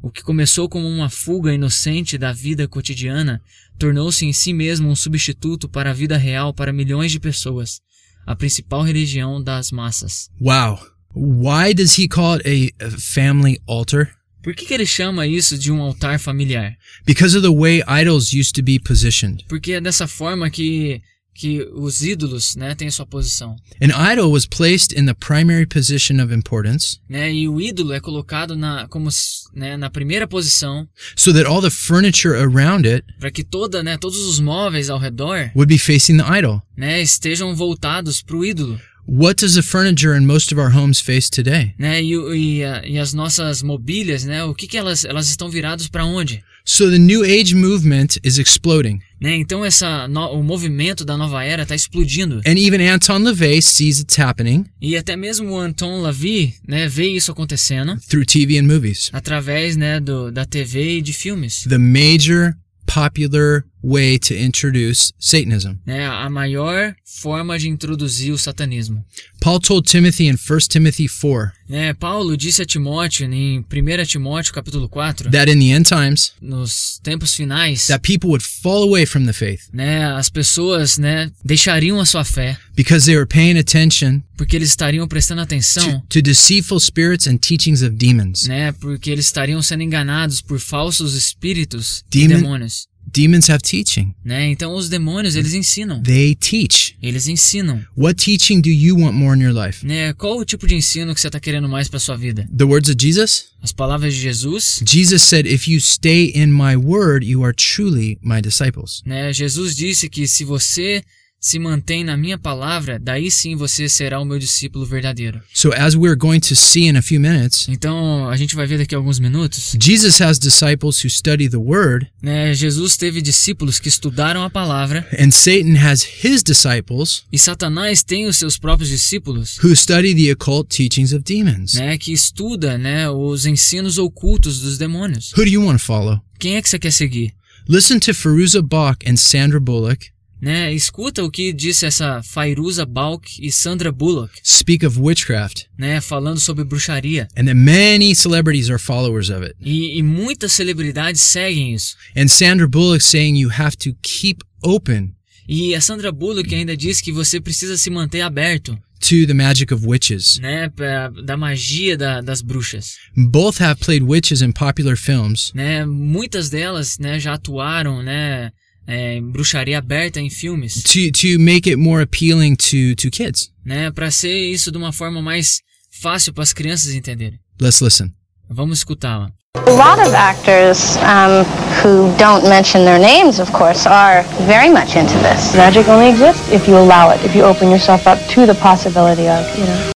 O 0.00 0.08
que 0.08 0.22
começou 0.22 0.68
como 0.68 0.86
uma 0.86 1.10
fuga 1.10 1.52
inocente 1.52 2.16
da 2.16 2.32
vida 2.32 2.68
cotidiana 2.68 3.42
tornou-se 3.76 4.24
em 4.24 4.32
si 4.32 4.52
mesmo 4.52 4.88
um 4.88 4.94
substituto 4.94 5.68
para 5.68 5.90
a 5.90 5.94
vida 5.94 6.16
real 6.16 6.54
para 6.54 6.72
milhões 6.72 7.10
de 7.10 7.18
pessoas, 7.18 7.80
a 8.24 8.36
principal 8.36 8.82
religião 8.82 9.42
das 9.42 9.72
massas. 9.72 10.30
Wow. 10.40 10.78
Why 11.12 11.74
does 11.74 11.98
he 11.98 12.06
call 12.06 12.38
it 12.46 12.72
a, 12.80 12.88
family 12.92 13.60
altar? 13.66 14.14
Por 14.44 14.54
que, 14.54 14.66
que 14.66 14.74
ele 14.74 14.84
chama 14.86 15.26
isso 15.26 15.56
de 15.58 15.72
um 15.72 15.80
altar 15.80 16.18
familiar? 16.20 16.76
Because 17.06 17.34
of 17.36 17.42
the 17.42 17.52
way 17.52 17.82
idols 17.88 18.32
used 18.34 18.52
to 18.52 18.62
be 18.62 18.78
positioned. 18.78 19.42
Porque 19.48 19.72
é 19.72 19.80
dessa 19.80 20.06
forma 20.06 20.50
que, 20.50 21.00
que 21.34 21.62
os 21.72 22.02
ídolos 22.02 22.54
né, 22.54 22.74
têm 22.74 22.90
sua 22.90 23.06
posição. 23.06 23.56
An 23.80 24.12
idol 24.12 24.30
was 24.30 24.46
placed 24.46 24.94
in 24.94 25.06
the 25.06 25.14
primary 25.14 25.66
position 25.66 26.22
of 26.22 26.32
importance 26.32 27.00
Né? 27.08 27.32
E 27.32 27.48
o 27.48 27.58
ídolo 27.60 27.92
é 27.94 28.00
colocado 28.00 28.54
na, 28.54 28.86
como, 28.88 29.08
né, 29.54 29.76
na 29.78 29.88
primeira 29.88 30.28
posição 30.28 30.86
so 31.16 31.32
that 31.32 31.46
all 31.46 31.62
the 31.62 31.70
furniture 31.70 32.36
around 32.36 32.86
it 32.86 33.04
para 33.18 33.30
que 33.30 33.42
toda, 33.42 33.82
né, 33.82 33.96
todos 33.96 34.18
os 34.18 34.38
móveis 34.38 34.90
ao 34.90 34.98
redor 34.98 35.50
would 35.56 35.66
be 35.66 35.78
facing 35.78 36.18
the 36.18 36.38
idol. 36.38 36.60
né, 36.76 37.00
estejam 37.00 37.54
voltados 37.56 38.20
para 38.22 38.36
o 38.36 38.44
ídolo. 38.44 38.78
What 39.06 39.36
does 39.40 39.54
the 39.54 39.62
furniture 39.62 40.16
in 40.16 40.26
most 40.26 40.50
of 40.52 40.58
our 40.58 40.70
homes 40.74 41.00
face 41.00 41.28
today? 41.30 41.74
Né? 41.78 42.02
E, 42.02 42.14
e, 42.14 42.64
a- 42.64 42.82
e 42.86 42.98
as 42.98 43.12
nossas 43.12 43.62
mobílias, 43.62 44.24
né, 44.24 44.42
o 44.44 44.54
que, 44.54 44.66
que 44.66 44.76
elas, 44.78 45.04
elas 45.04 45.28
estão 45.28 45.48
viradas 45.50 45.88
para 45.88 46.04
onde? 46.06 46.42
So 46.66 46.90
the 46.90 46.98
New 46.98 47.22
Age 47.22 47.54
movement 47.54 48.16
is 48.24 48.38
exploding. 48.38 48.98
Né? 49.20 49.36
Então 49.36 49.62
essa, 49.62 50.08
no- 50.08 50.30
o 50.32 50.42
movimento 50.42 51.04
da 51.04 51.14
nova 51.18 51.44
era 51.44 51.64
está 51.64 51.74
explodindo. 51.74 52.40
And 52.46 52.58
even 52.58 52.80
Anton 52.88 53.18
LaVey 53.22 53.60
sees 53.60 54.00
it's 54.00 54.18
happening 54.18 54.64
E 54.80 54.96
até 54.96 55.14
mesmo 55.16 55.50
o 55.50 55.58
Anton 55.58 56.00
Lavie 56.00 56.54
né, 56.66 56.88
vê 56.88 57.06
isso 57.08 57.30
acontecendo 57.30 57.98
through 58.08 58.24
TV 58.24 58.58
and 58.58 58.62
movies. 58.64 59.10
através 59.12 59.76
né, 59.76 60.00
do, 60.00 60.32
da 60.32 60.46
TV 60.46 60.98
e 60.98 61.02
de 61.02 61.12
filmes. 61.12 61.64
The 61.68 61.76
major 61.76 62.54
popular 62.86 63.64
way 63.84 64.18
to 64.18 64.34
introduce 64.34 65.12
Satanism. 65.18 65.74
Né, 65.86 66.06
a 66.06 66.28
maior 66.30 66.94
forma 67.04 67.58
de 67.58 67.68
introduzir 67.68 68.32
o 68.32 68.38
satanismo. 68.38 69.04
Paul 69.40 69.60
told 69.60 69.88
Timothy 69.88 70.26
in 70.26 70.34
1 70.34 70.58
Timothy 70.68 71.06
4 71.08 71.52
Né, 71.68 71.94
Paulo 71.94 72.36
disse 72.36 72.62
a 72.62 72.66
Timóteo 72.66 73.26
em 73.32 73.58
1 73.60 73.64
Timóteo 74.06 74.52
capítulo 74.52 74.88
4, 74.88 75.30
that 75.30 75.50
in 75.50 75.58
the 75.58 75.70
end 75.70 75.88
times 75.88 76.32
nos 76.40 76.98
tempos 77.02 77.34
finais, 77.34 77.86
that 77.86 78.02
people 78.06 78.28
would 78.28 78.44
fall 78.44 78.82
away 78.82 79.06
from 79.06 79.24
the 79.24 79.32
faith 79.32 79.68
né, 79.72 80.04
as 80.12 80.28
pessoas 80.28 80.98
né, 80.98 81.30
deixariam 81.44 82.00
a 82.00 82.04
sua 82.06 82.24
fé 82.24 82.56
because 82.76 83.06
they 83.06 83.16
were 83.16 83.26
paying 83.26 83.58
attention 83.58 84.20
porque 84.36 84.56
eles 84.56 84.70
estariam 84.70 85.06
prestando 85.06 85.40
atenção 85.42 86.00
to, 86.00 86.06
to 86.08 86.22
deceitful 86.22 86.80
spirits 86.80 87.26
and 87.26 87.38
teachings 87.38 87.82
of 87.82 87.94
demons. 87.96 88.46
né? 88.48 88.72
Porque 88.72 89.10
eles 89.10 89.26
estariam 89.26 89.62
sendo 89.62 89.82
enganados 89.82 90.40
por 90.42 90.58
falsos 90.58 91.14
espíritos 91.14 92.04
Demon- 92.10 92.34
e 92.34 92.36
demônios, 92.42 92.86
Demons 93.14 93.48
have 93.48 93.62
teaching. 93.62 94.12
né? 94.24 94.48
Então 94.50 94.74
os 94.74 94.88
demônios, 94.88 95.36
eles 95.36 95.54
ensinam. 95.54 96.02
They 96.02 96.34
teach. 96.34 96.96
Eles 97.02 97.28
ensinam, 97.28 97.84
What 97.96 98.22
teaching 98.24 98.60
do 98.60 98.68
you 98.70 98.96
want 98.98 99.14
more 99.14 99.38
in 99.38 99.42
your 99.42 99.52
life? 99.54 99.86
né? 99.86 100.12
Qual 100.14 100.38
o 100.38 100.44
tipo 100.44 100.66
de 100.66 100.74
ensino 100.74 101.14
que 101.14 101.20
você 101.20 101.28
está 101.28 101.38
querendo 101.38 101.68
mais 101.68 101.88
para 101.88 102.00
sua 102.00 102.16
vida? 102.16 102.48
The 102.56 102.64
words 102.64 102.90
of 102.90 102.96
Jesus? 103.00 103.46
As 103.62 103.72
palavras 103.72 104.14
de 104.14 104.20
Jesus, 104.20 104.82
Jesus 104.86 105.22
said, 105.22 105.46
If 105.46 105.68
you 105.68 105.80
stay 105.80 106.32
in 106.34 106.48
my 106.48 106.76
word, 106.76 107.24
you 107.24 107.44
are 107.44 107.54
truly 107.54 108.18
my 108.22 108.40
disciples. 108.42 109.02
né? 109.06 109.32
Jesus 109.32 109.76
disse 109.76 110.08
que 110.08 110.26
se 110.26 110.44
você 110.44 111.02
se 111.44 111.58
mantém 111.58 112.02
na 112.02 112.16
minha 112.16 112.38
palavra, 112.38 112.98
daí 112.98 113.30
sim 113.30 113.54
você 113.54 113.86
será 113.86 114.18
o 114.18 114.24
meu 114.24 114.38
discípulo 114.38 114.86
verdadeiro. 114.86 115.42
So, 115.52 115.74
as 115.74 115.94
we're 115.94 116.16
going 116.16 116.40
to 116.40 116.56
see 116.56 116.88
in 116.88 116.96
a 116.96 117.02
few 117.02 117.20
minutes, 117.20 117.68
Então, 117.68 118.26
a 118.30 118.36
gente 118.38 118.56
vai 118.56 118.66
ver 118.66 118.78
daqui 118.78 118.94
a 118.94 118.98
alguns 118.98 119.18
minutos, 119.18 119.76
Jesus 119.78 120.22
has 120.22 120.38
disciples 120.38 121.04
who 121.04 121.10
study 121.10 121.46
the 121.46 121.58
word, 121.58 122.06
né? 122.22 122.54
Jesus 122.54 122.96
teve 122.96 123.20
discípulos 123.20 123.78
que 123.78 123.88
estudaram 123.90 124.42
a 124.42 124.48
palavra 124.48 125.06
and 125.20 125.30
Satan 125.32 125.76
has 125.78 126.02
his 126.24 126.42
disciples 126.42 127.24
e 127.30 127.38
Satanás 127.38 128.02
tem 128.02 128.24
os 128.26 128.38
seus 128.38 128.56
próprios 128.56 128.88
discípulos 128.88 129.58
who 129.62 129.76
study 129.76 130.14
the 130.14 130.32
occult 130.32 130.74
teachings 130.74 131.12
of 131.12 131.22
demons. 131.22 131.74
né, 131.74 131.98
que 131.98 132.10
estuda, 132.10 132.78
né, 132.78 133.10
os 133.10 133.44
ensinos 133.44 133.98
ocultos 133.98 134.60
dos 134.60 134.78
demônios. 134.78 135.32
Who 135.36 135.44
do 135.44 135.50
you 135.50 135.62
want 135.62 135.78
to 135.78 135.84
follow? 135.84 136.22
Quem 136.38 136.56
é 136.56 136.62
que 136.62 136.70
você 136.70 136.78
quer 136.78 136.90
seguir? 136.90 137.34
Listen 137.68 137.98
to 137.98 138.14
Feruza 138.14 138.62
Balk 138.62 139.06
and 139.06 139.16
Sandra 139.16 139.60
Bullock 139.60 140.13
Né, 140.44 140.74
escuta 140.74 141.24
o 141.24 141.30
que 141.30 141.54
disse 141.54 141.86
essa 141.86 142.22
Fairuza 142.22 142.84
Balk 142.84 143.26
e 143.40 143.50
Sandra 143.50 143.90
Bullock, 143.90 144.34
speak 144.44 144.84
of 144.84 145.00
witchcraft, 145.00 145.62
né, 145.78 146.00
falando 146.02 146.38
sobre 146.38 146.64
bruxaria. 146.64 147.26
and 147.34 147.46
that 147.46 147.54
many 147.54 148.14
celebrities 148.14 148.68
are 148.68 148.78
followers 148.78 149.30
of 149.30 149.42
it. 149.42 149.54
E, 149.58 149.96
e 149.98 150.02
muitas 150.02 150.52
celebridades 150.52 151.22
seguem 151.22 151.72
isso. 151.74 151.96
And 152.14 152.28
Sandra 152.28 152.68
Bullock 152.68 153.02
saying 153.02 153.38
you 153.40 153.48
have 153.50 153.74
to 153.78 153.94
keep 154.02 154.44
open 154.62 155.14
E 155.48 155.74
a 155.74 155.80
Sandra 155.80 156.12
Bullock 156.12 156.54
ainda 156.54 156.76
diz 156.76 157.00
que 157.00 157.10
você 157.12 157.40
precisa 157.40 157.76
se 157.78 157.88
manter 157.90 158.20
aberto, 158.20 158.78
to 159.00 159.26
the 159.26 159.34
magic 159.34 159.72
of 159.72 159.86
witches. 159.86 160.38
né, 160.38 160.68
pra, 160.68 161.08
da 161.08 161.36
magia 161.36 161.96
da- 161.96 162.20
das 162.20 162.40
bruxas. 162.42 162.96
Both 163.16 163.60
have 163.62 163.78
played 163.80 164.02
witches 164.04 164.40
in 164.42 164.52
popular 164.52 164.96
films, 164.96 165.52
Né, 165.54 165.84
muitas 165.86 166.48
delas, 166.50 166.98
né, 166.98 167.18
já 167.18 167.34
atuaram, 167.34 168.02
né, 168.02 168.52
é, 168.86 169.20
bruxaria 169.20 169.78
aberta 169.78 170.20
em 170.20 170.30
filmes, 170.30 170.82
to 170.82 171.10
to 171.12 171.38
make 171.40 171.68
it 171.68 171.76
more 171.76 172.02
appealing 172.02 172.54
to 172.56 172.94
to 172.96 173.10
kids. 173.10 173.50
né, 173.64 173.90
para 173.90 174.10
ser 174.10 174.36
isso 174.36 174.70
de 174.70 174.78
uma 174.78 174.92
forma 174.92 175.22
mais 175.22 175.60
fácil 175.90 176.32
para 176.32 176.42
as 176.42 176.52
crianças 176.52 176.94
entenderem. 176.94 177.38
Let's 177.60 177.80
listen. 177.80 178.10
Vamos 178.48 178.78
escutá-la. 178.78 179.30
A 179.56 179.70
lot 179.70 180.00
of 180.00 180.14
actors 180.14 180.96
um, 180.96 181.44
who 181.80 182.14
don't 182.18 182.46
mention 182.48 182.84
their 182.84 182.98
names, 182.98 183.38
of 183.38 183.50
course, 183.52 183.88
are 183.88 184.24
very 184.46 184.68
much 184.68 184.96
into 184.96 185.14
this. 185.22 185.54
Magic 185.54 185.88
only 185.88 186.08
exists 186.10 186.52
if 186.52 186.68
you 186.68 186.76
allow 186.76 187.10
it, 187.12 187.24
if 187.24 187.34
you 187.34 187.44
open 187.44 187.70
yourself 187.70 188.06
up 188.08 188.20
to 188.34 188.46
the 188.46 188.54
possibility 188.54 189.28
of, 189.28 189.58
you 189.58 189.64
know. 189.64 189.90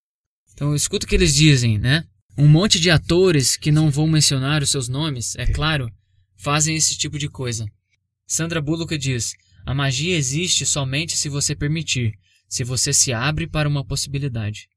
Então 0.54 0.74
escuta 0.74 1.04
o 1.06 1.08
que 1.08 1.14
eles 1.16 1.34
dizem, 1.34 1.76
né? 1.78 2.04
Um 2.36 2.46
monte 2.46 2.78
de 2.80 2.88
atores 2.90 3.56
que 3.56 3.72
não 3.72 3.90
vou 3.90 4.06
mencionar 4.06 4.62
os 4.62 4.70
seus 4.70 4.88
nomes, 4.88 5.34
é 5.36 5.44
claro, 5.44 5.90
fazem 6.36 6.76
esse 6.76 6.96
tipo 6.96 7.18
de 7.18 7.28
coisa. 7.28 7.66
Sandra 8.28 8.60
Bullock 8.60 8.96
diz: 8.98 9.32
A 9.66 9.74
magia 9.74 10.14
existe 10.16 10.66
somente 10.66 11.16
se 11.16 11.28
você 11.30 11.54
permitir, 11.56 12.12
se 12.48 12.62
você 12.62 12.92
se 12.92 13.12
abre 13.12 13.46
para 13.46 13.68
uma 13.68 13.82
possibilidade. 13.84 14.68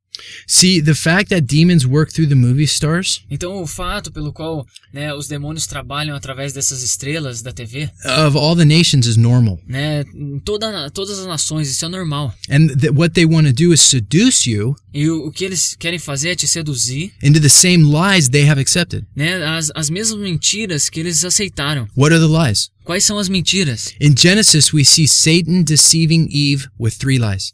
See, 0.45 0.81
the 0.81 0.93
fact 0.93 1.29
that 1.29 1.43
demons 1.47 1.85
work 1.85 2.11
through 2.13 2.27
the 2.27 2.35
movie 2.35 2.65
stars 2.65 3.23
Então, 3.31 3.61
o 3.63 3.65
fato 3.65 4.11
pelo 4.11 4.33
qual 4.33 4.65
né, 4.93 5.13
os 5.13 5.25
demônios 5.25 5.65
trabalham 5.65 6.13
através 6.17 6.51
dessas 6.51 6.83
estrelas 6.83 7.41
da 7.41 7.53
TV, 7.53 7.89
of 8.27 8.37
all 8.37 8.53
the 8.55 8.65
nations 8.65 9.05
is 9.07 9.15
normal. 9.15 9.57
né, 9.65 10.03
toda, 10.43 10.91
todas 10.91 11.17
as 11.17 11.25
nações, 11.25 11.69
isso 11.71 11.85
é 11.85 11.87
normal. 11.87 12.35
And 12.49 12.67
th- 12.67 12.91
what 12.93 13.13
they 13.13 13.25
want 13.25 13.47
to 13.47 13.53
do 13.53 13.73
is 13.73 13.79
seduce 13.79 14.49
you 14.49 14.75
E 14.93 15.09
o, 15.09 15.27
o 15.27 15.31
que 15.31 15.45
eles 15.45 15.75
querem 15.79 15.97
fazer 15.97 16.31
é 16.31 16.35
te 16.35 16.45
seduzir, 16.47 17.13
into 17.23 17.39
the 17.39 17.49
same 17.49 17.77
lies 17.85 18.27
they 18.27 18.47
have 18.47 18.59
accepted. 18.59 19.05
né, 19.15 19.41
as, 19.45 19.71
as 19.73 19.89
mesmas 19.89 20.19
mentiras 20.19 20.89
que 20.89 20.99
eles 20.99 21.23
aceitaram. 21.23 21.87
What 21.95 22.13
are 22.13 22.21
the 22.21 22.27
lies? 22.49 22.69
Quais 22.83 23.03
são 23.03 23.19
as 23.19 23.29
mentiras? 23.29 23.93
In 23.99 24.15
Genesis, 24.17 24.73
we 24.73 24.83
see 24.83 25.07
Satan 25.07 25.63
deceiving 25.63 26.27
Eve 26.31 26.67
with 26.79 26.97
three 26.97 27.19
lies. 27.19 27.53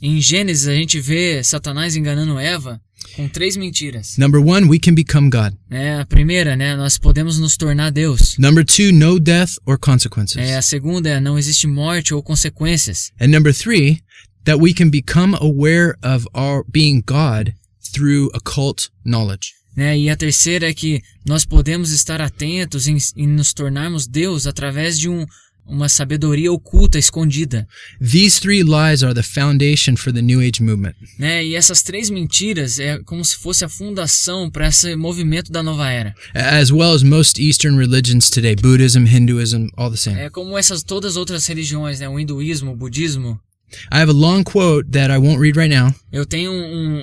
Em 0.00 0.20
Gênesis, 0.20 0.68
a 0.68 0.74
gente 0.74 1.00
vê 1.00 1.42
Satanás 1.42 1.96
enganando 1.96 2.38
Eva 2.38 2.80
com 3.16 3.28
três 3.28 3.56
mentiras. 3.56 4.16
Number 4.16 4.40
one, 4.40 4.68
we 4.68 4.78
can 4.78 4.94
become 4.94 5.30
God. 5.30 5.54
É, 5.70 6.00
a 6.00 6.06
primeira, 6.06 6.56
né, 6.56 6.76
nós 6.76 6.98
podemos 6.98 7.38
nos 7.38 7.56
tornar 7.56 7.90
Deus. 7.90 8.36
Number 8.38 8.64
two, 8.64 8.92
no 8.92 9.18
death 9.18 9.52
or 9.66 9.78
consequences. 9.78 10.36
É, 10.36 10.56
a 10.56 10.62
segunda 10.62 11.08
é 11.08 11.20
não 11.20 11.38
existe 11.38 11.66
morte 11.66 12.12
ou 12.14 12.22
consequências. 12.22 13.12
And 13.20 13.28
number 13.28 13.52
three, 13.52 14.02
that 14.44 14.60
we 14.60 14.72
can 14.72 14.90
become 14.90 15.36
aware 15.40 15.96
of 16.02 16.26
our 16.34 16.64
being 16.70 17.02
God 17.04 17.54
through 17.92 18.30
occult 18.34 18.90
knowledge. 19.04 19.54
Né? 19.76 19.98
E 19.98 20.08
a 20.10 20.16
terceira 20.16 20.68
é 20.68 20.74
que 20.74 21.02
nós 21.26 21.44
podemos 21.44 21.90
estar 21.90 22.20
atentos 22.20 22.86
em, 22.86 22.96
em 23.16 23.26
nos 23.26 23.52
tornarmos 23.52 24.06
Deus 24.06 24.46
através 24.46 24.98
de 24.98 25.08
um, 25.08 25.26
uma 25.66 25.88
sabedoria 25.88 26.52
oculta, 26.52 26.98
escondida. 26.98 27.66
These 28.00 28.40
three 28.40 28.62
lies 28.62 29.02
are 29.02 29.14
the 29.14 29.22
foundation 29.22 29.96
for 29.96 30.12
the 30.12 30.22
New 30.22 30.40
Age 30.40 30.62
movement. 30.62 30.94
Né? 31.18 31.44
E 31.44 31.54
essas 31.54 31.82
três 31.82 32.10
mentiras 32.10 32.78
é 32.78 32.98
como 33.04 33.24
se 33.24 33.36
fosse 33.36 33.64
a 33.64 33.68
fundação 33.68 34.50
para 34.50 34.68
esse 34.68 34.94
movimento 34.94 35.50
da 35.50 35.62
nova 35.62 35.90
era. 35.90 36.14
As 36.34 36.70
well 36.70 36.92
as 36.92 37.02
most 37.02 37.40
Eastern 37.42 37.76
religions 37.78 38.30
today, 38.30 38.54
Buddhism, 38.54 39.06
Hinduism, 39.06 39.66
all 39.76 39.90
the 39.90 39.96
same. 39.96 40.20
É 40.20 40.30
como 40.30 40.56
essas 40.56 40.82
todas 40.82 41.12
as 41.12 41.16
outras 41.16 41.46
religiões, 41.46 42.00
né? 42.00 42.08
o 42.08 42.18
hinduísmo, 42.18 42.72
o 42.72 42.76
budismo. 42.76 43.40
I 43.90 43.98
have 43.98 44.10
a 44.10 44.14
long 44.14 44.44
quote 44.44 44.90
that 44.92 45.10
I 45.10 45.18
won't 45.18 45.40
read 45.40 45.56
right 45.58 45.74
now, 45.74 45.92
Eu 46.12 46.24
tenho 46.24 46.52
um, 46.52 46.96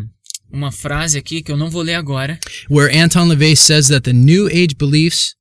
um- 0.00 0.08
uma 0.50 0.72
frase 0.72 1.18
aqui 1.18 1.42
que 1.42 1.50
eu 1.52 1.56
não 1.56 1.68
vou 1.70 1.82
ler 1.82 1.94
agora, 1.94 2.38
where 2.70 2.96
Anton 2.96 3.24
LaVey 3.28 3.54
says 3.56 3.88
that 3.88 4.02
the 4.02 4.12
New 4.12 4.46
Age 4.46 4.74
beliefs 4.78 5.34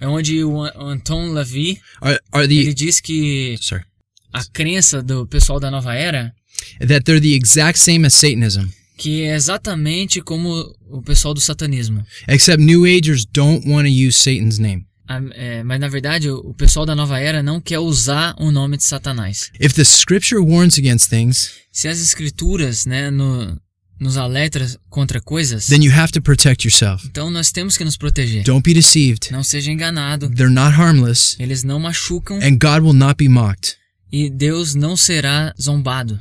é 0.00 0.06
onde 0.08 0.42
o 0.44 0.62
An- 0.62 0.72
o 0.76 0.86
Anton 0.88 1.32
Lavey 1.32 1.78
are, 2.00 2.18
are 2.32 2.44
ele 2.44 2.66
the 2.66 2.74
diz 2.74 3.00
que 3.00 3.56
sorry 3.60 3.84
a 4.32 4.44
crença 4.52 5.02
do 5.02 5.26
pessoal 5.26 5.58
da 5.60 5.70
nova 5.70 5.94
era 5.94 6.32
that 6.80 7.04
they're 7.04 7.20
the 7.20 7.34
exact 7.34 7.78
same 7.78 8.06
as 8.06 8.14
Satanism, 8.14 8.66
que 8.98 9.22
é 9.22 9.34
exatamente 9.34 10.20
como 10.20 10.72
o 10.88 11.02
pessoal 11.02 11.34
do 11.34 11.40
satanismo. 11.40 12.04
except 12.28 12.62
New 12.62 12.84
Agers 12.84 13.24
don't 13.32 13.68
want 13.68 13.86
to 13.86 13.92
use 13.92 14.16
Satan's 14.16 14.58
name. 14.58 14.86
A- 15.08 15.20
é, 15.34 15.62
mas 15.62 15.78
na 15.80 15.88
verdade 15.88 16.30
o, 16.30 16.36
o 16.38 16.54
pessoal 16.54 16.86
da 16.86 16.94
nova 16.94 17.18
era 17.20 17.42
não 17.42 17.60
quer 17.60 17.78
usar 17.78 18.34
o 18.38 18.50
nome 18.50 18.76
de 18.78 18.84
Satanás. 18.84 19.50
If 19.60 19.74
the 19.74 19.82
Scripture 19.82 20.40
warns 20.40 20.78
against 20.78 21.10
things, 21.10 21.50
Se 21.72 21.88
as 21.88 21.98
escrituras, 22.00 22.86
né, 22.86 23.10
no, 23.10 23.60
nos 23.98 24.16
alertam 24.16 24.66
contra 24.90 25.20
coisas, 25.20 25.66
then 25.66 25.82
you 25.82 25.92
have 25.92 26.12
to 26.12 26.20
protect 26.20 26.64
yourself. 26.66 27.06
então 27.06 27.30
nós 27.30 27.50
temos 27.52 27.76
que 27.76 27.84
nos 27.84 27.96
proteger. 27.96 28.42
Don't 28.44 28.62
be 28.62 28.74
deceived. 28.74 29.30
Não 29.30 29.42
seja 29.44 29.70
enganado. 29.70 30.28
They're 30.30 30.52
not 30.52 30.74
harmless, 30.76 31.36
Eles 31.38 31.62
não 31.62 31.78
machucam 31.78 32.36
and 32.38 32.58
God 32.58 32.82
will 32.84 32.92
not 32.94 33.14
be 33.16 33.28
mocked. 33.28 33.76
E 34.16 34.30
Deus 34.30 34.74
não 34.76 34.96
será 34.96 35.52
zombado. 35.60 36.20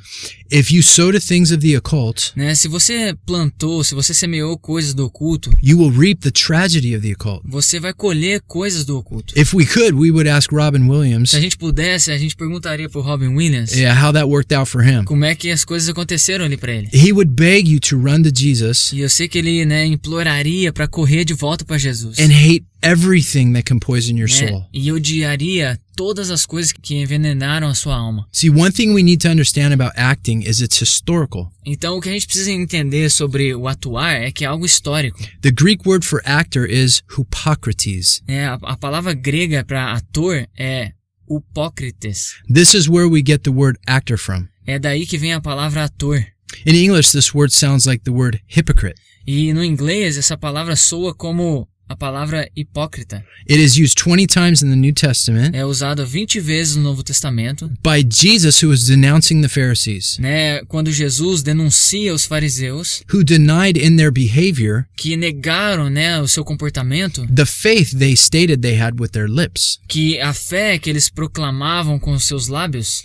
If 0.52 0.72
you 0.72 0.84
sow 0.84 1.12
to 1.12 1.20
things 1.20 1.52
of 1.52 1.58
the 1.68 1.76
occult, 1.78 2.32
Né? 2.36 2.54
Se 2.56 2.68
você 2.68 3.16
plantou, 3.26 3.84
se 3.84 3.94
você 3.96 4.14
semeou 4.14 4.58
coisas 4.58 4.94
do 4.94 5.06
oculto, 5.06 5.52
you 5.64 5.80
will 5.80 5.90
reap 5.92 6.20
the 6.22 6.30
tragedy 6.32 6.96
of 6.96 7.06
the 7.08 7.14
occult. 7.14 7.42
você 7.46 7.80
vai 7.80 7.94
colher 7.94 8.40
coisas 8.48 8.86
do 8.86 8.98
oculto. 8.98 9.34
If 9.40 9.54
we 9.54 9.66
could, 9.66 9.94
we 9.94 10.12
would 10.12 10.30
ask 10.30 10.52
Robin 10.52 10.88
Williams, 10.88 11.32
Se 11.32 11.38
a 11.38 11.40
gente 11.40 11.58
pudesse, 11.58 12.12
a 12.12 12.18
gente 12.18 12.36
perguntaria 12.36 12.88
pro 12.90 13.02
Robin 13.02 13.30
Williams 13.36 13.72
yeah, 13.74 14.00
how 14.00 14.12
that 14.14 14.26
worked 14.28 14.54
out 14.56 14.70
for 14.70 14.84
him. 14.84 15.04
como 15.06 15.26
é 15.26 15.34
que 15.36 15.50
as 15.52 15.64
coisas 15.66 15.90
aconteceram 15.90 16.46
ali 16.46 16.58
pra 16.58 16.72
ele. 16.72 16.90
He 16.94 17.12
would 17.12 17.32
beg 17.32 17.70
you 17.72 17.80
to 17.80 17.98
run 17.98 18.22
to 18.24 18.30
Jesus 18.34 18.92
E 18.94 19.00
eu 19.00 19.10
sei 19.10 19.28
que 19.28 19.38
ele, 19.40 19.66
né, 19.66 19.86
imploraria 19.86 20.72
pra 20.72 20.88
correr 20.88 21.26
de 21.26 21.34
volta 21.34 21.66
pra 21.66 21.78
Jesus. 21.78 22.20
and 22.20 22.32
hate 22.32 22.64
everything 22.84 23.54
that 23.54 23.64
can 23.64 23.80
poison 23.80 24.16
your 24.18 24.30
né? 24.30 24.48
soul. 24.50 24.66
E 24.72 24.92
odiaria 24.92 25.80
todas 25.96 26.30
as 26.32 26.46
coisas 26.46 26.72
que 26.72 26.96
envenenaram 26.96 27.68
a 27.68 27.76
sua 27.76 27.96
alma. 27.96 28.28
See, 28.32 28.50
one 28.50 28.72
thing 28.72 28.94
we 28.94 29.04
need 29.04 29.22
to 29.22 29.30
understand 29.30 29.74
about 29.74 29.94
acting 29.96 30.42
is 30.42 30.62
it's 30.62 30.82
historical. 30.82 31.52
Então, 31.66 31.98
o 31.98 32.02
que 32.02 32.10
a 32.10 32.14
gente 32.14 32.26
precisa 32.26 32.52
entender 32.52 33.10
sobre 33.10 33.54
o 33.56 33.68
atuar 33.68 34.14
é 34.22 34.32
que 34.32 34.44
é 34.44 34.48
algo 34.48 34.66
histórico. 34.66 35.20
The 35.42 35.52
Greek 35.52 35.88
word 35.88 36.06
for 36.06 36.22
actor 36.26 36.66
is 36.70 37.02
Hippocrates. 37.10 38.22
né? 38.28 38.48
a, 38.48 38.54
a 38.62 38.78
palavra 38.78 39.14
grega 39.14 39.64
para 39.64 39.94
ator 39.94 40.48
é 40.58 40.92
hipócrites. 41.30 42.36
This 42.52 42.74
is 42.74 42.88
where 42.88 43.08
we 43.08 43.22
get 43.26 43.44
the 43.44 43.52
word 43.52 43.80
actor 43.88 44.18
from. 44.18 44.48
É 44.66 44.80
daí 44.80 45.06
que 45.06 45.18
vem 45.18 45.34
a 45.34 45.42
palavra 45.42 45.84
ator. 45.86 46.26
In 46.66 46.76
English, 46.76 47.12
this 47.12 47.34
word 47.34 47.52
sounds 47.52 47.86
like 47.86 48.04
the 48.04 48.12
word 48.12 48.42
hypocrite. 48.48 48.96
E 49.26 49.54
no 49.54 49.64
inglês, 49.64 50.18
essa 50.18 50.38
palavra 50.38 50.76
soa 50.76 51.14
como 51.14 51.68
a 51.94 51.96
palavra 51.96 52.50
hipócrita. 52.56 53.24
It 53.48 53.60
is 53.62 53.78
used 53.78 53.96
20 53.98 54.26
times 54.28 54.62
in 54.64 54.70
the 54.70 54.76
New 54.76 54.94
Testament 54.94 55.56
É 55.56 55.64
usada 55.66 56.04
20 56.06 56.40
vezes 56.40 56.76
no 56.76 56.84
Novo 56.84 57.04
Testamento. 57.04 57.70
by 57.84 58.04
Jesus, 58.04 58.62
who 58.64 58.70
was 58.70 58.86
denouncing 58.86 59.42
the 59.42 59.48
Pharisees, 59.48 60.18
Né? 60.20 60.64
Quando 60.68 60.92
Jesus 60.92 61.44
denuncia 61.44 62.14
os 62.14 62.26
fariseus 62.26 63.04
who 63.14 63.24
denied 63.24 63.78
in 63.78 63.96
their 63.98 64.12
behavior 64.12 64.86
que 64.98 65.16
negaram 65.16 65.90
né, 65.90 66.20
o 66.20 66.28
seu 66.28 66.44
comportamento, 66.44 67.26
the 67.28 67.46
faith 67.46 67.98
they 67.98 68.16
stated 68.16 68.62
they 68.62 68.80
had 68.80 69.00
with 69.00 69.10
their 69.12 69.28
lips. 69.30 69.80
que 69.88 70.20
a 70.20 70.34
fé 70.34 70.80
que 70.80 70.90
eles 70.90 71.10
proclamavam 71.10 72.00
com 72.00 72.12
os 72.14 72.24
seus 72.26 72.48
lábios, 72.48 73.04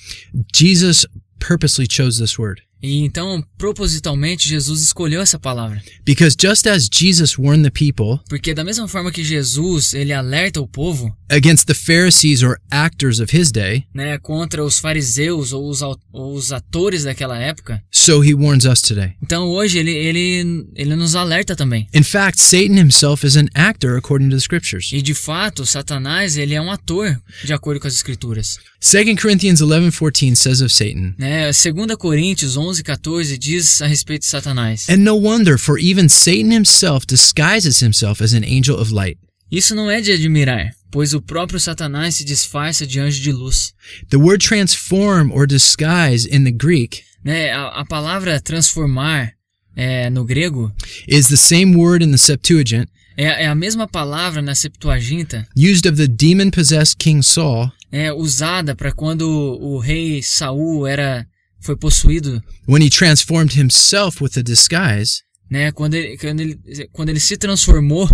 Jesus 0.55 1.07
purposely 1.39 1.87
chose 1.91 2.19
this 2.21 2.39
word 2.39 2.63
e 2.83 3.05
então 3.05 3.43
propositalmente 3.57 4.49
Jesus 4.49 4.83
escolheu 4.83 5.21
essa 5.21 5.39
palavra. 5.39 5.83
because 6.05 6.37
just 6.41 6.67
as 6.67 6.89
Jesus 6.93 7.39
warned 7.39 7.63
the 7.65 7.71
people 7.71 8.21
Porque 8.29 8.53
da 8.55 8.65
mesma 8.65 8.89
forma 8.89 9.11
que 9.13 9.23
Jesus, 9.25 9.95
ele 9.95 10.13
alerta 10.13 10.61
o 10.61 10.67
povo, 10.67 11.15
against 11.31 11.67
the 11.67 11.75
Pharisees 11.75 12.43
or 12.43 12.59
actors 12.71 13.21
of 13.21 13.37
his 13.37 13.51
day, 13.53 13.85
né, 13.95 14.19
contra 14.19 14.65
os 14.65 14.79
fariseus 14.79 15.53
ou 15.53 15.69
os, 15.69 15.83
ou 15.83 15.99
os 16.35 16.53
atores 16.53 17.05
daquela 17.05 17.39
época. 17.39 17.83
so 17.91 18.23
he 18.25 18.35
warns 18.35 18.65
us 18.65 18.81
today. 18.83 19.13
Então 19.23 19.49
hoje 19.49 19.79
ele, 19.79 19.91
ele, 19.93 20.67
ele 20.75 20.97
nos 20.97 21.15
alerta 21.15 21.55
também. 21.55 21.87
In 21.95 22.03
fact, 22.03 22.41
Satan 22.41 22.79
himself 22.79 23.27
is 23.27 23.37
an 23.37 23.47
actor 23.55 23.97
according 23.97 24.29
to 24.31 24.37
the 24.37 24.41
scriptures. 24.41 24.91
E 24.93 25.03
de 25.03 25.15
fato, 25.15 25.67
Satanás 25.67 26.37
ele 26.37 26.55
é 26.55 26.61
um 26.61 26.71
ator, 26.71 27.21
de 27.45 27.53
acordo 27.53 27.81
com 27.81 27.87
as 27.87 27.95
escrituras. 27.95 28.59
2 28.81 29.21
Corinthians 29.21 29.61
11:14 29.61 30.37
says 30.37 30.61
of 30.61 30.73
Satan, 30.73 31.15
Né? 31.19 31.51
2 31.53 31.97
Coríntios 31.99 32.57
11, 32.57 32.68
14 32.77 33.37
diz 33.39 33.83
a 33.83 33.87
respeito 33.87 34.21
de 34.23 34.27
Satanás. 34.27 34.89
And 34.89 34.99
no 34.99 35.17
wonder, 35.17 35.59
for 35.59 35.79
even 35.79 36.09
Satan 36.09 36.53
himself 36.53 37.07
disguises 37.07 37.81
himself 37.81 38.23
as 38.23 38.33
an 38.33 38.45
angel 38.45 38.79
of 38.79 38.93
light. 38.93 39.19
Isso 39.51 39.75
não 39.75 39.91
é 39.91 40.01
de 40.01 40.13
admirar, 40.13 40.73
pois 40.91 41.15
o 41.15 41.23
próprio 41.23 41.59
Satanás 41.59 42.17
se 42.17 42.25
disfarça 42.25 42.87
de 42.87 43.01
anjo 43.01 43.21
de 43.21 43.33
luz. 43.33 43.73
The 44.11 44.19
word 44.19 44.45
transform 44.45 45.33
or 45.33 45.47
disguise 45.47 46.29
in 46.29 46.45
the 46.45 46.53
Greek 46.53 47.09
Né? 47.25 47.51
A, 47.51 47.81
a 47.81 47.85
palavra 47.85 48.41
transformar 48.41 49.33
é, 49.77 50.09
no 50.09 50.25
grego 50.25 50.73
is 51.07 51.29
the 51.29 51.37
same 51.37 51.77
word 51.77 52.03
in 52.05 52.11
the 52.11 52.17
Septuagint 52.17 52.89
é, 53.17 53.45
é 53.45 53.47
a 53.47 53.55
mesma 53.55 53.87
palavra 53.87 54.41
na 54.41 54.55
Septuaginta 54.55 55.47
used 55.55 55.87
of 55.87 55.97
the 55.97 56.07
demon 56.07 56.51
possessed 56.51 56.97
King 56.97 57.23
Saul 57.23 57.71
é 57.93 58.13
usada 58.13 58.75
para 58.75 58.93
quando 58.93 59.29
o 59.29 59.79
rei 59.79 60.23
Saul 60.23 60.87
era 60.87 61.27
foi 61.61 61.77
possuído, 61.77 62.43
when 62.69 62.83
he 62.85 62.91
transformed 62.91 63.59
himself 63.59 64.23
with 64.23 64.33
a 64.39 64.43
disguise 64.43 65.23
né? 65.51 65.73
Quando 65.73 65.95
ele, 65.95 66.17
quando 66.19 66.41
ele, 66.41 66.59
quando 66.93 67.09
ele 67.09 67.21
se 67.21 67.37
transformou, 67.37 68.07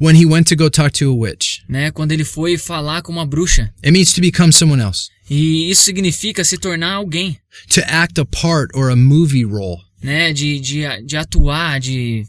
when 0.00 0.16
he 0.16 0.24
went 0.26 0.46
to 0.48 0.56
go 0.56 0.70
talk 0.70 0.90
to 0.98 1.10
a 1.10 1.14
witch. 1.14 1.60
né? 1.68 1.90
Quando 1.90 2.12
ele 2.12 2.24
foi 2.24 2.56
falar 2.56 3.02
com 3.02 3.12
uma 3.12 3.26
bruxa. 3.26 3.72
It 3.84 3.90
means 3.92 4.12
to 4.14 4.20
become 4.20 4.50
someone 4.52 4.80
else, 4.82 5.08
E 5.30 5.70
isso 5.70 5.82
significa 5.82 6.42
se 6.44 6.56
tornar 6.56 6.94
alguém, 6.94 7.38
to 7.68 7.80
act 7.86 8.18
a 8.18 8.24
part 8.24 8.70
or 8.74 8.90
a 8.90 8.96
movie 8.96 9.44
role. 9.44 9.78
né? 10.02 10.32
De, 10.32 10.58
de, 10.58 11.02
de 11.04 11.16
atuar, 11.18 11.78
de 11.80 12.24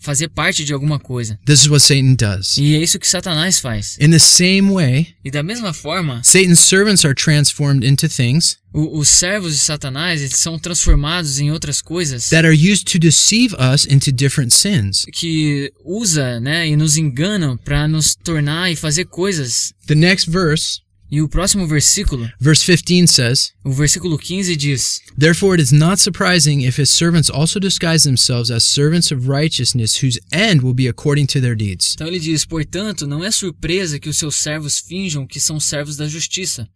fazer 0.00 0.28
parte 0.28 0.64
de 0.64 0.72
alguma 0.72 0.98
coisa. 0.98 1.38
This 1.44 1.60
is 1.60 1.68
what 1.68 1.82
Satan 1.84 2.14
does. 2.14 2.56
E 2.58 2.74
é 2.74 2.82
isso 2.82 2.98
que 2.98 3.06
Satanás 3.06 3.60
faz. 3.60 3.96
In 4.00 4.10
the 4.10 4.18
same 4.18 4.72
way, 4.72 5.08
E 5.24 5.30
da 5.30 5.42
mesma 5.42 5.72
forma, 5.72 6.20
Satan's 6.24 6.58
servants 6.60 7.04
are 7.04 7.14
transformed 7.14 7.84
into 7.86 8.08
things 8.08 8.58
o- 8.72 8.98
os 8.98 9.08
servos 9.08 9.52
de 9.54 9.58
Satanás 9.60 10.20
eles 10.20 10.36
são 10.36 10.58
transformados 10.58 11.38
em 11.40 11.50
outras 11.50 11.82
coisas 11.82 12.28
that 12.30 12.46
are 12.46 12.54
used 12.54 12.84
to 12.84 12.98
deceive 12.98 13.54
us 13.74 13.84
into 13.84 14.10
different 14.12 14.52
sins. 14.52 15.04
que 15.12 15.72
usa, 15.84 16.38
né, 16.40 16.68
e 16.68 16.76
nos 16.76 16.96
enganam 16.96 17.56
para 17.56 17.86
nos 17.88 18.14
tornar 18.14 18.70
e 18.70 18.76
fazer 18.76 19.06
coisas. 19.06 19.72
The 19.86 19.94
next 19.96 20.30
verse, 20.30 20.80
E 21.10 21.20
o 21.20 21.28
próximo 21.28 21.66
versículo, 21.66 22.30
verse 22.38 22.64
15 22.64 23.12
says, 23.12 23.52
o 23.64 23.72
versículo 23.72 24.16
15 24.16 24.54
diz: 24.54 25.00
Therefore 25.18 25.54
it 25.54 25.62
is 25.62 25.72
not 25.72 26.00
surprising 26.00 26.62
if 26.62 26.80
his 26.80 26.88
servants 26.88 27.28
also 27.28 27.58
disguise 27.58 28.04
themselves 28.04 28.50
as 28.50 28.62
servants 28.62 29.10
of 29.10 29.28
righteousness, 29.28 30.02
whose 30.02 30.20
end 30.32 30.62
will 30.62 30.74
be 30.74 30.88
according 30.88 31.26
to 31.26 31.40
their 31.40 31.56
deeds. 31.56 31.94
Então 31.94 32.06
ele 32.06 32.20
diz: 32.20 32.44
Portanto, 32.44 33.06
não 33.08 33.24
é 33.24 33.30
surpresa 33.30 33.98
que 33.98 34.08
os 34.08 34.18
seus 34.18 34.36
servos 34.36 34.78
finjam 34.78 35.26
que 35.26 35.40
são 35.40 35.58
servos 35.58 35.96
da 35.96 36.06
justiça. 36.06 36.68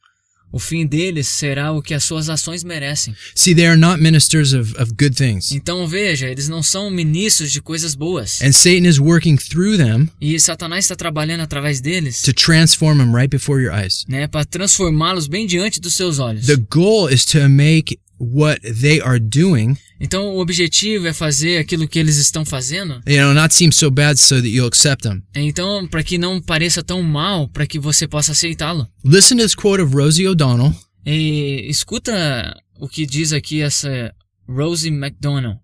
O 0.55 0.59
fim 0.61 0.86
deles 0.86 1.26
será 1.26 1.72
o 1.72 1.82
que 1.82 1.92
as 1.92 2.05
suas 2.05 2.30
ações 2.30 2.62
merecem. 2.62 3.12
See, 3.34 3.57
they 3.57 3.66
are 3.66 3.76
not 3.76 4.00
ministers 4.00 4.52
of, 4.52 4.72
of 4.80 4.92
good 4.96 5.16
things. 5.16 5.50
Então 5.50 5.84
veja, 5.88 6.28
eles 6.28 6.48
não 6.48 6.62
são 6.62 6.88
ministros 6.92 7.50
de 7.50 7.61
coisas 7.61 7.96
boas. 7.96 8.40
And 8.40 8.52
Satan 8.52 8.86
is 8.88 9.00
working 9.00 9.36
through 9.36 9.76
them 9.78 10.09
E 10.20 10.38
Satanás 10.38 10.84
está 10.84 10.94
trabalhando 10.94 11.40
através 11.40 11.80
deles, 11.80 12.22
to 12.22 12.32
transform 12.32 12.98
them 12.98 13.12
right 13.12 13.28
before 13.28 13.61
your 13.61 13.74
eyes. 13.74 14.05
né, 14.09 14.28
para 14.28 14.44
transformá-los 14.44 15.26
bem 15.26 15.44
diante 15.44 15.80
dos 15.80 15.94
seus 15.94 16.20
olhos. 16.20 16.46
The 16.46 16.62
goal 16.70 17.09
is 17.12 17.24
to 17.24 17.48
make 17.48 17.98
what 18.18 18.60
they 18.60 19.00
are 19.00 19.18
doing, 19.18 19.76
Então 20.00 20.34
o 20.34 20.40
objetivo 20.40 21.06
é 21.06 21.12
fazer 21.12 21.58
aquilo 21.58 21.88
que 21.88 21.98
eles 21.98 22.16
estão 22.16 22.44
fazendo. 22.44 23.00
you 23.06 23.16
know, 23.22 23.32
not 23.34 23.54
seem 23.54 23.70
so 23.72 23.90
bad 23.90 24.18
so 24.18 24.36
that 24.36 24.48
you'll 24.48 24.66
accept 24.68 25.02
them. 25.02 25.22
Então, 25.34 25.86
para 25.88 26.02
que 26.02 26.18
não 26.18 26.40
pareça 26.40 26.82
tão 26.82 27.02
mal, 27.02 27.48
para 27.48 27.66
que 27.66 27.78
você 27.78 28.06
possa 28.06 28.32
aceitá-lo. 28.32 28.86
Listen 29.04 29.36
to 29.38 29.42
this 29.42 29.54
quote 29.54 29.82
of 29.82 29.94
Rosie 29.94 30.26
O'Donnell. 30.28 30.74
E 31.06 31.66
escuta 31.68 32.54
o 32.80 32.88
que 32.88 33.06
diz 33.06 33.32
aqui 33.32 33.60
essa 33.62 34.14
Rosie 34.48 34.90
McDonald, 34.90 35.58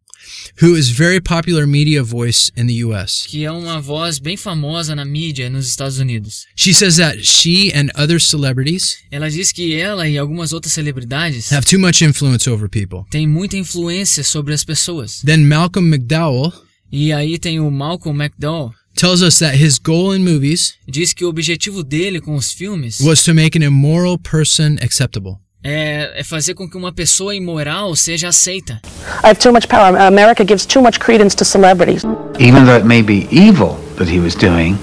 who 0.62 0.76
is 0.76 0.88
very 0.90 1.20
popular 1.20 1.66
media 1.66 2.02
voice 2.02 2.50
in 2.56 2.66
the 2.66 2.84
US. 2.84 3.26
que 3.26 3.44
é 3.44 3.50
uma 3.52 3.80
voz 3.80 4.18
bem 4.18 4.36
famosa 4.36 4.94
na 4.94 5.04
mídia 5.04 5.48
nos 5.50 5.68
Estados 5.68 5.98
Unidos. 5.98 6.46
She 6.56 6.72
says 6.72 6.96
that 6.96 7.22
she 7.24 7.72
and 7.74 7.88
other 7.96 8.20
celebrities 8.20 8.98
Ela 9.10 9.30
diz 9.30 9.52
que 9.52 9.74
ela 9.74 10.08
e 10.08 10.16
algumas 10.18 10.52
outras 10.52 10.72
celebridades 10.72 11.52
have 11.52 11.66
too 11.66 11.78
much 11.78 12.02
influence 12.04 12.48
over 12.48 12.68
people. 12.68 13.04
têm 13.10 13.26
muita 13.26 13.56
influência 13.56 14.22
sobre 14.24 14.52
as 14.54 14.64
pessoas. 14.64 15.22
Then 15.24 15.44
Malcolm 15.46 15.88
McDowell 15.88 16.52
E 16.92 17.12
aí 17.12 17.38
tem 17.38 17.60
o 17.60 17.70
Malcolm 17.70 18.18
McDowell, 18.20 18.72
tells 18.96 19.22
us 19.22 19.38
that 19.38 19.56
his 19.56 19.78
goal 19.78 20.12
in 20.14 20.24
movies 20.24 20.74
diz 20.88 21.12
que 21.12 21.24
o 21.24 21.28
objetivo 21.28 21.84
dele 21.84 22.20
com 22.20 22.34
os 22.34 22.52
filmes 22.52 22.98
was 23.00 23.22
to 23.22 23.32
make 23.32 23.56
an 23.56 23.62
immoral 23.64 24.18
person 24.18 24.76
acceptable. 24.82 25.36
É, 25.62 26.20
é 26.20 26.24
fazer 26.24 26.54
com 26.54 26.68
que 26.68 26.76
uma 26.76 26.92
pessoa 26.92 27.34
imoral 27.34 27.94
seja 27.94 28.28
aceita. 28.28 28.80
I 29.22 29.28
have 29.28 29.38
too 29.38 29.52
much 29.52 29.68
power. 29.68 29.96
America 29.96 30.44
gives 30.44 30.64
too 30.66 30.82
much 30.82 30.98
credence 30.98 31.36
to 31.36 31.44
celebrities. 31.44 32.02
Even 32.38 32.64
though 32.64 32.76
it 32.76 32.86
may 32.86 33.02
be 33.02 33.28
evil 33.30 33.76
that 33.96 34.10
he 34.10 34.18
was 34.18 34.34
doing, 34.34 34.78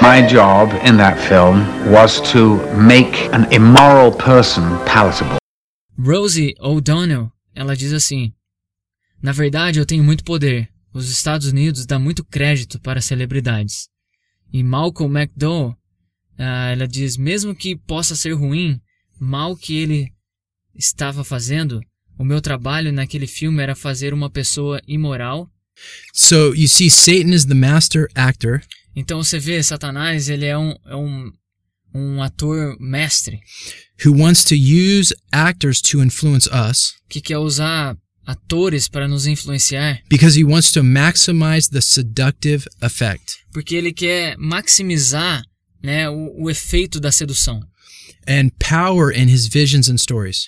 my 0.00 0.22
job 0.26 0.72
in 0.86 0.96
that 0.96 1.18
film 1.18 1.66
was 1.92 2.20
to 2.32 2.56
make 2.76 3.28
an 3.32 3.46
immoral 3.50 4.10
person 4.12 4.62
palatable. 4.86 5.36
Rosie 5.98 6.54
O'Donnell, 6.58 7.30
ela 7.54 7.76
diz 7.76 7.92
assim: 7.92 8.32
Na 9.22 9.32
verdade, 9.32 9.78
eu 9.78 9.86
tenho 9.86 10.02
muito 10.02 10.24
poder. 10.24 10.68
Os 10.92 11.10
Estados 11.10 11.48
Unidos 11.48 11.86
dá 11.86 11.98
muito 11.98 12.24
crédito 12.24 12.80
para 12.80 13.00
celebridades. 13.00 13.88
E 14.52 14.62
Malcolm 14.62 15.18
McDowell, 15.18 15.76
ah, 16.38 16.70
ela 16.70 16.86
diz: 16.86 17.16
mesmo 17.16 17.54
que 17.54 17.76
possa 17.76 18.14
ser 18.14 18.32
ruim, 18.32 18.80
mal 19.18 19.56
que 19.56 19.76
ele 19.76 20.12
estava 20.74 21.22
fazendo, 21.24 21.80
o 22.18 22.24
meu 22.24 22.40
trabalho 22.40 22.92
naquele 22.92 23.26
filme 23.26 23.62
era 23.62 23.74
fazer 23.74 24.12
uma 24.14 24.30
pessoa 24.30 24.80
imoral. 24.86 25.48
So 26.12 26.54
you 26.54 26.68
see, 26.68 26.88
Satan 26.90 27.34
is 27.34 27.44
the 27.46 27.54
master 27.54 28.08
actor 28.14 28.62
Então 28.94 29.22
você 29.22 29.38
vê, 29.38 29.60
Satanás, 29.62 30.28
ele 30.28 30.46
é 30.46 30.56
um, 30.56 30.74
é 30.86 30.94
um, 30.94 31.32
um 31.92 32.22
ator 32.22 32.76
mestre 32.80 33.40
who 34.04 34.16
wants 34.16 34.44
to 34.44 34.54
use 34.54 35.14
actors 35.32 35.80
to 35.80 36.02
influence 36.02 36.48
us 36.48 36.94
que 37.08 37.20
quer 37.20 37.38
usar 37.38 37.96
atores 38.26 38.88
para 38.88 39.06
nos 39.08 39.26
influenciar. 39.26 40.00
because 40.08 40.38
he 40.38 40.44
wants 40.44 40.70
to 40.72 40.82
maximize 40.82 41.68
the 41.70 41.80
seductive 41.80 42.66
effect. 42.80 43.34
porque 43.52 43.74
ele 43.74 43.92
quer 43.92 44.36
maximizar 44.38 45.42
né, 45.82 46.08
o, 46.08 46.44
o 46.44 46.50
efeito 46.50 46.98
da 47.00 47.10
sedução. 47.12 47.60
And 48.26 48.50
power 48.58 49.10
in 49.10 49.28
his 49.28 49.48
visions 49.48 49.88
and 49.88 49.98
stories. 49.98 50.46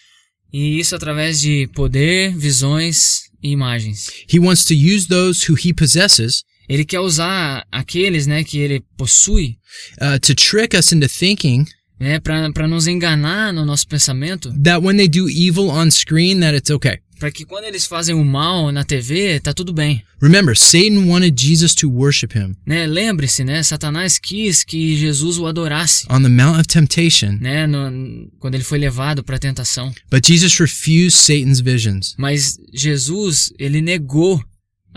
E 0.52 0.78
isso 0.78 0.94
através 0.94 1.40
de 1.40 1.68
poder, 1.74 2.34
visões 2.36 3.22
e 3.42 3.50
imagens. 3.50 4.10
He 4.26 4.38
wants 4.38 4.64
to 4.64 4.74
use 4.74 5.08
those 5.08 5.50
who 5.50 5.56
he 5.56 5.72
possesses 5.72 6.44
Ele 6.68 6.84
quer 6.84 7.00
usar 7.00 7.64
aqueles 7.70 8.26
né, 8.26 8.42
que 8.42 8.58
ele 8.58 8.82
possui 8.96 9.56
uh, 10.00 10.18
to 10.18 10.34
trick 10.34 10.76
us 10.76 10.92
into 10.92 11.08
thinking 11.08 11.64
né, 11.98 12.18
para 12.18 12.68
nos 12.68 12.86
enganar 12.86 13.52
no 13.52 13.64
nosso 13.64 13.86
pensamento, 13.86 14.52
that 14.62 14.82
when 14.82 14.96
they 14.96 15.08
do 15.08 15.28
evil 15.28 15.70
on 15.70 15.90
screen 15.90 16.40
that 16.40 16.54
it's 16.54 16.70
okay. 16.70 16.98
Para 17.18 17.30
que 17.30 17.44
quando 17.44 17.64
eles 17.64 17.86
fazem 17.86 18.14
o 18.14 18.24
mal 18.24 18.70
na 18.72 18.84
TV, 18.84 19.40
tá 19.40 19.52
tudo 19.52 19.72
bem. 19.72 20.02
Remember, 20.20 20.56
Satan 20.56 21.06
wanted 21.06 21.34
Jesus 21.40 21.74
to 21.74 21.90
worship 21.90 22.28
him 22.34 22.54
Né? 22.66 22.86
Lembre-se, 22.86 23.44
né, 23.44 23.62
Satanás 23.62 24.18
quis 24.18 24.64
que 24.64 24.96
Jesus 24.96 25.38
o 25.38 25.46
adorasse. 25.46 26.06
on 26.10 26.22
the 26.22 26.28
Mount 26.28 26.58
of 26.58 26.66
Temptation, 26.68 27.38
Né, 27.40 27.66
no- 27.66 28.30
quando 28.38 28.54
ele 28.54 28.64
foi 28.64 28.78
levado 28.78 29.22
para 29.22 29.36
a 29.36 29.38
tentação. 29.38 29.92
but 30.10 30.26
Jesus 30.26 30.58
refused 30.58 31.12
Satan's 31.18 31.60
visions. 31.60 32.14
Mas 32.18 32.58
Jesus, 32.72 33.52
ele 33.58 33.80
negou 33.80 34.42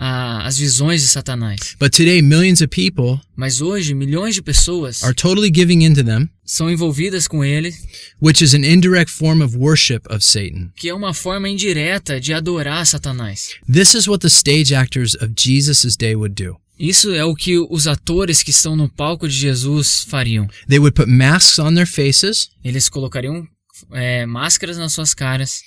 a- 0.02 0.46
as 0.46 0.56
visões 0.58 1.02
de 1.02 1.08
Satanás. 1.08 1.76
But 1.78 1.90
today, 1.94 2.22
millions 2.22 2.62
of 2.62 2.68
people 2.68 3.20
Mas 3.36 3.60
hoje, 3.60 3.92
milhões 3.94 4.34
de 4.34 4.40
pessoas 4.42 5.04
are 5.04 5.14
totally 5.14 5.50
giving 5.54 5.84
into 5.84 6.02
them, 6.02 6.26
são 6.44 6.70
envolvidas 6.70 7.28
com 7.28 7.44
ele, 7.44 7.74
which 8.20 8.42
is 8.42 8.54
an 8.54 8.64
indirect 8.64 9.12
form 9.12 9.42
of 9.42 9.54
worship 9.56 10.00
of 10.08 10.24
Satan. 10.24 10.70
que 10.74 10.88
é 10.88 10.94
uma 10.94 11.12
forma 11.12 11.48
indireta 11.50 12.18
de 12.18 12.32
adorar 12.32 12.86
Satanás. 12.86 13.50
This 13.70 13.92
is 13.94 14.08
what 14.08 14.20
the 14.22 14.28
stage 14.30 14.74
actors 14.74 15.14
of 15.16 15.32
Jesus' 15.38 15.96
day 15.96 16.14
would 16.14 16.34
do. 16.42 16.56
Isso 16.78 17.12
é 17.12 17.22
o 17.26 17.34
que 17.34 17.58
os 17.58 17.86
atores 17.86 18.42
que 18.42 18.50
estão 18.50 18.74
no 18.74 18.88
palco 18.88 19.28
de 19.28 19.34
Jesus 19.36 20.06
fariam. 20.08 20.48
They 20.66 20.78
would 20.78 20.94
put 20.94 21.10
masks 21.10 21.58
on 21.58 21.74
their 21.74 21.86
faces 21.86 22.48
Eles 22.64 22.88
colocariam 22.88 23.46
é, 23.92 24.24
máscaras 24.24 24.78
nas 24.78 24.92
suas 24.94 25.12
caras, 25.12 25.60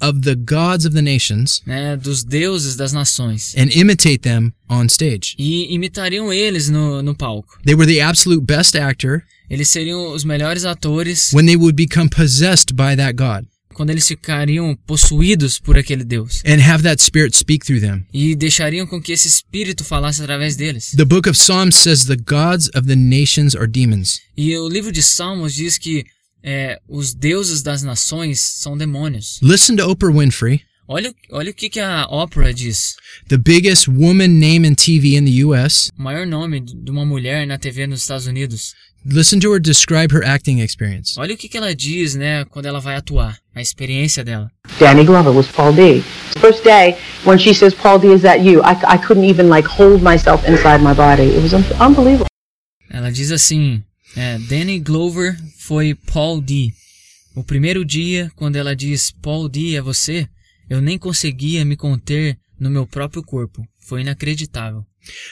of 0.00 0.20
the 0.22 0.34
gods 0.34 0.84
of 0.84 0.94
the 0.94 1.02
nations 1.02 1.62
né, 1.66 1.96
dos 1.96 2.24
deuses 2.24 2.76
das 2.76 2.92
nações, 2.92 3.54
and 3.56 3.68
imitate 3.74 4.18
them 4.20 4.52
on 4.68 4.86
stage. 4.86 5.34
e 5.38 5.72
imitariam 5.74 6.32
eles 6.32 6.68
no, 6.68 7.02
no 7.02 7.14
palco. 7.14 7.58
They 7.64 7.74
were 7.74 7.86
the 7.86 8.00
absolute 8.00 8.42
best 8.44 8.76
actor 8.76 9.22
Eles 9.48 9.68
seriam 9.68 10.12
os 10.12 10.22
melhores 10.24 10.64
atores 10.64 11.32
when 11.32 11.44
they 11.46 11.56
would 11.56 11.74
become 11.74 12.08
possessed 12.08 12.72
by 12.74 12.94
that 12.96 13.14
God 13.14 13.46
quando 13.74 13.90
eles 13.90 14.06
ficariam 14.06 14.76
possuídos 14.86 15.58
por 15.58 15.78
aquele 15.78 16.04
Deus 16.04 16.42
and 16.44 16.60
have 16.60 16.82
that 16.82 17.02
spirit 17.02 17.34
speak 17.36 17.64
through 17.64 17.80
them. 17.80 18.04
e 18.12 18.34
deixariam 18.36 18.86
com 18.86 19.00
que 19.00 19.10
esse 19.12 19.26
espírito 19.26 19.84
falasse 19.84 20.20
através 20.22 20.54
deles. 20.54 20.92
The 20.96 21.04
book 21.04 21.28
of 21.28 21.38
Psalms 21.38 21.76
says 21.76 22.04
the 22.04 22.16
gods 22.16 22.68
of 22.74 22.86
the 22.86 22.96
nations 22.96 23.54
are 23.56 23.66
demons. 23.66 24.20
E 24.36 24.54
o 24.56 24.68
livro 24.68 24.92
de 24.92 25.02
Salmos 25.02 25.54
diz 25.54 25.78
que 25.78 26.04
é, 26.42 26.78
os 26.88 27.14
deuses 27.14 27.62
das 27.62 27.82
nações 27.82 28.40
são 28.40 28.76
demônios. 28.76 29.38
Listen 29.42 29.76
to 29.76 29.88
Oprah 29.90 30.12
Winfrey, 30.12 30.62
Olha, 30.92 31.14
olha 31.30 31.52
o 31.52 31.54
que, 31.54 31.70
que 31.70 31.78
a 31.78 32.04
Oprah 32.10 32.52
diz. 32.52 32.96
the 33.28 33.38
biggest 33.38 33.86
woman 33.86 34.26
name 34.40 34.66
in 34.66 34.74
TV 34.74 35.16
in 35.16 35.24
the 35.24 35.44
US. 35.44 35.88
O 35.96 36.02
maior 36.02 36.26
nome 36.26 36.58
de 36.60 36.90
uma 36.90 37.06
mulher 37.06 37.46
na 37.46 37.56
TV 37.58 37.86
nos 37.86 38.00
Estados 38.00 38.26
Unidos. 38.26 38.74
Listen 39.06 39.38
to 39.38 39.52
her 39.54 39.60
describe 39.60 40.12
her 40.12 40.22
acting 40.24 40.60
experience. 40.60 41.14
Olha 41.18 41.34
o 41.34 41.36
que, 41.38 41.48
que 41.48 41.56
ela 41.56 41.74
diz, 41.74 42.16
né, 42.16 42.44
quando 42.46 42.66
ela 42.66 42.80
vai 42.80 42.96
atuar. 42.96 43.38
A 43.54 43.62
experiência 43.62 44.24
dela. 44.24 44.50
Danny 44.80 45.04
Glover 45.04 45.32
was 45.32 45.46
Paul 45.46 45.72
D. 45.72 46.02
First 46.40 46.64
day, 46.64 46.96
when 47.24 47.38
she 47.38 47.54
says, 47.54 47.72
Paul 47.72 47.98
D, 48.00 48.08
is 48.12 48.22
that 48.22 48.40
you? 48.40 48.60
I, 48.62 48.72
I 48.94 48.98
couldn't 48.98 49.24
even 49.24 49.48
like 49.48 49.66
hold 49.68 50.02
myself 50.02 50.44
inside 50.46 50.82
my 50.82 50.92
body. 50.92 51.22
It 51.22 51.40
was 51.42 51.54
un- 51.54 51.64
unbelievable. 51.80 52.26
Ela 52.90 53.10
diz 53.12 53.30
assim: 53.30 53.82
é, 54.16 54.38
Danny 54.38 54.78
Glover 54.80 55.36
foi 55.58 55.94
Paul 55.94 56.40
D. 56.40 56.72
O 57.34 57.44
primeiro 57.44 57.84
dia, 57.84 58.30
quando 58.36 58.56
ela 58.56 58.74
diz 58.74 59.10
Paul 59.22 59.48
D 59.48 59.76
é 59.76 59.80
você, 59.82 60.28
eu 60.68 60.80
nem 60.80 60.98
conseguia 60.98 61.64
me 61.64 61.76
conter 61.76 62.38
no 62.58 62.70
meu 62.70 62.86
próprio 62.86 63.22
corpo. 63.22 63.64
Foi 63.80 64.00
inacreditável. 64.02 64.84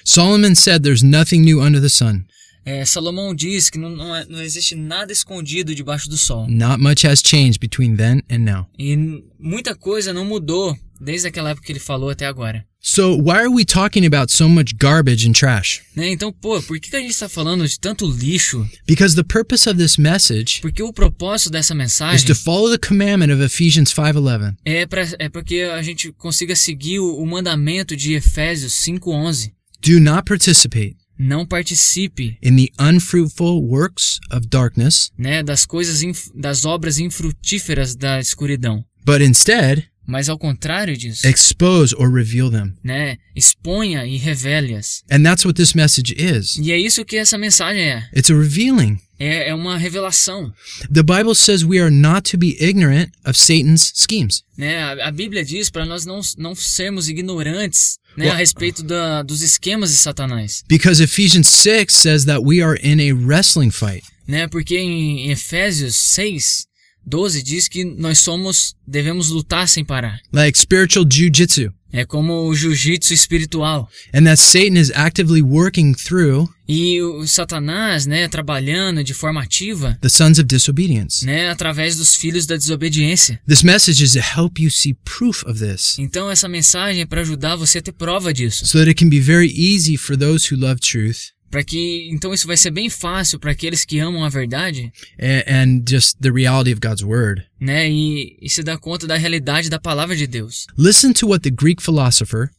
Solomon 0.05 0.55
said 0.55 0.83
there's 0.83 1.03
nothing 1.03 1.41
new 1.41 1.61
under 1.61 1.81
the 1.81 1.89
sun. 1.89 2.25
É, 2.65 2.85
Salomão 2.85 3.35
diz 3.35 3.71
que 3.71 3.79
não, 3.79 3.89
não, 3.89 4.15
é- 4.15 4.27
não 4.27 4.43
existe 4.43 4.75
nada 4.75 5.11
escondido 5.13 5.75
debaixo 5.75 6.09
do 6.09 6.19
sol. 6.19 6.47
Not 6.49 6.79
much 6.83 7.07
has 7.07 7.23
changed 7.25 7.59
between 7.59 7.97
then 7.97 8.21
and 8.31 8.41
now. 8.41 8.67
E 8.79 8.95
muita 9.39 9.75
coisa 9.75 10.13
não 10.13 10.25
mudou 10.25 10.77
desde 11.01 11.29
aquela 11.29 11.51
época 11.51 11.67
que 11.67 11.73
ele 11.73 11.79
falou 11.81 12.11
até 12.11 12.27
agora. 12.27 12.67
So, 12.81 13.15
why 13.17 13.41
are 13.41 13.51
we 13.51 13.65
talking 13.65 14.07
about 14.07 14.31
so 14.33 14.49
much 14.49 14.77
garbage 14.79 15.27
and 15.27 15.33
trash? 15.35 15.81
Né? 15.97 16.11
Então, 16.13 16.33
pô, 16.33 16.63
por 16.63 16.79
que 16.79 16.91
que 16.91 16.97
a 16.97 17.01
gente 17.01 17.11
está 17.11 17.29
falando 17.29 17.67
de 17.67 17.79
tanto 17.79 18.09
lixo? 18.09 18.65
Because 18.87 19.17
the 19.17 19.25
purpose 19.25 19.69
of 19.69 19.77
this 19.79 19.97
message 19.99 20.61
Porque 20.63 20.83
o 20.83 20.93
propósito 20.93 21.51
dessa 21.51 21.75
is 21.75 21.79
mensagem 21.79 22.27
to 22.27 22.35
follow 22.37 22.71
the 22.71 22.79
commandment 22.79 23.33
of 23.35 23.43
Ephesians 23.43 23.93
5:11. 23.93 24.55
é 24.65 24.87
para 24.87 25.03
é 25.19 25.29
para 25.29 25.43
que 25.43 25.63
a 25.63 25.83
gente 25.83 26.13
consiga 26.13 26.55
seguir 26.55 27.01
o, 27.01 27.17
o 27.17 27.27
mandamento 27.27 27.97
de 27.97 28.15
Efésios 28.15 28.73
5:11. 28.75 29.53
Do 29.83 30.01
not 30.01 30.25
participate 30.25 30.97
Não 31.19 31.45
participe, 31.45 32.39
in 32.41 32.55
the 32.57 32.71
unfruitful 32.81 33.61
works 33.69 34.21
of 34.31 34.47
darkness, 34.49 35.11
né, 35.19 35.43
das 35.43 35.67
coisas 35.67 36.01
inf- 36.05 36.29
das 36.33 36.65
obras 36.65 37.01
infrutíferas 37.01 37.97
da 37.97 38.21
escuridão, 38.21 38.85
but 39.05 39.21
instead 39.21 39.89
mas 40.09 40.29
ao 40.29 40.39
contrário 40.39 40.97
disso, 40.97 41.27
expose 41.29 41.95
or 41.97 42.11
reveal 42.13 42.51
them. 42.51 42.73
né, 42.83 43.19
exponha 43.37 44.07
e 44.07 44.17
revele-as. 44.17 45.03
And 45.11 45.23
that's 45.23 45.45
what 45.45 45.55
this 45.55 45.75
message 45.75 46.15
is. 46.19 46.57
E 46.59 46.73
é 46.73 46.79
isso 46.79 47.05
que 47.05 47.17
essa 47.17 47.37
mensagem 47.37 47.83
é. 47.83 48.09
It's 48.17 48.31
a 48.31 48.35
revealing. 48.35 48.99
É, 49.21 49.49
é 49.51 49.55
uma 49.55 49.77
revelação. 49.77 50.53
The 50.93 51.03
Bible 51.03 51.35
says 51.35 51.65
we 51.65 51.79
are 51.81 51.91
not 51.91 52.31
to 52.31 52.39
be 52.39 52.57
ignorant 52.61 53.11
of 53.27 53.37
Satan's 53.39 53.93
schemes. 53.95 54.43
Né? 54.57 54.79
A, 54.81 55.09
a 55.09 55.11
Bíblia 55.13 55.45
diz 55.45 55.69
para 55.71 55.85
nós 55.85 56.07
não, 56.07 56.21
não 56.39 56.55
sermos 56.55 57.09
ignorantes 57.09 57.99
né, 58.17 58.27
Well- 58.27 58.35
a 58.35 58.37
respeito 58.39 58.83
da, 58.85 59.23
dos 59.23 59.43
esquemas 59.43 59.91
de 59.91 59.97
Satanás. 59.97 60.63
Because 60.69 61.03
Ephesians 61.03 61.49
6 61.49 61.93
says 61.93 62.25
that 62.27 62.43
we 62.45 62.63
are 62.63 62.79
in 62.83 63.01
a 63.01 63.13
wrestling 63.13 63.71
fight. 63.73 64.05
Né? 64.27 64.47
Porque 64.47 64.77
em 64.79 65.31
Efésios 65.33 65.97
6, 65.97 66.68
12 67.07 67.43
diz 67.43 67.69
que 67.69 67.85
nós 67.85 68.19
somos, 68.19 68.75
devemos 68.87 69.29
lutar 69.31 69.67
sem 69.69 69.85
parar. 69.85 70.19
like 70.33 70.59
spiritual 70.59 71.05
jujitsu, 71.11 71.73
É 71.91 72.05
como 72.05 72.47
o 72.47 72.55
jiu-jitsu 72.55 73.15
espiritual. 73.15 73.89
and 74.13 74.25
that 74.25 74.37
Satan 74.39 74.79
is 74.79 74.91
actively 74.95 75.41
working 75.41 75.95
through 75.95 76.47
E 76.69 77.01
o 77.01 77.27
Satanás, 77.27 78.05
né, 78.05 78.29
trabalhando 78.29 79.03
de 79.03 79.15
forma 79.15 79.43
ativa, 79.43 79.97
the 80.03 80.09
sons 80.11 80.39
of 80.39 80.47
disobedience. 80.47 81.25
né, 81.25 81.49
através 81.49 81.97
dos 81.97 82.15
filhos 82.15 82.45
da 82.45 82.57
desobediência. 82.57 83.41
This 83.49 83.63
message 83.63 84.05
is 84.05 84.13
to 84.13 84.19
help 84.21 84.59
you 84.61 84.71
see 84.71 84.93
proof 85.03 85.43
of 85.47 85.59
this 85.59 85.99
Então 85.99 86.31
essa 86.31 86.47
mensagem 86.47 87.01
é 87.03 87.07
para 87.07 87.23
ajudar 87.23 87.57
você 87.57 87.79
a 87.79 87.83
ter 87.83 87.93
prova 87.93 88.35
disso. 88.35 88.67
so 88.67 88.77
that 88.79 88.91
it 88.91 89.03
can 89.03 89.09
be 89.09 89.19
very 89.19 89.51
easy 89.57 89.97
for 89.97 90.15
those 90.15 90.53
who 90.55 90.61
love 90.61 90.79
truth 90.81 91.31
Para 91.51 91.65
que 91.65 92.09
então 92.13 92.35
isso 92.35 92.47
vai 92.47 92.57
ser 92.57 92.71
bem 92.71 92.91
fácil 92.91 93.39
para 93.39 93.53
aqueles 93.53 93.85
que 93.85 93.99
amam 93.99 94.23
a 94.23 94.29
verdade, 94.29 94.93
and, 95.19 95.43
and 95.47 95.85
just 95.89 96.17
the 96.21 96.31
reality 96.31 96.73
of 96.73 96.81
God's 96.81 97.03
word. 97.03 97.43
né, 97.61 97.91
e, 97.91 98.37
e 98.41 98.51
se 98.51 98.63
dar 98.63 98.79
conta 98.79 99.07
da 99.07 99.17
realidade 99.17 99.71
da 99.71 99.79
palavra 99.81 100.15
de 100.15 100.27
Deus. 100.27 100.67
Listen 100.77 101.13
to 101.13 101.27
what 101.27 101.43
the 101.43 101.51
Greek 101.51 101.83
philosopher 101.83 102.51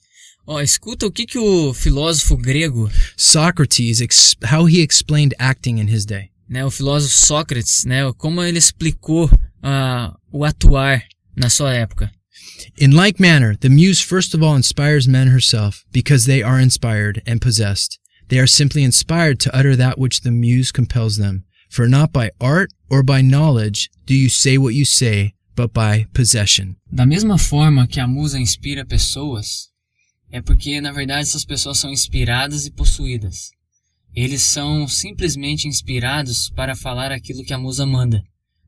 Ó, 0.48 0.60
escuta 0.60 1.06
o 1.06 1.12
que 1.12 1.28
que 1.28 1.38
o 1.38 1.74
filósofo 1.76 2.36
grego, 2.36 2.90
Socrates 3.16 4.02
how 4.52 4.68
he 4.68 4.82
explained 4.82 5.36
acting 5.38 5.78
in 5.80 5.88
his 5.88 6.06
day. 6.06 6.32
né, 6.50 6.66
o 6.66 6.72
filósofo 6.72 7.14
Sócrates, 7.16 7.86
né, 7.86 8.12
como 8.18 8.42
ele 8.44 8.58
explicou 8.58 9.30
ah, 9.62 10.16
o 10.32 10.44
atuar 10.44 11.04
na 11.38 11.48
sua 11.50 11.72
época. 11.76 12.12
In 12.80 12.92
like 12.96 13.22
manner, 13.22 13.56
the 13.56 13.70
muse 13.70 14.02
first 14.02 14.34
of 14.34 14.44
all 14.44 14.58
inspires 14.58 15.08
men 15.08 15.28
herself 15.28 15.86
because 15.92 16.26
they 16.26 16.42
are 16.42 16.60
inspired 16.60 17.22
and 17.28 17.38
possessed. 17.40 17.99
They 18.30 18.40
are 18.40 18.48
simply 18.48 18.84
inspired 18.84 19.40
to 19.40 19.56
utter 19.56 19.76
that 19.76 19.98
which 19.98 20.22
the 20.22 20.32
muse 20.32 20.72
compels 20.72 21.18
them. 21.18 21.46
For 21.68 21.88
not 21.88 22.12
by 22.12 22.30
art 22.40 22.72
or 22.90 23.04
by 23.04 23.22
knowledge 23.22 23.90
do 24.06 24.14
you 24.14 24.30
say 24.30 24.58
what 24.58 24.76
you 24.76 24.86
say, 24.86 25.34
but 25.56 25.74
by 25.74 26.06
possession. 26.14 26.76
Da 26.92 27.06
mesma 27.06 27.38
forma 27.38 27.88
que 27.88 28.00
a 28.00 28.08
musa 28.08 28.40
inspira 28.40 28.86
pessoas, 28.86 29.70
é 30.32 30.42
porque 30.42 30.80
na 30.80 30.92
verdade 30.92 31.22
essas 31.22 31.44
pessoas 31.44 31.80
são 31.80 31.92
inspiradas 31.92 32.66
e 32.68 32.72
possuídas. 32.72 33.50
Eles 34.16 34.44
são 34.44 34.88
simplesmente 34.88 35.68
inspirados 35.68 36.50
para 36.52 36.76
falar 36.76 37.12
aquilo 37.12 37.44
que 37.44 37.54
a 37.54 37.58
musa 37.58 37.86
manda. 37.86 38.24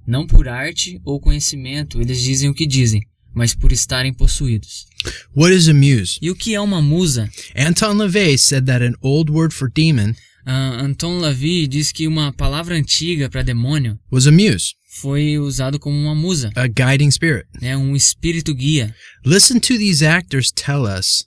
Não 0.07 0.25
por 0.25 0.47
arte 0.47 0.99
ou 1.05 1.19
conhecimento 1.19 2.01
eles 2.01 2.21
dizem 2.21 2.49
o 2.49 2.53
que 2.53 2.65
dizem, 2.65 3.01
mas 3.33 3.53
por 3.53 3.71
estarem 3.71 4.13
possuídos. 4.13 4.87
What 5.35 5.53
is 5.53 5.67
a 5.67 5.73
muse? 5.73 6.17
E 6.21 6.29
o 6.29 6.35
que 6.35 6.53
é 6.55 6.61
uma 6.61 6.81
musa? 6.81 7.29
Anton 7.55 7.93
LaVey 7.97 8.37
said 8.37 8.65
that 8.65 8.83
an 8.83 8.95
old 9.01 9.31
word 9.31 9.53
for 9.53 9.69
demon 9.69 10.15
Ah, 10.45 10.81
Anton 10.83 11.19
Lavey 11.19 11.67
diz 11.67 11.91
que 11.91 12.07
uma 12.07 12.33
palavra 12.33 12.75
antiga 12.75 13.29
para 13.29 13.43
demônio 13.43 13.99
was 14.11 14.25
a 14.25 14.31
muse, 14.31 14.73
foi 14.99 15.37
usado 15.37 15.77
como 15.79 15.95
uma 15.95 16.15
musa, 16.15 16.49
a 16.55 16.67
guiding 16.67 17.11
spirit. 17.11 17.45
né, 17.61 17.77
um 17.77 17.95
espírito 17.95 18.53
guia. 18.55 18.93
Listen 19.23 19.59
to 19.59 19.77
these 19.77 20.03
actors 20.03 20.51
tell 20.51 20.83
us 20.85 21.25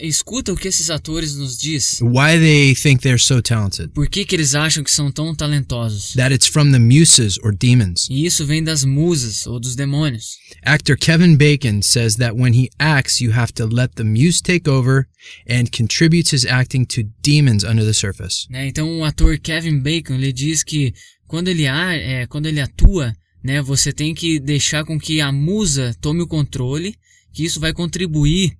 escuta 0.00 0.52
o 0.52 0.56
que 0.56 0.68
esses 0.68 0.90
atores 0.90 1.36
nos 1.36 1.56
diz. 1.58 2.00
why 2.02 2.38
they 2.38 2.74
think 2.74 3.00
they're 3.02 3.18
so 3.18 3.40
talented. 3.40 3.88
Por 3.94 4.08
que, 4.08 4.24
que 4.24 4.34
eles 4.34 4.54
acham 4.54 4.82
que 4.82 4.90
são 4.90 5.10
tão 5.12 5.34
talentosos? 5.34 6.14
That 6.14 6.34
it's 6.34 6.46
from 6.46 6.72
the 6.72 6.78
muses 6.78 7.38
or 7.42 7.54
demons. 7.54 8.08
E 8.10 8.26
isso 8.26 8.44
vem 8.44 8.62
das 8.62 8.84
musas 8.84 9.46
ou 9.46 9.60
dos 9.60 9.76
demônios. 9.76 10.36
Actor 10.64 10.96
Kevin 10.98 11.36
Bacon 11.36 11.80
says 11.82 12.16
that 12.16 12.34
when 12.34 12.52
he 12.54 12.70
acts, 12.78 13.20
you 13.20 13.32
have 13.32 13.52
to 13.54 13.66
let 13.66 13.94
the 13.94 14.04
muse 14.04 14.42
take 14.42 14.68
over 14.68 15.06
and 15.48 15.66
contributes 15.70 16.32
his 16.32 16.44
acting 16.44 16.84
to 16.86 17.02
demons 17.22 17.62
under 17.64 17.84
the 17.84 17.92
surface. 17.92 18.46
né? 18.50 18.66
Então 18.66 18.98
o 18.98 19.04
ator 19.04 19.38
Kevin 19.38 19.78
Bacon 19.78 20.14
ele 20.14 20.32
diz 20.32 20.62
que 20.62 20.92
quando 21.26 21.48
ele, 21.48 21.66
é, 21.66 22.26
quando 22.26 22.46
ele 22.46 22.60
atua, 22.60 23.12
né, 23.44 23.60
você 23.62 23.92
tem 23.92 24.14
que 24.14 24.40
deixar 24.40 24.84
com 24.84 24.98
que 24.98 25.20
a 25.20 25.30
musa 25.30 25.94
tome 26.00 26.22
o 26.22 26.26
controle, 26.26 26.94
que 27.32 27.44
isso 27.44 27.60
vai 27.60 27.72
contribuir 27.72 28.56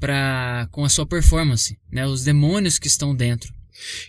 para 0.00 0.66
com 0.72 0.84
a 0.84 0.88
sua 0.88 1.06
performance, 1.06 1.76
né? 1.92 2.06
Os 2.06 2.24
demônios 2.24 2.78
que 2.78 2.88
estão 2.88 3.14
dentro, 3.14 3.52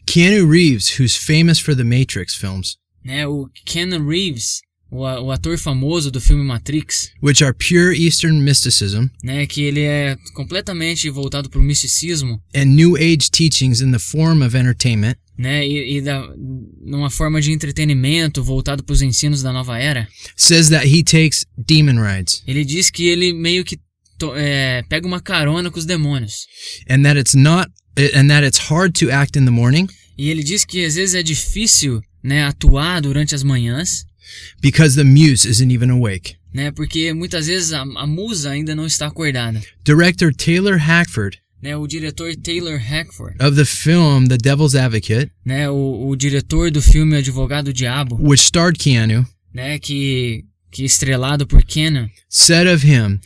Keanu 0.05 0.49
Reeves, 0.49 0.97
who's 0.97 1.15
famous 1.15 1.59
for 1.59 1.75
the 1.75 1.83
Matrix 1.83 2.33
films, 2.35 2.77
né? 3.03 3.27
O 3.27 3.49
Keanu 3.65 4.07
Reeves, 4.07 4.61
o, 4.89 5.01
o 5.03 5.31
ator 5.31 5.57
famoso 5.57 6.11
do 6.11 6.19
filme 6.19 6.43
Matrix, 6.43 7.11
which 7.21 7.43
are 7.43 7.53
pure 7.53 7.93
Eastern 7.95 8.41
mysticism 8.41 9.07
né? 9.23 9.45
Que 9.45 9.63
ele 9.63 9.81
é 9.81 10.17
completamente 10.33 11.09
voltado 11.09 11.49
para 11.49 11.59
o 11.59 11.63
misticismo, 11.63 12.41
and 12.55 12.65
New 12.65 12.95
Age 12.95 13.29
teachings 13.31 13.81
in 13.81 13.91
the 13.91 13.99
form 13.99 14.41
of 14.43 14.55
entertainment, 14.57 15.15
né? 15.37 15.67
E, 15.67 15.97
e 15.97 16.01
da, 16.01 16.27
numa 16.81 17.09
forma 17.09 17.41
de 17.41 17.51
entretenimento 17.51 18.43
voltado 18.43 18.83
para 18.83 18.93
os 18.93 19.01
ensinos 19.01 19.41
da 19.41 19.51
nova 19.53 19.77
era. 19.79 20.07
says 20.35 20.69
that 20.69 20.85
he 20.85 21.03
takes 21.03 21.45
demon 21.57 22.01
rides 22.01 22.43
Ele 22.45 22.65
diz 22.65 22.89
que 22.89 23.07
ele 23.07 23.33
meio 23.33 23.63
que 23.63 23.79
to- 24.21 24.35
é, 24.35 24.83
pega 24.87 25.07
uma 25.07 25.19
carona 25.19 25.71
com 25.71 25.79
os 25.79 25.85
demônios. 25.85 26.45
and 26.89 27.03
that 27.03 27.19
it's 27.19 27.33
not 27.33 27.69
and 28.15 28.27
that 28.27 28.45
it's 28.45 28.59
hard 28.69 28.93
to 28.93 29.09
act 29.11 29.37
in 29.37 29.45
the 29.45 29.51
morning 29.51 29.87
E 30.17 30.29
ele 30.29 30.43
diz 30.43 30.63
que 30.63 30.85
às 30.85 30.95
vezes 30.95 31.15
é 31.15 31.23
difícil, 31.23 31.99
né, 32.23 32.43
atuar 32.43 33.01
durante 33.01 33.33
as 33.33 33.43
manhãs, 33.43 34.05
because 34.61 34.95
the 34.95 35.03
muse 35.03 35.47
isn't 35.47 35.73
even 35.73 35.89
awake. 35.89 36.35
né, 36.53 36.71
porque 36.71 37.13
muitas 37.13 37.47
vezes 37.47 37.73
a, 37.73 37.81
a 37.81 38.05
musa 38.07 38.51
ainda 38.51 38.75
não 38.75 38.85
está 38.85 39.07
acordada. 39.07 39.61
Director 39.83 40.33
Taylor 40.33 40.77
Hackford 40.77 41.39
Né, 41.63 41.77
o 41.77 41.85
diretor 41.85 42.35
Taylor 42.37 42.79
Hackford, 42.79 43.35
of 43.39 43.55
the 43.55 43.65
film 43.65 44.27
The 44.27 44.37
Devil's 44.37 44.73
Advocate, 44.73 45.31
né, 45.45 45.69
o, 45.69 46.07
o 46.09 46.15
diretor 46.15 46.71
do 46.71 46.81
filme 46.81 47.15
Advogado 47.17 47.71
Diabo, 47.71 48.15
which 48.19 48.43
starred 48.43 48.77
Keanu, 48.79 49.25
né, 49.53 49.77
que 49.79 50.43
que 50.71 50.83
estrelado 50.85 51.45
por 51.45 51.63
Kenan, 51.63 52.09
said 52.29 52.65
of 52.67 52.83
him, 52.87 53.19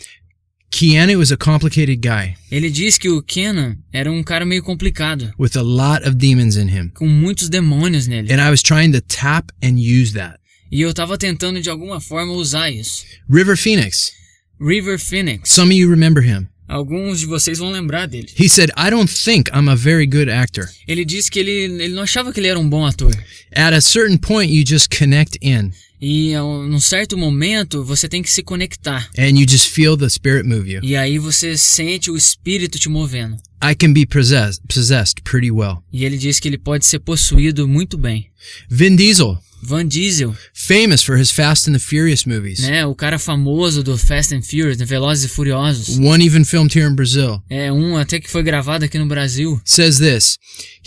Keanu 0.71 1.21
is 1.21 1.31
a 1.31 1.37
complicated 1.37 2.01
guy 2.01 2.35
ele 2.51 2.69
diz 2.69 2.97
que 2.97 3.09
o 3.09 3.21
Kenan 3.21 3.77
era 3.93 4.11
um 4.11 4.21
cara 4.23 4.45
meio 4.45 4.61
complicado, 4.63 5.33
with 5.39 5.55
a 5.55 5.61
lot 5.61 6.05
of 6.07 6.15
demons 6.17 6.57
in 6.57 6.67
him. 6.67 6.89
com 6.93 7.07
muitos 7.07 7.49
demônios 7.49 8.07
nele. 8.07 8.31
And 8.33 8.41
I 8.41 8.49
was 8.49 8.61
trying 8.61 8.91
to 8.91 9.01
tap 9.01 9.51
and 9.63 9.77
use 9.79 10.13
that. 10.13 10.39
E 10.71 10.81
eu 10.81 10.93
tava 10.93 11.17
tentando 11.17 11.61
de 11.61 11.69
alguma 11.69 12.01
forma 12.01 12.33
usar 12.33 12.69
isso. 12.71 13.05
River 13.29 13.55
Phoenix, 13.55 14.11
River 14.59 14.99
Phoenix. 14.99 15.49
some 15.49 15.71
of 15.71 15.77
you 15.79 15.89
remember 15.89 16.21
him. 16.23 16.47
Alguns 16.67 17.19
de 17.19 17.27
vocês 17.27 17.59
vão 17.59 17.69
lembrar 17.69 18.07
dele. 18.07 18.27
He 18.35 18.49
said, 18.49 18.71
I 18.75 18.89
don't 18.89 19.07
think 19.07 19.51
I'm 19.51 19.69
a 19.69 19.75
very 19.75 20.07
good 20.07 20.29
actor. 20.31 20.67
Ele 20.87 21.05
disse 21.05 21.29
que 21.29 21.39
ele, 21.39 21.51
ele 21.83 21.93
não 21.93 22.01
achava 22.01 22.33
que 22.33 22.39
ele 22.39 22.47
era 22.47 22.59
um 22.59 22.67
bom 22.67 22.83
ator. 22.83 23.11
At 23.55 23.73
a 23.73 23.79
certain 23.81 24.17
point, 24.17 24.51
you 24.51 24.63
just 24.67 24.89
connect 24.89 25.37
in 25.43 25.71
E 26.07 26.35
a 26.35 26.43
um- 26.43 26.67
num 26.67 26.79
certo 26.79 27.17
momento 27.17 27.83
você 27.83 28.07
tem 28.07 28.21
que 28.21 28.29
se 28.29 28.43
conectar. 28.43 29.09
and 29.17 29.39
you 29.39 29.45
just 29.49 29.69
feel 29.69 29.97
the 29.97 30.07
spirit 30.07 30.47
move 30.47 30.71
you. 30.71 30.79
E 30.83 30.95
aí 30.95 31.17
você 31.17 31.57
sente 31.57 32.11
o 32.11 32.15
espírito 32.15 32.77
te 32.77 32.87
movendo. 32.87 33.37
I 33.63 33.73
can 33.73 33.91
be 33.91 34.05
possessed, 34.05 34.61
possessed 34.67 35.23
pretty 35.23 35.49
well. 35.49 35.77
E 35.91 36.05
ele 36.05 36.15
diz 36.17 36.39
que 36.39 36.47
ele 36.47 36.59
pode 36.59 36.85
ser 36.85 36.99
possuído 36.99 37.67
muito 37.67 37.97
bem. 37.97 38.27
Vin 38.69 38.95
Diesel, 38.95 39.39
Van 39.63 39.87
Diesel, 39.87 40.35
famous 40.53 41.01
for 41.01 41.17
his 41.19 41.31
Fast 41.31 41.67
and 41.67 41.73
the 41.73 41.79
Furious 41.79 42.23
movies. 42.25 42.59
né? 42.59 42.85
O 42.85 42.93
cara 42.93 43.17
famoso 43.17 43.81
do 43.81 43.97
Fast 43.97 44.35
and 44.35 44.43
Furious, 44.43 44.77
né, 44.77 44.85
Velozes 44.85 45.25
e 45.25 45.27
Furiosos. 45.27 45.97
One 45.97 46.23
even 46.23 46.45
filmed 46.45 46.77
here 46.77 46.87
in 46.87 46.93
Brazil. 46.93 47.41
É 47.49 47.71
um 47.71 47.97
até 47.97 48.19
que 48.19 48.29
foi 48.29 48.43
gravado 48.43 48.85
aqui 48.85 48.99
no 48.99 49.07
Brasil. 49.07 49.59
Says 49.65 49.97
this 49.97 50.37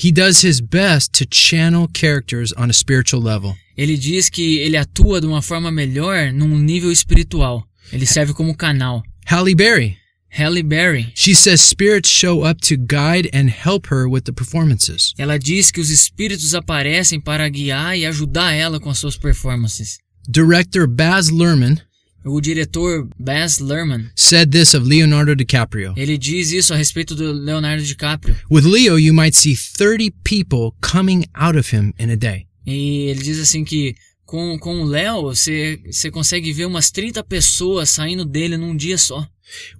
He 0.00 0.12
does 0.12 0.44
his 0.44 0.60
best 0.60 1.10
to 1.18 1.24
channel 1.28 1.88
characters 1.92 2.52
on 2.56 2.66
a 2.70 2.72
spiritual 2.72 3.20
level. 3.20 3.56
Ele 3.78 3.96
diz 3.96 4.28
que 4.28 4.58
ele 4.58 4.76
atua 4.76 5.20
de 5.20 5.26
uma 5.28 5.40
forma 5.40 5.70
melhor 5.70 6.32
num 6.32 6.58
nível 6.58 6.90
espiritual. 6.90 7.64
Ele 7.92 8.04
serve 8.04 8.34
como 8.34 8.56
canal. 8.56 9.04
Halle 9.24 9.54
Berry, 9.54 9.96
Halle 10.36 10.64
Berry. 10.64 11.12
She 11.14 11.32
says 11.32 11.60
spirits 11.60 12.10
show 12.10 12.44
up 12.44 12.60
to 12.62 12.76
guide 12.76 13.30
and 13.32 13.48
help 13.48 13.86
her 13.92 14.08
with 14.08 14.22
the 14.22 14.32
performances. 14.32 15.14
Ela 15.16 15.38
diz 15.38 15.70
que 15.70 15.80
os 15.80 15.90
espíritos 15.90 16.54
aparecem 16.56 17.20
para 17.20 17.48
guiar 17.48 17.96
e 17.96 18.04
ajudar 18.04 18.52
ela 18.52 18.80
com 18.80 18.90
as 18.90 18.98
suas 18.98 19.16
performances. 19.16 19.98
Director 20.28 20.88
Baz 20.88 21.28
Luhrmann 21.30 21.78
O 22.24 22.40
diretor 22.40 23.08
Baz 23.18 23.60
Luhrmann, 23.60 24.10
said 24.16 24.50
this 24.50 24.74
of 24.74 24.84
Leonardo 24.86 25.36
DiCaprio. 25.36 25.94
ele 25.96 26.18
diz 26.18 26.50
isso 26.50 26.74
a 26.74 26.76
respeito 26.76 27.14
do 27.14 27.32
Leonardo 27.32 27.82
DiCaprio. 27.82 28.36
With 28.50 28.64
Leo, 28.64 28.98
you 28.98 29.14
might 29.14 29.36
see 29.36 29.54
30 29.54 30.10
people 30.24 30.72
coming 30.82 31.24
out 31.34 31.56
of 31.56 31.74
him 31.74 31.94
in 31.96 32.10
a 32.10 32.16
day. 32.16 32.47
E 32.70 33.06
ele 33.10 33.22
diz 33.22 33.38
assim 33.38 33.64
que 33.64 33.94
com, 34.26 34.58
com 34.58 34.82
o 34.82 34.84
Léo, 34.84 35.22
você, 35.22 35.80
você 35.90 36.10
consegue 36.10 36.52
ver 36.52 36.66
umas 36.66 36.90
30 36.90 37.24
pessoas 37.24 37.88
saindo 37.88 38.24
dele 38.26 38.56
num 38.58 38.76
dia 38.76 38.98
só. 38.98 39.26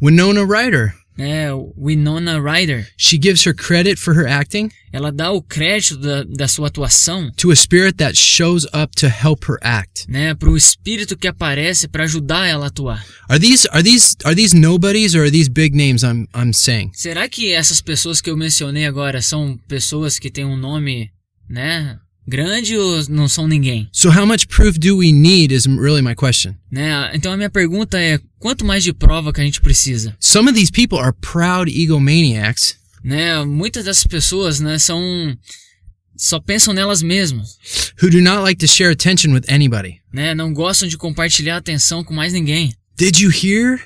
Winona 0.03 0.41
Ryder, 0.47 0.95
É, 1.19 1.53
o 1.53 1.75
Winona 1.77 2.41
Ryder. 2.41 2.89
she 2.97 3.19
gives 3.21 3.45
her 3.45 3.53
credit 3.55 3.97
for 4.01 4.15
her 4.17 4.27
acting 4.27 4.71
Ela 4.93 5.11
dá 5.13 5.31
o 5.33 5.43
crédito 5.43 5.99
da, 5.99 6.23
da 6.25 6.49
sua 6.49 6.69
atuação, 6.69 7.31
to 7.37 7.51
a 7.51 7.57
spirit 7.57 7.97
that 7.99 8.17
shows 8.17 8.65
up 8.73 8.95
to 8.97 9.07
help 9.09 9.45
her 9.47 9.59
act. 9.61 10.07
né, 10.09 10.35
pro 10.35 10.57
espírito 10.57 11.15
que 11.19 11.29
aparece 11.29 11.87
para 11.87 12.05
ajudar 12.05 12.47
ela 12.47 12.65
a 12.65 12.69
atuar. 12.69 13.05
Are 13.29 13.39
these 13.39 13.69
are 13.71 13.83
these 13.83 14.17
are 14.25 14.35
these 14.35 14.57
nobodies 14.57 15.15
or 15.15 15.23
are 15.25 15.31
these 15.31 15.51
big 15.51 15.77
names 15.77 16.03
I'm 16.03 16.27
I'm 16.35 16.55
saying? 16.55 16.93
Será 16.95 17.29
que 17.29 17.53
essas 17.53 17.83
pessoas 17.83 18.23
que 18.23 18.31
eu 18.31 18.37
mencionei 18.37 18.87
agora 18.87 19.21
são 19.21 19.59
pessoas 19.69 20.19
que 20.19 20.31
têm 20.31 20.47
um 20.47 20.57
nome, 20.57 21.11
né, 21.51 21.99
grande 22.29 22.77
ou 22.77 23.03
não 23.09 23.27
são 23.29 23.49
ninguém? 23.49 23.89
So 23.93 24.11
how 24.11 24.27
much 24.27 24.47
proof 24.47 24.79
do 24.79 24.99
we 24.99 25.11
need 25.13 25.53
is 25.55 25.67
really 25.67 26.03
my 26.03 26.15
question. 26.15 26.55
Né? 26.71 27.11
Então 27.15 27.33
a 27.33 27.37
minha 27.37 27.51
pergunta 27.51 27.99
é, 27.99 28.21
quanto 28.39 28.65
mais 28.65 28.85
de 28.85 28.93
prova 28.93 29.33
que 29.33 29.41
a 29.41 29.45
gente 29.45 29.61
precisa? 29.61 30.15
Some 30.21 30.49
of 30.51 30.59
these 30.59 30.71
people 30.71 30.99
are 30.99 31.13
proud 31.21 31.71
egomaniacs 31.71 32.77
Né? 33.03 33.43
Muitas 33.45 33.85
dessas 33.85 34.05
pessoas, 34.05 34.61
né, 34.61 34.79
são 34.79 35.01
só 36.17 36.41
pensam 36.41 36.75
nelas 36.75 37.01
mesmas, 37.01 37.59
who 38.03 38.11
do 38.11 38.21
not 38.21 38.43
like 38.43 38.59
to 38.59 38.67
share 38.67 38.91
attention 38.93 39.33
with 39.33 39.45
anybody. 39.49 40.01
né? 40.13 40.35
Não 40.35 40.53
gostam 40.53 40.89
de 40.89 40.97
compartilhar 40.99 41.57
atenção 41.57 42.03
com 42.03 42.13
mais 42.13 42.33
ninguém. 42.33 42.75
Did 42.97 43.21
you 43.21 43.31
hear? 43.31 43.81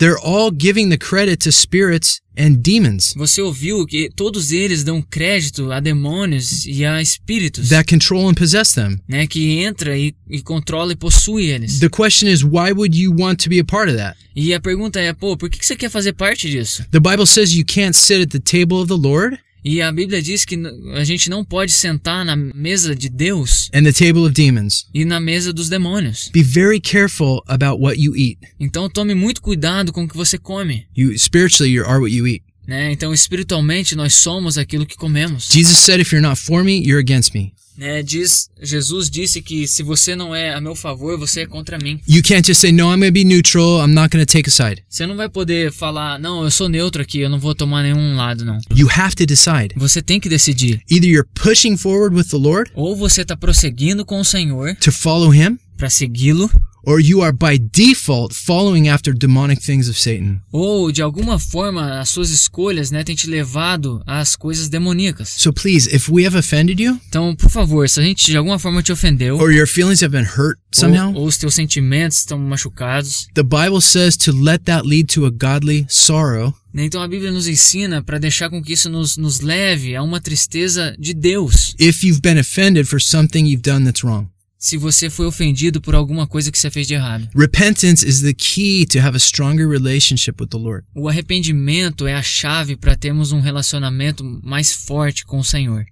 They're 0.00 0.18
all 0.18 0.50
giving 0.50 0.88
the 0.88 0.96
credit 0.96 1.36
to 1.44 1.52
spirits 1.52 2.20
and 2.34 2.56
demons 2.62 3.12
Você 3.16 3.42
ouviu 3.42 3.84
que 3.84 4.08
todos 4.16 4.50
eles 4.50 4.82
dão 4.82 5.02
crédito 5.02 5.70
a 5.70 5.78
demônios 5.78 6.64
e 6.64 6.86
a 6.86 7.02
espíritos, 7.02 7.68
that 7.68 7.86
control 7.86 8.28
and 8.30 8.34
possess 8.34 8.72
them. 8.72 8.98
né, 9.06 9.26
que 9.26 9.58
entra 9.60 9.96
e, 9.98 10.14
e 10.30 10.40
controla 10.40 10.92
e 10.92 10.96
possui 10.96 11.50
eles. 11.50 11.78
The 11.80 11.90
question 11.90 12.28
is, 12.30 12.42
why 12.42 12.72
would 12.72 12.96
you 12.98 13.12
want 13.14 13.42
to 13.44 13.50
be 13.50 13.60
a 13.60 13.64
part 13.64 13.90
of 13.90 13.98
that? 13.98 14.16
E 14.34 14.54
a 14.54 14.60
pergunta 14.60 14.98
é, 14.98 15.12
pô, 15.12 15.36
por 15.36 15.50
que 15.50 15.58
que 15.58 15.66
você 15.66 15.76
quer 15.76 15.90
fazer 15.90 16.14
parte 16.14 16.48
disso? 16.48 16.82
The 16.90 16.98
Bible 17.00 17.26
says 17.26 17.52
you 17.52 17.64
can't 17.66 17.94
sit 17.94 18.22
at 18.22 18.30
the 18.30 18.38
table 18.40 18.78
of 18.78 18.86
the 18.88 18.96
Lord 18.96 19.38
E 19.64 19.82
a 19.82 19.92
Bíblia 19.92 20.22
diz 20.22 20.44
que 20.44 20.56
a 20.94 21.04
gente 21.04 21.28
não 21.28 21.44
pode 21.44 21.72
sentar 21.72 22.24
na 22.24 22.34
mesa 22.34 22.94
de 22.94 23.08
Deus 23.08 23.70
and 23.74 23.82
the 23.84 23.92
table 23.92 24.22
of 24.22 24.32
demons. 24.32 24.86
e 24.94 25.04
na 25.04 25.20
mesa 25.20 25.52
dos 25.52 25.68
demônios. 25.68 26.30
Be 26.32 26.42
very 26.42 26.80
careful 26.80 27.42
about 27.46 27.80
what 27.82 28.00
you 28.00 28.16
eat. 28.16 28.38
Então 28.58 28.88
tome 28.88 29.14
muito 29.14 29.42
cuidado 29.42 29.92
com 29.92 30.04
o 30.04 30.08
que 30.08 30.16
você 30.16 30.38
come. 30.38 30.86
You 30.96 31.16
spiritually 31.18 31.72
you 31.72 31.84
are 31.84 32.00
what 32.00 32.12
you 32.14 32.26
eat. 32.26 32.42
Né? 32.66 32.92
Então, 32.92 33.12
espiritualmente, 33.12 33.96
nós 33.96 34.14
somos 34.14 34.56
aquilo 34.56 34.86
que 34.86 34.96
comemos. 34.96 35.48
Jesus 35.52 35.78
said, 35.78 36.00
if 36.00 36.12
you're 36.12 36.24
not 36.24 36.40
for 36.40 36.62
me, 36.62 36.80
you're 36.80 37.00
against 37.00 37.34
me. 37.34 37.52
Né? 37.80 38.02
Diz, 38.02 38.50
Jesus 38.60 39.08
disse 39.08 39.40
que 39.40 39.66
se 39.66 39.82
você 39.82 40.14
não 40.14 40.34
é 40.34 40.52
a 40.52 40.60
meu 40.60 40.74
favor, 40.74 41.18
você 41.18 41.40
é 41.40 41.46
contra 41.46 41.78
mim. 41.78 41.98
You 42.06 42.22
can't 42.22 42.46
just 42.46 42.60
say, 42.60 42.70
no, 42.70 42.92
I'm 42.92 42.98
going 42.98 43.08
to 43.08 43.12
be 43.12 43.24
neutral. 43.24 43.80
I'm 43.82 43.94
not 43.94 44.14
going 44.14 44.22
to 44.22 44.30
take 44.30 44.46
a 44.46 44.52
side. 44.52 44.82
Você 44.86 45.06
não 45.06 45.16
vai 45.16 45.30
poder 45.30 45.72
falar, 45.72 46.18
não, 46.18 46.44
eu 46.44 46.50
sou 46.50 46.68
neutro 46.68 47.00
aqui, 47.00 47.20
eu 47.20 47.30
não 47.30 47.40
vou 47.40 47.54
tomar 47.54 47.82
nenhum 47.82 48.16
lado, 48.16 48.44
não. 48.44 48.58
You 48.76 48.86
have 48.94 49.16
to 49.16 49.24
decide. 49.24 49.70
Você 49.76 50.02
tem 50.02 50.20
que 50.20 50.28
decidir. 50.28 50.82
Either 50.90 51.08
you're 51.08 51.28
pushing 51.34 51.78
forward 51.78 52.14
with 52.14 52.24
the 52.24 52.36
Lord 52.36 52.70
Ou 52.74 52.94
você 52.94 53.22
está 53.22 53.34
prosseguindo 53.34 54.04
com 54.04 54.20
o 54.20 54.24
Senhor 54.26 54.76
to 54.76 54.92
follow 54.92 55.34
him, 55.34 55.58
para 55.78 55.88
segui-lo, 55.88 56.50
or 56.84 57.00
you 57.00 57.22
are 57.22 57.32
by 57.32 57.58
default 57.58 58.34
following 58.34 58.88
after 58.88 59.12
demonic 59.12 59.60
things 59.62 59.88
of 59.88 59.98
Satan. 59.98 60.40
ou 60.52 60.90
de 60.90 61.02
alguma 61.02 61.38
forma 61.38 62.00
as 62.00 62.08
suas 62.08 62.30
escolhas, 62.30 62.90
né, 62.90 63.04
têm 63.04 63.14
te 63.14 63.28
levado 63.28 64.02
às 64.06 64.34
coisas 64.36 64.68
demoníacas. 64.68 65.28
So 65.36 65.52
please, 65.52 65.88
if 65.94 66.08
we 66.08 66.26
have 66.26 66.36
offended 66.36 66.80
you, 66.80 66.98
Então, 67.08 67.34
por 67.34 67.50
favor, 67.50 67.88
se 67.88 68.00
a 68.00 68.02
gente 68.02 68.26
de 68.26 68.36
alguma 68.36 68.58
forma 68.58 68.82
te 68.82 68.92
ofendeu, 68.92 69.36
or 69.38 69.52
your 69.52 69.66
feelings 69.66 70.02
have 70.02 70.12
been 70.16 70.26
hurt 70.26 70.58
somehow, 70.72 71.12
ou, 71.12 71.22
ou 71.22 71.26
os 71.26 71.36
teus 71.36 71.54
sentimentos 71.54 72.18
estão 72.18 72.38
machucados, 72.38 73.26
the 73.34 73.42
Bible 73.42 73.80
says 73.80 74.16
to 74.16 74.32
let 74.32 74.62
that 74.64 74.86
lead 74.86 75.04
to 75.14 75.26
a 75.26 75.30
godly 75.30 75.86
sorrow 75.88 76.54
né, 76.72 76.84
então 76.84 77.02
a 77.02 77.08
Bíblia 77.08 77.32
nos 77.32 77.48
ensina 77.48 78.00
para 78.02 78.18
deixar 78.18 78.48
com 78.48 78.62
que 78.62 78.72
isso 78.72 78.88
nos, 78.88 79.16
nos 79.16 79.40
leve 79.40 79.96
a 79.96 80.02
uma 80.02 80.20
tristeza 80.20 80.94
de 80.98 81.12
Deus. 81.12 81.74
if 81.78 82.04
you've 82.04 82.20
been 82.20 82.38
offended 82.38 82.86
for 82.86 83.00
something 83.00 83.44
you've 83.46 83.62
done 83.62 83.84
that's 83.84 84.04
wrong. 84.04 84.26
Se 84.62 84.76
você 84.76 85.08
foi 85.08 85.24
ofendido 85.24 85.80
por 85.80 85.94
alguma 85.94 86.26
coisa 86.26 86.52
que 86.52 86.58
você 86.58 86.70
fez 86.70 86.86
de 86.86 86.92
errado. 86.92 87.26
Repentance 87.34 88.06
is 88.06 88.20
the 88.20 88.34
key 88.34 88.84
to 88.84 88.98
have 88.98 89.16
a 89.16 89.18
stronger 89.18 89.66
relationship 89.66 90.34
with 90.38 90.48
the 90.48 90.58
Lord. 90.58 90.84
O 90.94 91.08
arrependimento 91.08 92.06
é 92.06 92.14
a 92.14 92.22
chave 92.22 92.76
para 92.76 92.94
termos 92.94 93.32
um 93.32 93.40
relacionamento 93.40 94.22
mais 94.44 94.70
forte 94.70 95.24
com 95.24 95.38
o 95.38 95.44
Senhor, 95.44 95.86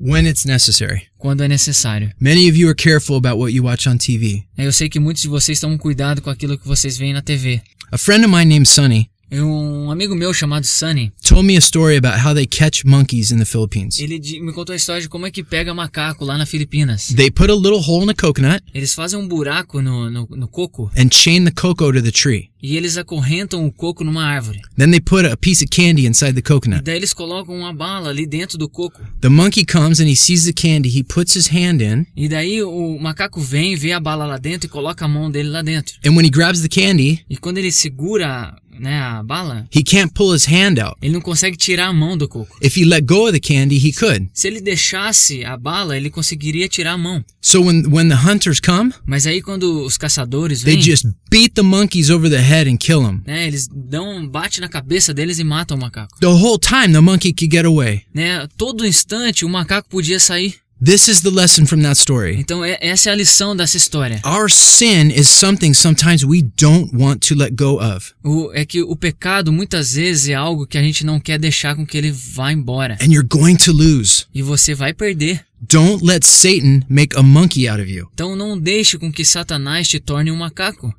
when 0.00 0.28
it's 0.28 0.44
necessary. 0.44 1.02
quando 1.18 1.42
é 1.42 1.48
necessário. 1.48 2.12
Many 2.20 2.48
of 2.48 2.56
you 2.56 2.68
are 2.68 2.76
careful 2.76 3.16
about 3.16 3.36
what 3.40 3.52
you 3.52 3.64
watch 3.64 3.88
on 3.88 3.96
TV. 3.98 4.44
Eu 4.56 4.72
sei 4.72 4.88
que 4.88 5.00
muitos 5.00 5.22
de 5.24 5.28
vocês 5.28 5.58
tomam 5.58 5.76
cuidado 5.76 6.22
com 6.22 6.30
aquilo 6.30 6.56
que 6.56 6.68
vocês 6.68 6.96
veem 6.96 7.12
na 7.12 7.20
TV. 7.20 7.60
A 7.90 7.98
friend 7.98 8.24
of 8.24 8.32
mine 8.32 8.44
named 8.46 8.68
Sonny 8.68 9.00
E 9.00 9.13
Um 9.42 9.90
amigo 9.90 10.14
meu 10.14 10.32
chamado 10.32 10.66
Sunny, 10.66 11.12
told 11.26 11.46
me 11.46 11.56
a 11.56 11.60
story 11.60 11.96
about 11.96 12.18
how 12.26 12.34
they 12.34 12.46
catch 12.46 12.84
monkeys 12.84 13.30
in 13.30 13.38
the 13.38 13.44
Philippines. 13.44 13.98
ele 13.98 14.20
me 14.40 14.52
contou 14.52 14.72
a 14.72 14.76
história 14.76 15.02
de 15.02 15.08
como 15.08 15.26
é 15.26 15.30
que 15.30 15.42
pega 15.42 15.74
macaco 15.74 16.24
lá 16.24 16.36
na 16.38 16.46
Filipinas. 16.46 17.08
They 17.14 17.30
put 17.30 17.50
a 17.50 17.54
little 17.54 17.80
hole 17.80 18.04
in 18.04 18.10
a 18.10 18.14
coconut 18.14 18.62
Eles 18.74 18.94
fazem 18.94 19.18
um 19.18 19.26
buraco 19.28 19.80
no, 19.82 20.10
no, 20.10 20.26
no 20.30 20.48
coco 20.48 20.90
and 20.96 21.08
chain 21.12 21.44
the 21.44 21.50
cocoa 21.50 21.92
to 21.92 22.02
the 22.02 22.10
tree. 22.10 22.50
e 22.62 22.76
eles 22.78 22.96
acorrentam 22.96 23.66
o 23.66 23.72
coco 23.72 24.02
numa 24.04 24.24
árvore. 24.24 24.60
Then 24.78 24.90
they 24.90 25.00
put 25.00 25.26
a 25.26 25.36
piece 25.36 25.62
of 25.62 25.68
candy 25.70 26.06
inside 26.06 26.32
the 26.32 26.38
E 26.40 26.42
coconut. 26.42 26.82
daí 26.82 26.96
eles 26.96 27.12
colocam 27.12 27.54
uma 27.54 27.72
bala 27.74 28.08
ali 28.10 28.26
dentro 28.26 28.56
do 28.56 28.68
coco. 28.68 29.00
The 29.20 29.28
monkey 29.28 29.64
comes 29.66 30.00
and 30.00 30.06
he 30.08 30.16
sees 30.16 30.44
the 30.44 30.52
candy. 30.52 30.88
He 30.88 31.02
puts 31.04 31.34
his 31.36 31.48
hand 31.48 31.82
in, 31.82 32.06
E 32.16 32.28
daí 32.28 32.62
o 32.62 32.98
macaco 32.98 33.40
vem, 33.40 33.76
vê 33.76 33.92
a 33.92 34.00
bala 34.00 34.24
lá 34.24 34.38
dentro 34.38 34.66
e 34.66 34.70
coloca 34.70 35.04
a 35.04 35.08
mão 35.08 35.30
dele 35.30 35.50
lá 35.50 35.60
dentro. 35.62 35.94
and 36.06 36.12
when 36.16 36.24
he 36.24 36.30
grabs 36.30 36.62
the 36.62 36.68
candy, 36.68 37.24
E 37.28 37.36
quando 37.36 37.58
ele 37.58 37.70
segura 37.72 38.56
né, 38.78 38.98
a 39.00 39.22
bala, 39.22 39.66
he 39.74 39.82
can't 39.82 40.12
pull 40.14 40.34
his 40.34 40.46
hand 40.46 40.78
out. 40.80 40.96
ele 41.02 41.12
não 41.14 41.20
consegue 41.20 41.56
tirar 41.56 41.86
a 41.88 41.92
mão 41.92 42.16
do 42.16 42.28
coco. 42.28 42.56
If 42.62 42.76
he 42.76 42.84
let 42.84 43.02
go 43.04 43.26
of 43.28 43.32
the 43.32 43.40
candy, 43.40 43.76
he 43.76 43.92
could. 43.92 44.28
Se 44.32 44.48
ele 44.48 44.60
deixasse 44.60 45.44
a 45.44 45.56
bala, 45.56 45.96
ele 45.96 46.10
conseguiria 46.10 46.68
tirar 46.68 46.92
a 46.92 46.98
mão. 46.98 47.24
So 47.40 47.60
when 47.62 47.84
when 47.90 48.08
the 48.08 48.14
hunters 48.16 48.60
come, 48.60 48.92
Mas 49.06 49.26
aí 49.26 49.40
quando 49.42 49.84
os 49.84 49.96
caçadores 49.98 50.62
they 50.62 50.74
vêm, 50.74 50.82
just 50.82 51.04
beat 51.30 51.52
the 51.54 51.62
monkeys 51.62 52.10
over 52.10 52.30
the 52.30 52.40
head 52.40 52.70
and 52.70 52.76
kill 52.76 53.02
them. 53.02 53.20
né, 53.26 53.46
eles 53.46 53.68
dão 53.68 54.26
bate 54.26 54.60
na 54.60 54.68
cabeça 54.68 55.12
deles 55.12 55.38
e 55.38 55.44
matam 55.44 55.76
o 55.76 55.80
macaco. 55.80 56.18
The 56.20 56.26
whole 56.26 56.58
time 56.58 56.92
the 56.92 57.00
monkey 57.00 57.32
could 57.32 57.54
get 57.54 57.64
away. 57.66 58.02
Né? 58.14 58.46
Todo 58.56 58.86
instante 58.86 59.44
o 59.44 59.48
macaco 59.48 59.88
podia 59.88 60.18
sair. 60.18 60.54
This 60.84 61.08
is 61.08 61.22
the 61.22 61.30
lesson 61.30 61.64
from 61.64 61.80
that 61.80 61.96
story. 61.96 62.36
Então 62.38 62.62
é, 62.62 62.76
essa 62.78 63.08
é 63.08 63.12
a 63.12 63.16
lição 63.16 63.56
dessa 63.56 63.74
história. 63.74 64.20
Our 64.22 64.50
sin 64.50 65.10
is 65.16 65.28
something 65.28 65.72
sometimes 65.72 66.26
we 66.26 66.42
don't 66.42 66.94
want 66.94 67.26
to 67.28 67.34
let 67.34 67.54
go 67.56 67.80
of. 67.80 68.12
O, 68.22 68.50
é 68.52 68.66
que 68.66 68.82
o 68.82 68.94
pecado 68.94 69.50
muitas 69.50 69.94
vezes 69.94 70.28
é 70.28 70.34
algo 70.34 70.66
que 70.66 70.76
a 70.76 70.82
gente 70.82 71.06
não 71.06 71.18
quer 71.18 71.38
deixar 71.38 71.74
com 71.74 71.86
que 71.86 71.96
ele 71.96 72.12
vá 72.12 72.52
embora. 72.52 72.98
And 73.00 73.06
you're 73.06 73.26
going 73.26 73.56
to 73.56 73.72
lose. 73.72 74.26
E 74.34 74.42
você 74.42 74.74
vai 74.74 74.92
perder. 74.92 75.42
Don't 75.58 76.04
let 76.04 76.22
Satan 76.26 76.82
make 76.86 77.16
a 77.16 77.22
monkey 77.22 77.66
out 77.66 77.80
of 77.80 77.90
you. 77.90 78.06
Então 78.12 78.36
não 78.36 78.58
deixe 78.58 78.98
com 78.98 79.10
que 79.10 79.24
Satanás 79.24 79.88
te 79.88 79.98
torne 79.98 80.30
um 80.30 80.36
macaco. 80.36 80.92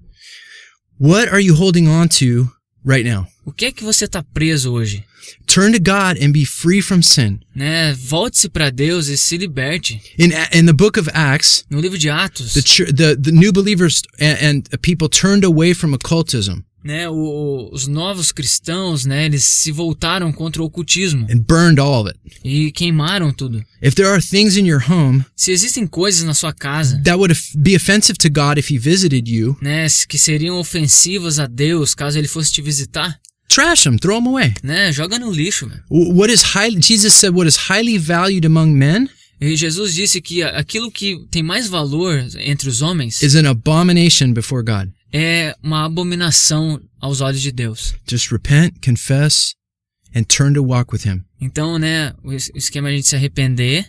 What 0.99 1.29
are 1.29 1.45
you 1.45 1.53
holding 1.53 1.87
on 1.87 2.07
to 2.07 2.49
right 2.83 3.07
now? 3.07 3.27
O 3.45 3.51
que 3.51 3.65
é 3.65 3.71
que 3.71 3.83
você 3.83 4.05
está 4.05 4.23
preso 4.23 4.71
hoje? 4.71 5.05
Turn 5.47 5.71
to 5.73 5.79
God 5.79 6.21
and 6.21 6.31
be 6.31 6.45
free 6.45 6.81
from 6.81 7.01
sin. 7.01 7.39
Né? 7.55 7.93
Volte-se 7.93 8.49
para 8.49 8.69
Deus 8.69 9.07
e 9.07 9.17
se 9.17 9.37
liberte. 9.37 9.99
In 10.17 10.31
in 10.53 10.65
the 10.65 10.73
book 10.73 10.99
of 10.99 11.09
Acts, 11.13 11.63
No 11.69 11.79
livro 11.79 11.97
de 11.97 12.09
Atos, 12.09 12.53
the 12.53 12.61
the, 12.93 13.15
the 13.15 13.31
new 13.31 13.51
believers 13.51 14.01
and, 14.19 14.37
and 14.41 14.81
people 14.81 15.07
turned 15.09 15.45
away 15.45 15.73
from 15.73 15.93
occultism 15.93 16.63
né, 16.83 17.09
o- 17.09 17.67
os 17.73 17.87
novos 17.87 18.31
cristãos, 18.31 19.05
né, 19.05 19.25
eles 19.25 19.43
se 19.43 19.71
voltaram 19.71 20.31
contra 20.31 20.61
o 20.61 20.65
ocultismo 20.67 21.25
and 21.31 21.39
burned 21.39 21.79
all 21.79 22.01
of 22.05 22.11
it. 22.11 22.19
e 22.43 22.71
queimaram 22.71 23.33
tudo. 23.33 23.63
If 23.81 23.95
there 23.95 24.07
are 24.07 24.21
things 24.21 24.55
in 24.55 24.67
your 24.67 24.83
home 24.87 25.25
Se 25.35 25.51
existem 25.51 25.87
coisas 25.87 26.21
na 26.23 26.35
sua 26.35 26.53
casa, 26.53 27.01
that 27.03 27.15
would 27.17 27.35
be 27.57 27.75
offensive 27.75 28.19
to 28.19 28.29
God 28.29 28.59
if 28.59 28.69
he 28.71 28.77
visited 28.77 29.27
you, 29.27 29.57
né, 29.63 29.87
que 30.07 30.19
seriam 30.19 30.59
ofensivas 30.59 31.39
a 31.39 31.47
Deus 31.47 31.95
caso 31.95 32.19
ele 32.19 32.27
fosse 32.27 32.51
te 32.51 32.61
visitar, 32.61 33.19
trash 33.55 33.83
them, 33.83 33.97
throw 33.97 34.19
them 34.19 34.27
away. 34.27 34.53
né, 34.63 34.91
joga 34.91 35.17
no 35.17 35.31
lixo. 35.31 35.67
velho. 35.67 35.81
What 35.89 36.31
is 36.33 36.41
highly 36.53 36.81
Jesus 36.81 37.13
said 37.13 37.33
what 37.33 37.47
is 37.47 37.55
highly 37.69 37.97
valued 37.97 38.45
among 38.45 38.73
men 38.77 39.07
E 39.39 39.55
Jesus 39.57 39.93
disse 39.93 40.21
que 40.21 40.41
aquilo 40.43 40.89
que 40.91 41.17
tem 41.29 41.43
mais 41.43 41.67
valor 41.67 42.25
entre 42.39 42.69
os 42.69 42.81
homens 42.81 43.21
is 43.21 43.35
an 43.35 43.45
abomination 43.47 44.33
before 44.33 44.63
God. 44.63 44.89
é 45.13 45.53
uma 45.63 45.85
abominação 45.85 46.81
aos 46.99 47.21
olhos 47.21 47.41
de 47.41 47.51
Deus. 47.51 47.93
Just 48.09 48.31
repent, 48.31 48.73
confess, 48.83 49.53
and 50.15 50.23
turn 50.23 50.53
to 50.53 50.63
walk 50.63 50.91
with 50.93 51.05
Him. 51.05 51.23
Então, 51.39 51.77
né, 51.77 52.13
o 52.23 52.33
esquema 52.33 52.89
é 52.89 52.93
a 52.93 52.95
gente 52.95 53.07
se 53.07 53.15
arrepender, 53.15 53.85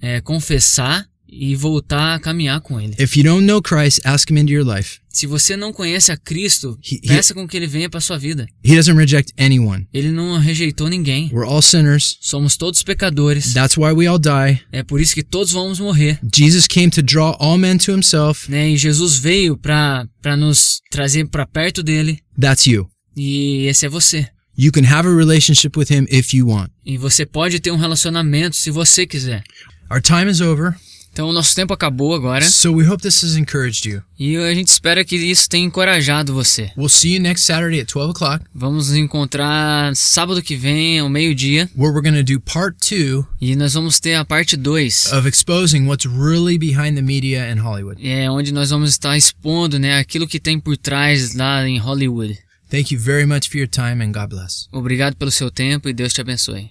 é, 0.00 0.20
confessar 0.22 1.06
e 1.28 1.54
voltar 1.54 2.14
a 2.16 2.18
caminhar 2.20 2.60
com 2.62 2.80
Ele. 2.80 2.94
If 2.98 3.16
you 3.16 3.22
don't 3.24 3.46
know 3.46 3.60
Christ, 3.62 4.00
ask 4.04 4.30
Him 4.30 4.38
into 4.38 4.52
your 4.52 4.64
life. 4.64 5.00
Se 5.12 5.26
você 5.26 5.56
não 5.56 5.72
conhece 5.72 6.10
a 6.10 6.16
Cristo, 6.16 6.78
He- 6.82 6.96
he- 7.02 7.08
peça 7.08 7.34
com 7.34 7.46
que 7.46 7.56
Ele 7.56 7.66
venha 7.66 7.90
para 7.90 8.00
sua 8.00 8.18
vida. 8.18 8.46
He 8.64 8.74
doesn't 8.74 8.96
reject 8.96 9.32
anyone. 9.38 9.86
Ele 9.92 10.10
não 10.10 10.38
rejeitou 10.38 10.88
ninguém. 10.88 11.28
We're 11.32 11.46
all 11.46 11.60
sinners. 11.62 12.16
Somos 12.20 12.56
todos 12.56 12.82
pecadores. 12.82 13.52
That's 13.52 13.76
why 13.76 13.92
we 13.92 14.06
all 14.06 14.18
die. 14.18 14.60
É 14.72 14.82
por 14.82 15.00
isso 15.00 15.14
que 15.14 15.22
todos 15.22 15.52
vamos 15.52 15.78
morrer. 15.78 16.18
Jesus 16.34 16.66
came 16.66 16.90
to 16.90 17.02
draw 17.02 17.36
all 17.38 17.58
men 17.58 17.76
to 17.78 17.92
Himself. 17.92 18.50
Né? 18.50 18.70
E 18.70 18.76
Jesus 18.76 19.16
veio 19.18 19.56
para 19.56 20.08
nos 20.38 20.80
trazer 20.90 21.26
para 21.26 21.46
perto 21.46 21.82
dele. 21.82 22.18
That's 22.40 22.66
you. 22.66 22.88
E 23.16 23.66
esse 23.66 23.84
é 23.84 23.88
você. 23.88 24.26
You 24.56 24.70
can 24.72 24.84
have 24.86 25.08
a 25.08 25.14
relationship 25.14 25.78
with 25.78 25.90
Him 25.90 26.06
if 26.10 26.32
you 26.34 26.46
want. 26.48 26.70
E 26.84 26.96
você 26.96 27.24
pode 27.26 27.60
ter 27.60 27.70
um 27.70 27.76
relacionamento 27.76 28.56
se 28.56 28.70
você 28.70 29.06
quiser. 29.06 29.42
Our 29.90 30.00
time 30.00 30.30
is 30.30 30.40
over, 30.40 30.74
Então 31.12 31.28
o 31.28 31.32
nosso 31.32 31.54
tempo 31.54 31.74
acabou 31.74 32.14
agora. 32.14 32.42
so 32.44 32.72
we 32.72 32.88
hope 32.88 33.02
this 33.02 33.22
has 33.22 33.36
encouraged 33.36 33.86
you. 33.86 34.02
E 34.18 34.36
a 34.36 34.54
gente 34.54 34.68
espera 34.68 35.04
que 35.04 35.14
isso 35.16 35.46
tenha 35.48 35.66
encorajado 35.66 36.32
você. 36.32 36.70
We'll 36.76 36.88
see 36.88 37.14
you 37.16 37.20
next 37.20 37.44
Saturday 37.44 37.80
at 37.80 37.86
12 37.92 38.12
o'clock, 38.12 38.44
Vamos 38.54 38.88
nos 38.88 38.96
encontrar 38.96 39.94
sábado 39.94 40.40
que 40.40 40.56
vem, 40.56 41.00
ao 41.00 41.08
meio-dia. 41.10 41.68
where 41.76 41.92
we're 41.92 42.00
going 42.02 42.14
to 42.16 42.22
do 42.24 42.40
part 42.40 42.76
two 42.80 43.26
E 43.40 43.54
nós 43.54 43.74
vamos 43.74 44.00
ter 44.00 44.14
a 44.14 44.24
parte 44.24 44.56
2. 44.56 45.12
of 45.12 45.28
exposing 45.28 45.86
what's 45.86 46.06
really 46.06 46.56
behind 46.58 46.94
the 46.96 47.02
media 47.02 47.50
in 47.52 47.58
Hollywood. 47.58 48.00
É 48.06 48.30
onde 48.30 48.52
nós 48.52 48.70
vamos 48.70 48.88
estar 48.90 49.16
expondo 49.16 49.78
né, 49.78 49.98
aquilo 49.98 50.26
que 50.26 50.40
tem 50.40 50.58
por 50.58 50.76
trás 50.78 51.34
lá 51.34 51.68
em 51.68 51.78
Hollywood. 51.78 52.38
Thank 52.70 52.94
you 52.94 52.98
very 52.98 53.26
much 53.26 53.50
for 53.50 53.58
your 53.58 53.68
time 53.68 54.02
and 54.02 54.12
God 54.12 54.30
bless. 54.30 54.66
Obrigado 54.72 55.14
pelo 55.16 55.30
seu 55.30 55.50
tempo 55.50 55.90
e 55.90 55.92
Deus 55.92 56.10
te 56.14 56.22
abençoe. 56.22 56.70